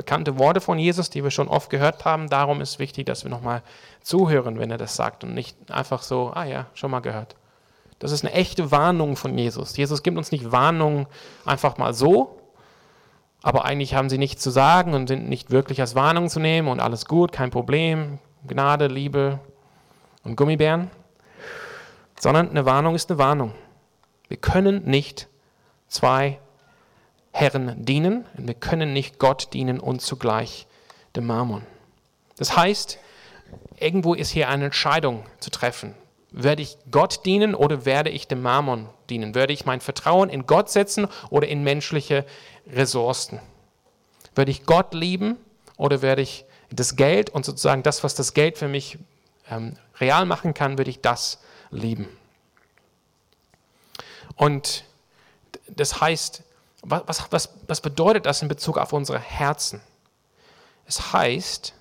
bekannte 0.00 0.38
Worte 0.38 0.62
von 0.62 0.78
Jesus, 0.78 1.10
die 1.10 1.22
wir 1.22 1.30
schon 1.30 1.48
oft 1.48 1.68
gehört 1.68 2.06
haben. 2.06 2.30
Darum 2.30 2.62
ist 2.62 2.78
wichtig, 2.78 3.04
dass 3.04 3.22
wir 3.22 3.30
nochmal 3.30 3.62
zuhören, 4.00 4.58
wenn 4.58 4.70
er 4.70 4.78
das 4.78 4.96
sagt 4.96 5.24
und 5.24 5.34
nicht 5.34 5.58
einfach 5.70 6.02
so, 6.02 6.32
ah 6.34 6.44
ja, 6.44 6.64
schon 6.72 6.90
mal 6.90 7.00
gehört. 7.00 7.36
Das 7.98 8.10
ist 8.10 8.24
eine 8.24 8.32
echte 8.32 8.70
Warnung 8.70 9.16
von 9.16 9.36
Jesus. 9.36 9.76
Jesus 9.76 10.02
gibt 10.02 10.16
uns 10.16 10.32
nicht 10.32 10.50
Warnungen 10.50 11.06
einfach 11.44 11.76
mal 11.76 11.92
so, 11.92 12.39
aber 13.42 13.64
eigentlich 13.64 13.94
haben 13.94 14.10
sie 14.10 14.18
nichts 14.18 14.42
zu 14.42 14.50
sagen 14.50 14.94
und 14.94 15.06
sind 15.06 15.28
nicht 15.28 15.50
wirklich 15.50 15.80
als 15.80 15.94
Warnung 15.94 16.28
zu 16.28 16.40
nehmen 16.40 16.68
und 16.68 16.80
alles 16.80 17.06
gut, 17.06 17.32
kein 17.32 17.50
Problem, 17.50 18.18
Gnade, 18.46 18.86
Liebe 18.86 19.38
und 20.24 20.36
Gummibären, 20.36 20.90
sondern 22.18 22.50
eine 22.50 22.66
Warnung 22.66 22.94
ist 22.94 23.10
eine 23.10 23.18
Warnung. 23.18 23.52
Wir 24.28 24.36
können 24.36 24.84
nicht 24.84 25.28
zwei 25.88 26.38
Herren 27.32 27.84
dienen 27.84 28.26
und 28.36 28.46
wir 28.46 28.54
können 28.54 28.92
nicht 28.92 29.18
Gott 29.18 29.52
dienen 29.52 29.80
und 29.80 30.02
zugleich 30.02 30.66
dem 31.16 31.26
Mammon. 31.26 31.62
Das 32.36 32.56
heißt, 32.56 32.98
irgendwo 33.78 34.14
ist 34.14 34.30
hier 34.30 34.48
eine 34.48 34.66
Entscheidung 34.66 35.24
zu 35.40 35.50
treffen. 35.50 35.94
Werde 36.32 36.62
ich 36.62 36.78
Gott 36.90 37.26
dienen 37.26 37.54
oder 37.54 37.84
werde 37.84 38.10
ich 38.10 38.28
dem 38.28 38.42
Mammon 38.42 38.88
dienen? 39.08 39.34
Werde 39.34 39.52
ich 39.52 39.66
mein 39.66 39.80
Vertrauen 39.80 40.28
in 40.28 40.46
Gott 40.46 40.70
setzen 40.70 41.08
oder 41.28 41.48
in 41.48 41.64
menschliche 41.64 42.24
Ressourcen? 42.68 43.40
Werde 44.34 44.50
ich 44.50 44.64
Gott 44.64 44.94
lieben 44.94 45.36
oder 45.76 46.02
werde 46.02 46.22
ich 46.22 46.44
das 46.70 46.94
Geld 46.94 47.30
und 47.30 47.44
sozusagen 47.44 47.82
das, 47.82 48.04
was 48.04 48.14
das 48.14 48.32
Geld 48.32 48.58
für 48.58 48.68
mich 48.68 48.98
ähm, 49.50 49.76
real 49.98 50.24
machen 50.24 50.54
kann, 50.54 50.78
würde 50.78 50.90
ich 50.90 51.00
das 51.00 51.40
lieben? 51.70 52.08
Und 54.36 54.84
das 55.68 56.00
heißt, 56.00 56.44
was, 56.82 57.26
was, 57.30 57.50
was 57.66 57.80
bedeutet 57.80 58.24
das 58.24 58.40
in 58.40 58.48
Bezug 58.48 58.78
auf 58.78 58.92
unsere 58.92 59.18
Herzen? 59.18 59.80
Es 60.86 61.12
heißt, 61.12 61.74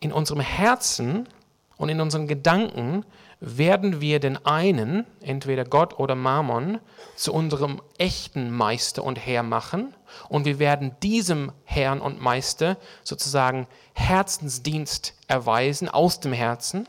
in 0.00 0.12
unserem 0.12 0.40
Herzen 0.40 1.28
und 1.76 1.88
in 1.88 2.00
unseren 2.00 2.26
Gedanken 2.26 3.04
werden 3.40 4.00
wir 4.00 4.18
den 4.18 4.44
einen, 4.46 5.04
entweder 5.20 5.64
Gott 5.64 5.98
oder 5.98 6.14
Mammon, 6.14 6.80
zu 7.16 7.32
unserem 7.32 7.82
echten 7.98 8.50
Meister 8.50 9.04
und 9.04 9.18
Herr 9.18 9.42
machen 9.42 9.94
und 10.28 10.46
wir 10.46 10.58
werden 10.58 10.96
diesem 11.02 11.52
Herrn 11.64 12.00
und 12.00 12.20
Meister 12.20 12.78
sozusagen 13.04 13.66
Herzensdienst 13.92 15.14
erweisen 15.28 15.88
aus 15.88 16.20
dem 16.20 16.32
Herzen 16.32 16.88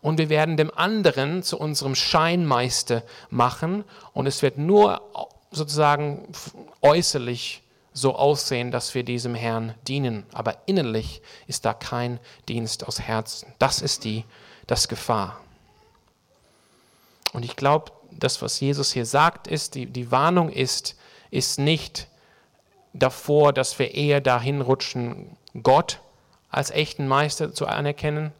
und 0.00 0.18
wir 0.18 0.30
werden 0.30 0.56
dem 0.56 0.70
anderen 0.74 1.42
zu 1.42 1.58
unserem 1.58 1.94
Scheinmeister 1.94 3.02
machen 3.28 3.84
und 4.14 4.26
es 4.26 4.42
wird 4.42 4.56
nur 4.56 5.02
sozusagen 5.50 6.28
äußerlich 6.80 7.62
so 7.92 8.14
aussehen, 8.16 8.70
dass 8.70 8.94
wir 8.94 9.04
diesem 9.04 9.34
Herrn 9.34 9.74
dienen, 9.86 10.24
aber 10.32 10.56
innerlich 10.64 11.20
ist 11.46 11.66
da 11.66 11.74
kein 11.74 12.20
Dienst 12.48 12.86
aus 12.88 13.00
Herzen. 13.00 13.52
Das 13.58 13.82
ist 13.82 14.04
die 14.04 14.24
das 14.66 14.88
Gefahr. 14.88 15.41
Und 17.32 17.44
ich 17.44 17.56
glaube, 17.56 17.92
das, 18.10 18.42
was 18.42 18.60
Jesus 18.60 18.92
hier 18.92 19.06
sagt, 19.06 19.46
ist, 19.46 19.74
die, 19.74 19.86
die 19.86 20.10
Warnung 20.10 20.50
ist, 20.50 20.96
ist 21.30 21.58
nicht 21.58 22.08
davor, 22.92 23.52
dass 23.52 23.78
wir 23.78 23.94
eher 23.94 24.20
dahin 24.20 24.60
rutschen, 24.60 25.36
Gott 25.62 26.00
als 26.50 26.70
echten 26.70 27.08
Meister 27.08 27.54
zu 27.54 27.66
anerkennen 27.66 28.32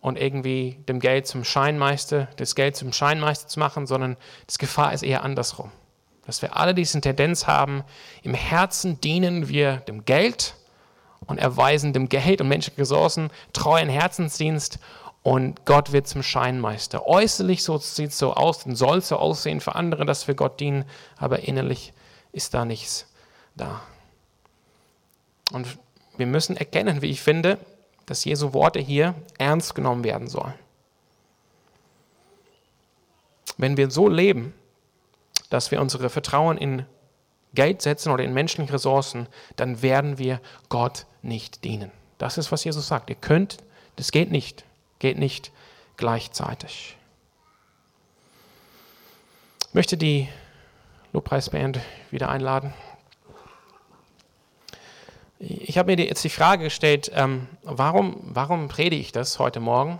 und 0.00 0.18
irgendwie 0.18 0.78
dem 0.88 1.00
Geld 1.00 1.26
zum 1.26 1.44
Scheinmeister, 1.44 2.28
das 2.36 2.54
Geld 2.54 2.76
zum 2.76 2.92
Scheinmeister 2.92 3.48
zu 3.48 3.58
machen, 3.58 3.86
sondern 3.86 4.16
das 4.46 4.58
Gefahr 4.58 4.92
ist 4.92 5.02
eher 5.02 5.22
andersrum. 5.22 5.70
Dass 6.26 6.42
wir 6.42 6.56
alle 6.56 6.74
diese 6.74 7.00
Tendenz 7.00 7.46
haben, 7.46 7.84
im 8.22 8.34
Herzen 8.34 9.00
dienen 9.00 9.48
wir 9.48 9.76
dem 9.76 10.04
Geld 10.04 10.54
und 11.26 11.38
erweisen 11.38 11.92
dem 11.92 12.08
Geld 12.08 12.40
und 12.40 12.48
menschlichen 12.48 12.80
Ressourcen 12.80 13.30
treuen 13.52 13.88
Herzensdienst 13.88 14.78
und 15.22 15.66
Gott 15.66 15.92
wird 15.92 16.08
zum 16.08 16.22
Scheinmeister. 16.22 17.06
Äußerlich 17.06 17.62
so, 17.62 17.76
sieht 17.78 18.10
es 18.10 18.18
so 18.18 18.34
aus 18.34 18.64
und 18.64 18.76
soll 18.76 19.02
so 19.02 19.16
aussehen 19.16 19.60
für 19.60 19.74
andere, 19.74 20.06
dass 20.06 20.28
wir 20.28 20.34
Gott 20.34 20.60
dienen, 20.60 20.84
aber 21.16 21.40
innerlich 21.40 21.92
ist 22.32 22.54
da 22.54 22.64
nichts 22.64 23.06
da. 23.54 23.82
Und 25.52 25.66
wir 26.16 26.26
müssen 26.26 26.56
erkennen, 26.56 27.02
wie 27.02 27.10
ich 27.10 27.20
finde, 27.20 27.58
dass 28.06 28.24
Jesu 28.24 28.52
Worte 28.54 28.80
hier 28.80 29.14
ernst 29.38 29.74
genommen 29.74 30.04
werden 30.04 30.28
sollen. 30.28 30.54
Wenn 33.56 33.76
wir 33.76 33.90
so 33.90 34.08
leben, 34.08 34.54
dass 35.50 35.70
wir 35.70 35.80
unsere 35.80 36.08
Vertrauen 36.08 36.56
in 36.56 36.86
Geld 37.52 37.82
setzen 37.82 38.10
oder 38.10 38.24
in 38.24 38.32
menschliche 38.32 38.72
Ressourcen, 38.72 39.28
dann 39.56 39.82
werden 39.82 40.18
wir 40.18 40.40
Gott 40.68 41.06
nicht 41.20 41.64
dienen. 41.64 41.90
Das 42.16 42.38
ist, 42.38 42.52
was 42.52 42.64
Jesus 42.64 42.86
sagt. 42.88 43.10
Ihr 43.10 43.16
könnt, 43.16 43.58
das 43.96 44.12
geht 44.12 44.30
nicht, 44.30 44.64
geht 45.00 45.18
nicht 45.18 45.50
gleichzeitig. 45.96 46.96
Ich 49.68 49.74
möchte 49.74 49.96
die 49.96 50.28
Lobpreisband 51.12 51.80
wieder 52.12 52.28
einladen. 52.28 52.72
Ich 55.40 55.78
habe 55.78 55.96
mir 55.96 56.04
jetzt 56.04 56.22
die 56.22 56.28
Frage 56.28 56.64
gestellt, 56.64 57.10
ähm, 57.14 57.48
warum, 57.62 58.20
warum 58.22 58.68
predige 58.68 59.00
ich 59.00 59.10
das 59.10 59.38
heute 59.38 59.58
Morgen? 59.58 59.98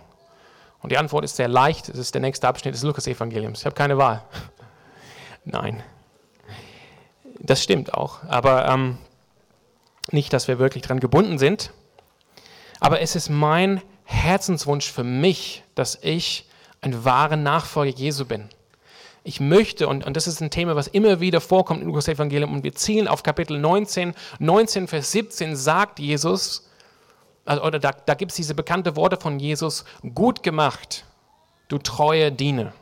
Und 0.81 0.91
die 0.91 0.97
Antwort 0.97 1.25
ist 1.25 1.35
sehr 1.35 1.47
leicht. 1.47 1.89
Es 1.89 1.97
ist 1.97 2.13
der 2.13 2.21
nächste 2.21 2.47
Abschnitt 2.47 2.75
des 2.75 2.83
Lukas-Evangeliums. 2.83 3.59
Ich 3.59 3.65
habe 3.65 3.75
keine 3.75 3.97
Wahl. 3.97 4.23
Nein. 5.45 5.83
Das 7.39 7.63
stimmt 7.63 7.93
auch. 7.93 8.23
Aber 8.27 8.67
ähm, 8.67 8.97
nicht, 10.11 10.31
dass 10.31 10.47
wir 10.47 10.59
wirklich 10.59 10.83
daran 10.83 10.99
gebunden 10.99 11.39
sind. 11.39 11.71
Aber 12.79 13.01
es 13.01 13.15
ist 13.15 13.29
mein 13.29 13.81
Herzenswunsch 14.11 14.91
für 14.91 15.03
mich, 15.03 15.63
dass 15.75 15.97
ich 16.01 16.45
ein 16.81 17.05
wahrer 17.05 17.37
Nachfolger 17.37 17.95
Jesu 17.95 18.25
bin. 18.25 18.49
Ich 19.23 19.39
möchte, 19.39 19.87
und, 19.87 20.05
und 20.05 20.17
das 20.17 20.27
ist 20.27 20.41
ein 20.41 20.49
Thema, 20.49 20.75
was 20.75 20.87
immer 20.87 21.19
wieder 21.19 21.41
vorkommt 21.41 21.81
im 21.81 21.87
Lukas-Evangelium, 21.87 22.53
und 22.53 22.63
wir 22.63 22.73
zielen 22.73 23.07
auf 23.07 23.21
Kapitel 23.21 23.59
19, 23.59 24.15
19, 24.39 24.87
Vers 24.87 25.11
17 25.11 25.55
sagt 25.55 25.99
Jesus, 25.99 26.67
also, 27.45 27.63
oder 27.63 27.79
da, 27.79 27.91
da 27.91 28.15
gibt 28.15 28.31
es 28.31 28.35
diese 28.35 28.55
bekannte 28.55 28.95
Worte 28.95 29.17
von 29.17 29.39
Jesus, 29.39 29.85
gut 30.15 30.41
gemacht, 30.43 31.05
du 31.67 31.77
treue 31.77 32.31
Diener. 32.31 32.73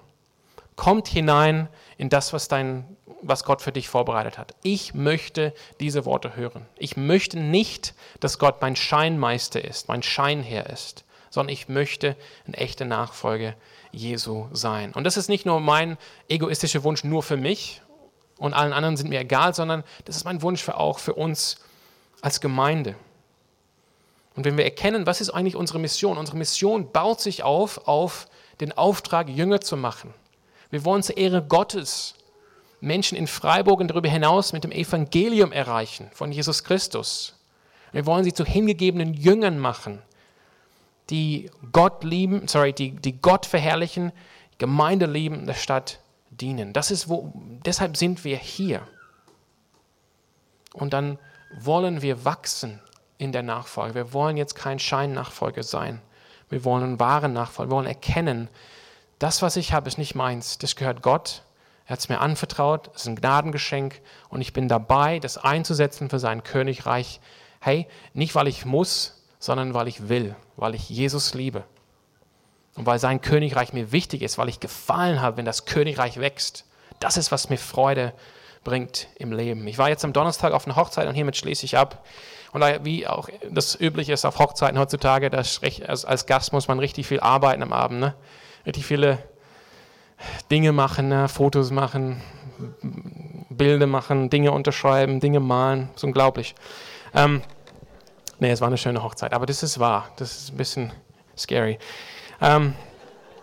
Kommt 0.76 1.10
hinein 1.10 1.68
in 1.98 2.08
das, 2.10 2.32
was, 2.32 2.48
dein, 2.48 2.86
was 3.22 3.44
Gott 3.44 3.62
für 3.62 3.74
dich 3.74 3.90
vorbereitet 3.90 4.38
hat. 4.38 4.56
Ich 4.64 4.94
möchte 4.94 5.54
diese 5.82 6.06
Worte 6.06 6.38
hören. 6.38 6.66
Ich 6.78 6.96
möchte 6.96 7.38
nicht, 7.38 7.94
dass 8.22 8.40
Gott 8.40 8.62
mein 8.62 8.78
Scheinmeister 8.78 9.64
ist, 9.64 9.90
mein 9.90 10.04
Scheinherr 10.04 10.70
ist, 10.70 11.04
sondern 11.30 11.54
ich 11.54 11.70
möchte 11.70 12.16
ein 12.48 12.54
echter 12.54 12.86
Nachfolger 12.86 13.56
Jesu 13.92 14.48
sein. 14.52 14.94
Und 14.94 15.04
das 15.04 15.18
ist 15.18 15.30
nicht 15.30 15.46
nur 15.46 15.60
mein 15.60 15.98
egoistischer 16.28 16.84
Wunsch 16.84 17.04
nur 17.04 17.24
für 17.24 17.38
mich 17.38 17.82
und 18.38 18.54
allen 18.54 18.74
anderen 18.74 18.98
sind 18.98 19.10
mir 19.10 19.20
egal, 19.20 19.54
sondern 19.54 19.84
das 20.06 20.16
ist 20.16 20.24
mein 20.24 20.42
Wunsch 20.42 20.64
für 20.64 20.78
auch 20.78 21.00
für 21.00 21.14
uns 21.14 21.58
als 22.22 22.42
Gemeinde. 22.42 22.96
Und 24.36 24.46
wenn 24.46 24.58
wir 24.58 24.64
erkennen, 24.64 25.06
was 25.06 25.22
ist 25.22 25.32
eigentlich 25.32 25.56
unsere 25.56 25.80
Mission? 25.80 26.18
Unsere 26.18 26.38
Mission 26.38 26.92
baut 26.92 27.20
sich 27.20 27.44
auf 27.44 27.88
auf 27.88 28.28
den 28.62 28.78
Auftrag, 28.78 29.30
Jünger 29.30 29.62
zu 29.62 29.76
machen. 29.76 30.14
Wir 30.70 30.86
wollen 30.86 31.04
zur 31.04 31.18
Ehre 31.18 31.44
Gottes 31.44 32.16
Menschen 32.82 33.18
in 33.18 33.28
Freiburg 33.28 33.80
und 33.80 33.90
darüber 33.90 34.08
hinaus 34.08 34.54
mit 34.54 34.64
dem 34.64 34.72
Evangelium 34.72 35.52
erreichen 35.52 36.10
von 36.14 36.32
Jesus 36.32 36.64
Christus. 36.64 37.36
Wir 37.92 38.06
wollen 38.06 38.24
sie 38.24 38.34
zu 38.34 38.46
hingegebenen 38.46 39.14
Jüngern 39.14 39.60
machen, 39.60 40.02
die 41.10 41.50
Gott 41.72 42.04
lieben, 42.04 42.48
sorry, 42.48 42.74
die, 42.74 42.92
die 42.92 43.22
Gott 43.22 43.46
verherrlichen, 43.46 44.12
Gemeinde 44.58 45.06
lieben, 45.06 45.46
der 45.46 45.54
Stadt 45.54 46.00
dienen. 46.30 46.74
Das 46.74 46.92
ist 46.92 47.10
wo, 47.10 47.32
deshalb 47.66 47.98
sind 47.98 48.24
wir 48.24 48.38
hier. 48.38 48.88
Und 50.74 50.94
dann 50.94 51.18
wollen 51.60 52.02
wir 52.02 52.26
wachsen 52.26 52.80
in 53.18 53.32
der 53.32 53.44
Nachfolge. 53.44 53.96
Wir 53.96 54.14
wollen 54.14 54.38
jetzt 54.38 54.56
kein 54.56 54.80
Scheinnachfolger 54.80 55.64
sein. 55.64 56.02
Wir 56.50 56.64
wollen 56.64 56.84
einen 56.84 57.00
wahren 57.00 57.34
Nachfolger. 57.34 57.72
Wir 57.72 57.76
wollen 57.76 57.88
erkennen, 57.88 58.50
das, 59.20 59.42
was 59.42 59.58
ich 59.58 59.74
habe, 59.74 59.90
ist 59.90 59.98
nicht 59.98 60.16
meins. 60.16 60.58
Das 60.58 60.76
gehört 60.78 61.02
Gott. 61.02 61.44
Er 61.86 61.92
hat 61.92 62.00
es 62.00 62.10
mir 62.10 62.22
anvertraut. 62.22 62.90
Es 62.96 63.02
ist 63.02 63.08
ein 63.08 63.16
Gnadengeschenk. 63.18 64.02
Und 64.30 64.42
ich 64.42 64.54
bin 64.54 64.70
dabei, 64.70 65.20
das 65.20 65.38
einzusetzen 65.38 66.10
für 66.10 66.20
sein 66.20 66.44
Königreich. 66.44 67.20
Hey, 67.60 67.88
nicht 68.14 68.36
weil 68.36 68.48
ich 68.48 68.66
muss, 68.66 69.19
sondern 69.40 69.74
weil 69.74 69.88
ich 69.88 70.10
will, 70.10 70.36
weil 70.58 70.76
ich 70.76 70.90
Jesus 70.90 71.34
liebe. 71.34 71.64
Und 72.76 72.86
weil 72.86 73.00
sein 73.00 73.22
Königreich 73.22 73.74
mir 73.74 73.92
wichtig 73.92 74.22
ist, 74.22 74.38
weil 74.38 74.50
ich 74.50 74.60
gefallen 74.60 75.22
habe, 75.22 75.38
wenn 75.38 75.46
das 75.46 75.66
Königreich 75.66 76.20
wächst. 76.20 76.66
Das 77.00 77.18
ist, 77.18 77.32
was 77.32 77.50
mir 77.50 77.58
Freude 77.58 78.14
bringt 78.64 79.08
im 79.16 79.32
Leben. 79.32 79.68
Ich 79.68 79.78
war 79.78 79.90
jetzt 79.90 80.06
am 80.06 80.14
Donnerstag 80.14 80.54
auf 80.54 80.66
einer 80.66 80.76
Hochzeit 80.76 81.08
und 81.08 81.16
hiermit 81.16 81.38
schließe 81.38 81.66
ich 81.66 81.78
ab. 81.78 82.06
Und 82.52 82.62
wie 82.84 83.08
auch 83.08 83.30
das 83.50 83.80
üblich 83.80 84.10
ist 84.10 84.26
auf 84.26 84.40
Hochzeiten 84.40 84.80
heutzutage, 84.80 85.32
als 85.32 86.26
Gast 86.26 86.54
muss 86.54 86.68
man 86.68 86.80
richtig 86.80 87.08
viel 87.08 87.20
arbeiten 87.20 87.64
am 87.64 87.74
Abend. 87.74 88.00
Ne? 88.00 88.16
richtig 88.66 88.86
viele 88.86 89.20
Dinge 90.52 90.72
machen, 90.72 91.10
ne? 91.10 91.28
Fotos 91.28 91.72
machen, 91.72 92.22
Bilder 93.50 93.88
machen, 93.88 94.30
Dinge 94.30 94.52
unterschreiben, 94.52 95.20
Dinge 95.20 95.40
malen. 95.40 95.88
Das 95.94 95.98
ist 95.98 96.04
unglaublich. 96.04 96.56
Ähm, 97.14 97.42
nee, 98.40 98.52
es 98.52 98.62
war 98.62 98.68
eine 98.68 98.78
schöne 98.78 99.04
Hochzeit, 99.04 99.34
aber 99.34 99.46
das 99.46 99.64
ist 99.64 99.80
wahr. 99.80 100.10
Das 100.18 100.38
ist 100.38 100.54
ein 100.54 100.58
bisschen 100.58 100.92
scary. 101.38 101.80
Ähm, 102.42 102.74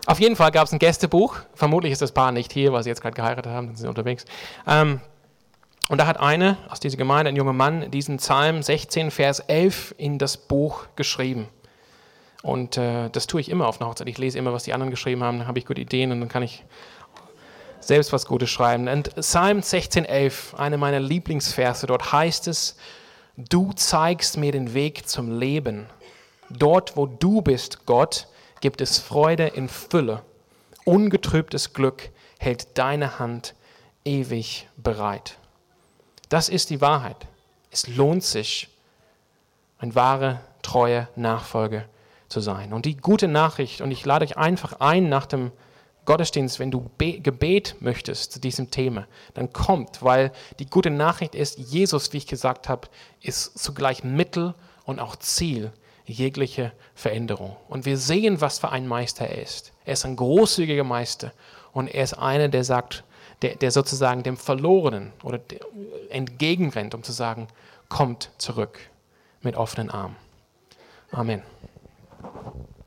auf 0.07 0.21
jeden 0.21 0.37
Fall 0.37 0.51
gab 0.51 0.67
es 0.67 0.73
ein 0.73 0.79
Gästebuch. 0.79 1.37
Vermutlich 1.55 1.93
ist 1.93 2.03
das 2.03 2.13
Paar 2.13 2.33
nicht 2.33 2.53
hier, 2.53 2.73
weil 2.73 2.83
sie 2.83 2.91
jetzt 2.91 3.01
gerade 3.01 3.15
geheiratet 3.15 3.53
haben, 3.53 3.67
sind 3.69 3.77
sie 3.77 3.89
unterwegs. 3.89 4.25
Ähm, 4.67 5.01
Und 5.89 5.99
da 5.99 6.07
hat 6.07 6.19
eine 6.19 6.57
aus 6.69 6.81
dieser 6.81 6.97
Gemeinde, 6.97 7.29
ein 7.29 7.37
junger 7.37 7.53
Mann, 7.53 7.91
diesen 7.91 8.17
Psalm 8.17 8.63
16, 8.63 9.11
Vers 9.11 9.41
11 9.41 9.95
in 9.99 10.19
das 10.19 10.37
Buch 10.37 10.87
geschrieben. 10.97 11.49
Und 12.43 12.77
äh, 12.77 13.09
das 13.11 13.27
tue 13.27 13.41
ich 13.41 13.49
immer 13.49 13.67
auf 13.67 13.81
einer 13.81 13.89
Hochzeit. 13.91 14.09
Ich 14.09 14.19
lese 14.19 14.39
immer, 14.39 14.53
was 14.53 14.65
die 14.65 14.73
anderen 14.73 14.91
geschrieben 14.91 15.23
haben, 15.23 15.39
dann 15.39 15.49
habe 15.49 15.59
ich 15.59 15.67
gute 15.67 15.81
Ideen 15.81 16.13
und 16.13 16.21
dann 16.21 16.29
kann 16.29 16.43
ich 16.43 16.65
selbst 17.81 18.13
was 18.13 18.27
Gutes 18.27 18.51
schreiben. 18.51 18.89
Und 18.89 19.15
Psalm 19.17 19.63
16, 19.63 20.05
11, 20.05 20.55
eine 20.57 20.77
meiner 20.77 21.01
Lieblingsverse, 21.01 21.87
dort 21.87 22.13
heißt 22.13 22.49
es, 22.49 22.77
du 23.37 23.73
zeigst 23.73 24.37
mir 24.37 24.53
den 24.53 24.75
Weg 24.75 25.09
zum 25.09 25.39
Leben. 25.39 25.87
Dort, 26.51 26.97
wo 26.97 27.07
du 27.07 27.43
bist, 27.43 27.87
Gott, 27.87 28.29
gibt 28.61 28.81
es 28.81 28.99
Freude 28.99 29.47
in 29.49 29.69
Fülle. 29.69 30.23
Ungetrübtes 30.85 31.73
Glück 31.73 32.11
hält 32.39 32.79
deine 32.79 33.19
Hand 33.19 33.55
ewig 34.05 34.69
bereit. 34.77 35.39
Das 36.29 36.49
ist 36.49 36.71
die 36.71 36.81
Wahrheit. 36.81 37.27
Es 37.71 37.89
lohnt 37.89 38.25
sich, 38.25 38.69
ein 39.79 39.95
wahre, 39.95 40.41
treue 40.63 41.09
Nachfolger 41.17 41.85
zu 42.29 42.41
sein. 42.41 42.73
Und 42.73 42.87
die 42.87 42.97
gute 42.97 43.29
Nachricht, 43.29 43.81
und 43.81 43.91
ich 43.91 44.05
lade 44.05 44.25
euch 44.25 44.37
einfach 44.37 44.81
ein 44.81 45.09
nach 45.09 45.27
dem 45.27 45.53
Gottesdienst, 46.07 46.59
wenn 46.59 46.71
du 46.71 46.91
Gebet 46.99 47.77
möchtest 47.81 48.33
zu 48.33 48.41
diesem 48.41 48.71
Thema, 48.71 49.07
dann 49.35 49.53
kommt, 49.53 50.03
weil 50.03 50.33
die 50.59 50.67
gute 50.67 50.91
Nachricht 50.91 51.35
ist, 51.35 51.59
Jesus, 51.59 52.13
wie 52.13 52.19
ich 52.19 52.27
gesagt 52.27 52.69
habe, 52.69 52.89
ist 53.21 53.59
zugleich 53.59 54.05
Mittel 54.05 54.55
und 54.85 55.01
auch 55.01 55.17
Ziel 55.17 55.73
jeglicher 56.07 56.73
Veränderung. 56.95 57.57
Und 57.69 57.85
wir 57.85 57.99
sehen, 57.99 58.41
was 58.41 58.61
für 58.61 58.71
ein 58.71 58.87
Meister 58.87 59.27
er 59.27 59.43
ist. 59.43 59.73
Er 59.85 59.95
ist 59.95 60.07
ein 60.07 60.17
großzügiger 60.17 60.85
Meister 60.85 61.33
und 61.73 61.89
er 61.89 62.05
ist 62.05 62.15
einer, 62.15 62.49
der 62.49 62.65
sagt, 62.65 63.05
der, 63.43 63.57
der 63.57 63.71
sozusagen 63.71 64.23
dem 64.23 64.37
Verlorenen 64.37 65.13
oder 65.23 65.41
entgegenrennt, 66.09 66.95
um 66.95 67.03
zu 67.03 67.13
sagen, 67.13 67.49
kommt 67.89 68.31
zurück 68.39 68.79
mit 69.43 69.57
offenen 69.57 69.91
Armen. 69.91 70.17
Amen. 71.11 71.43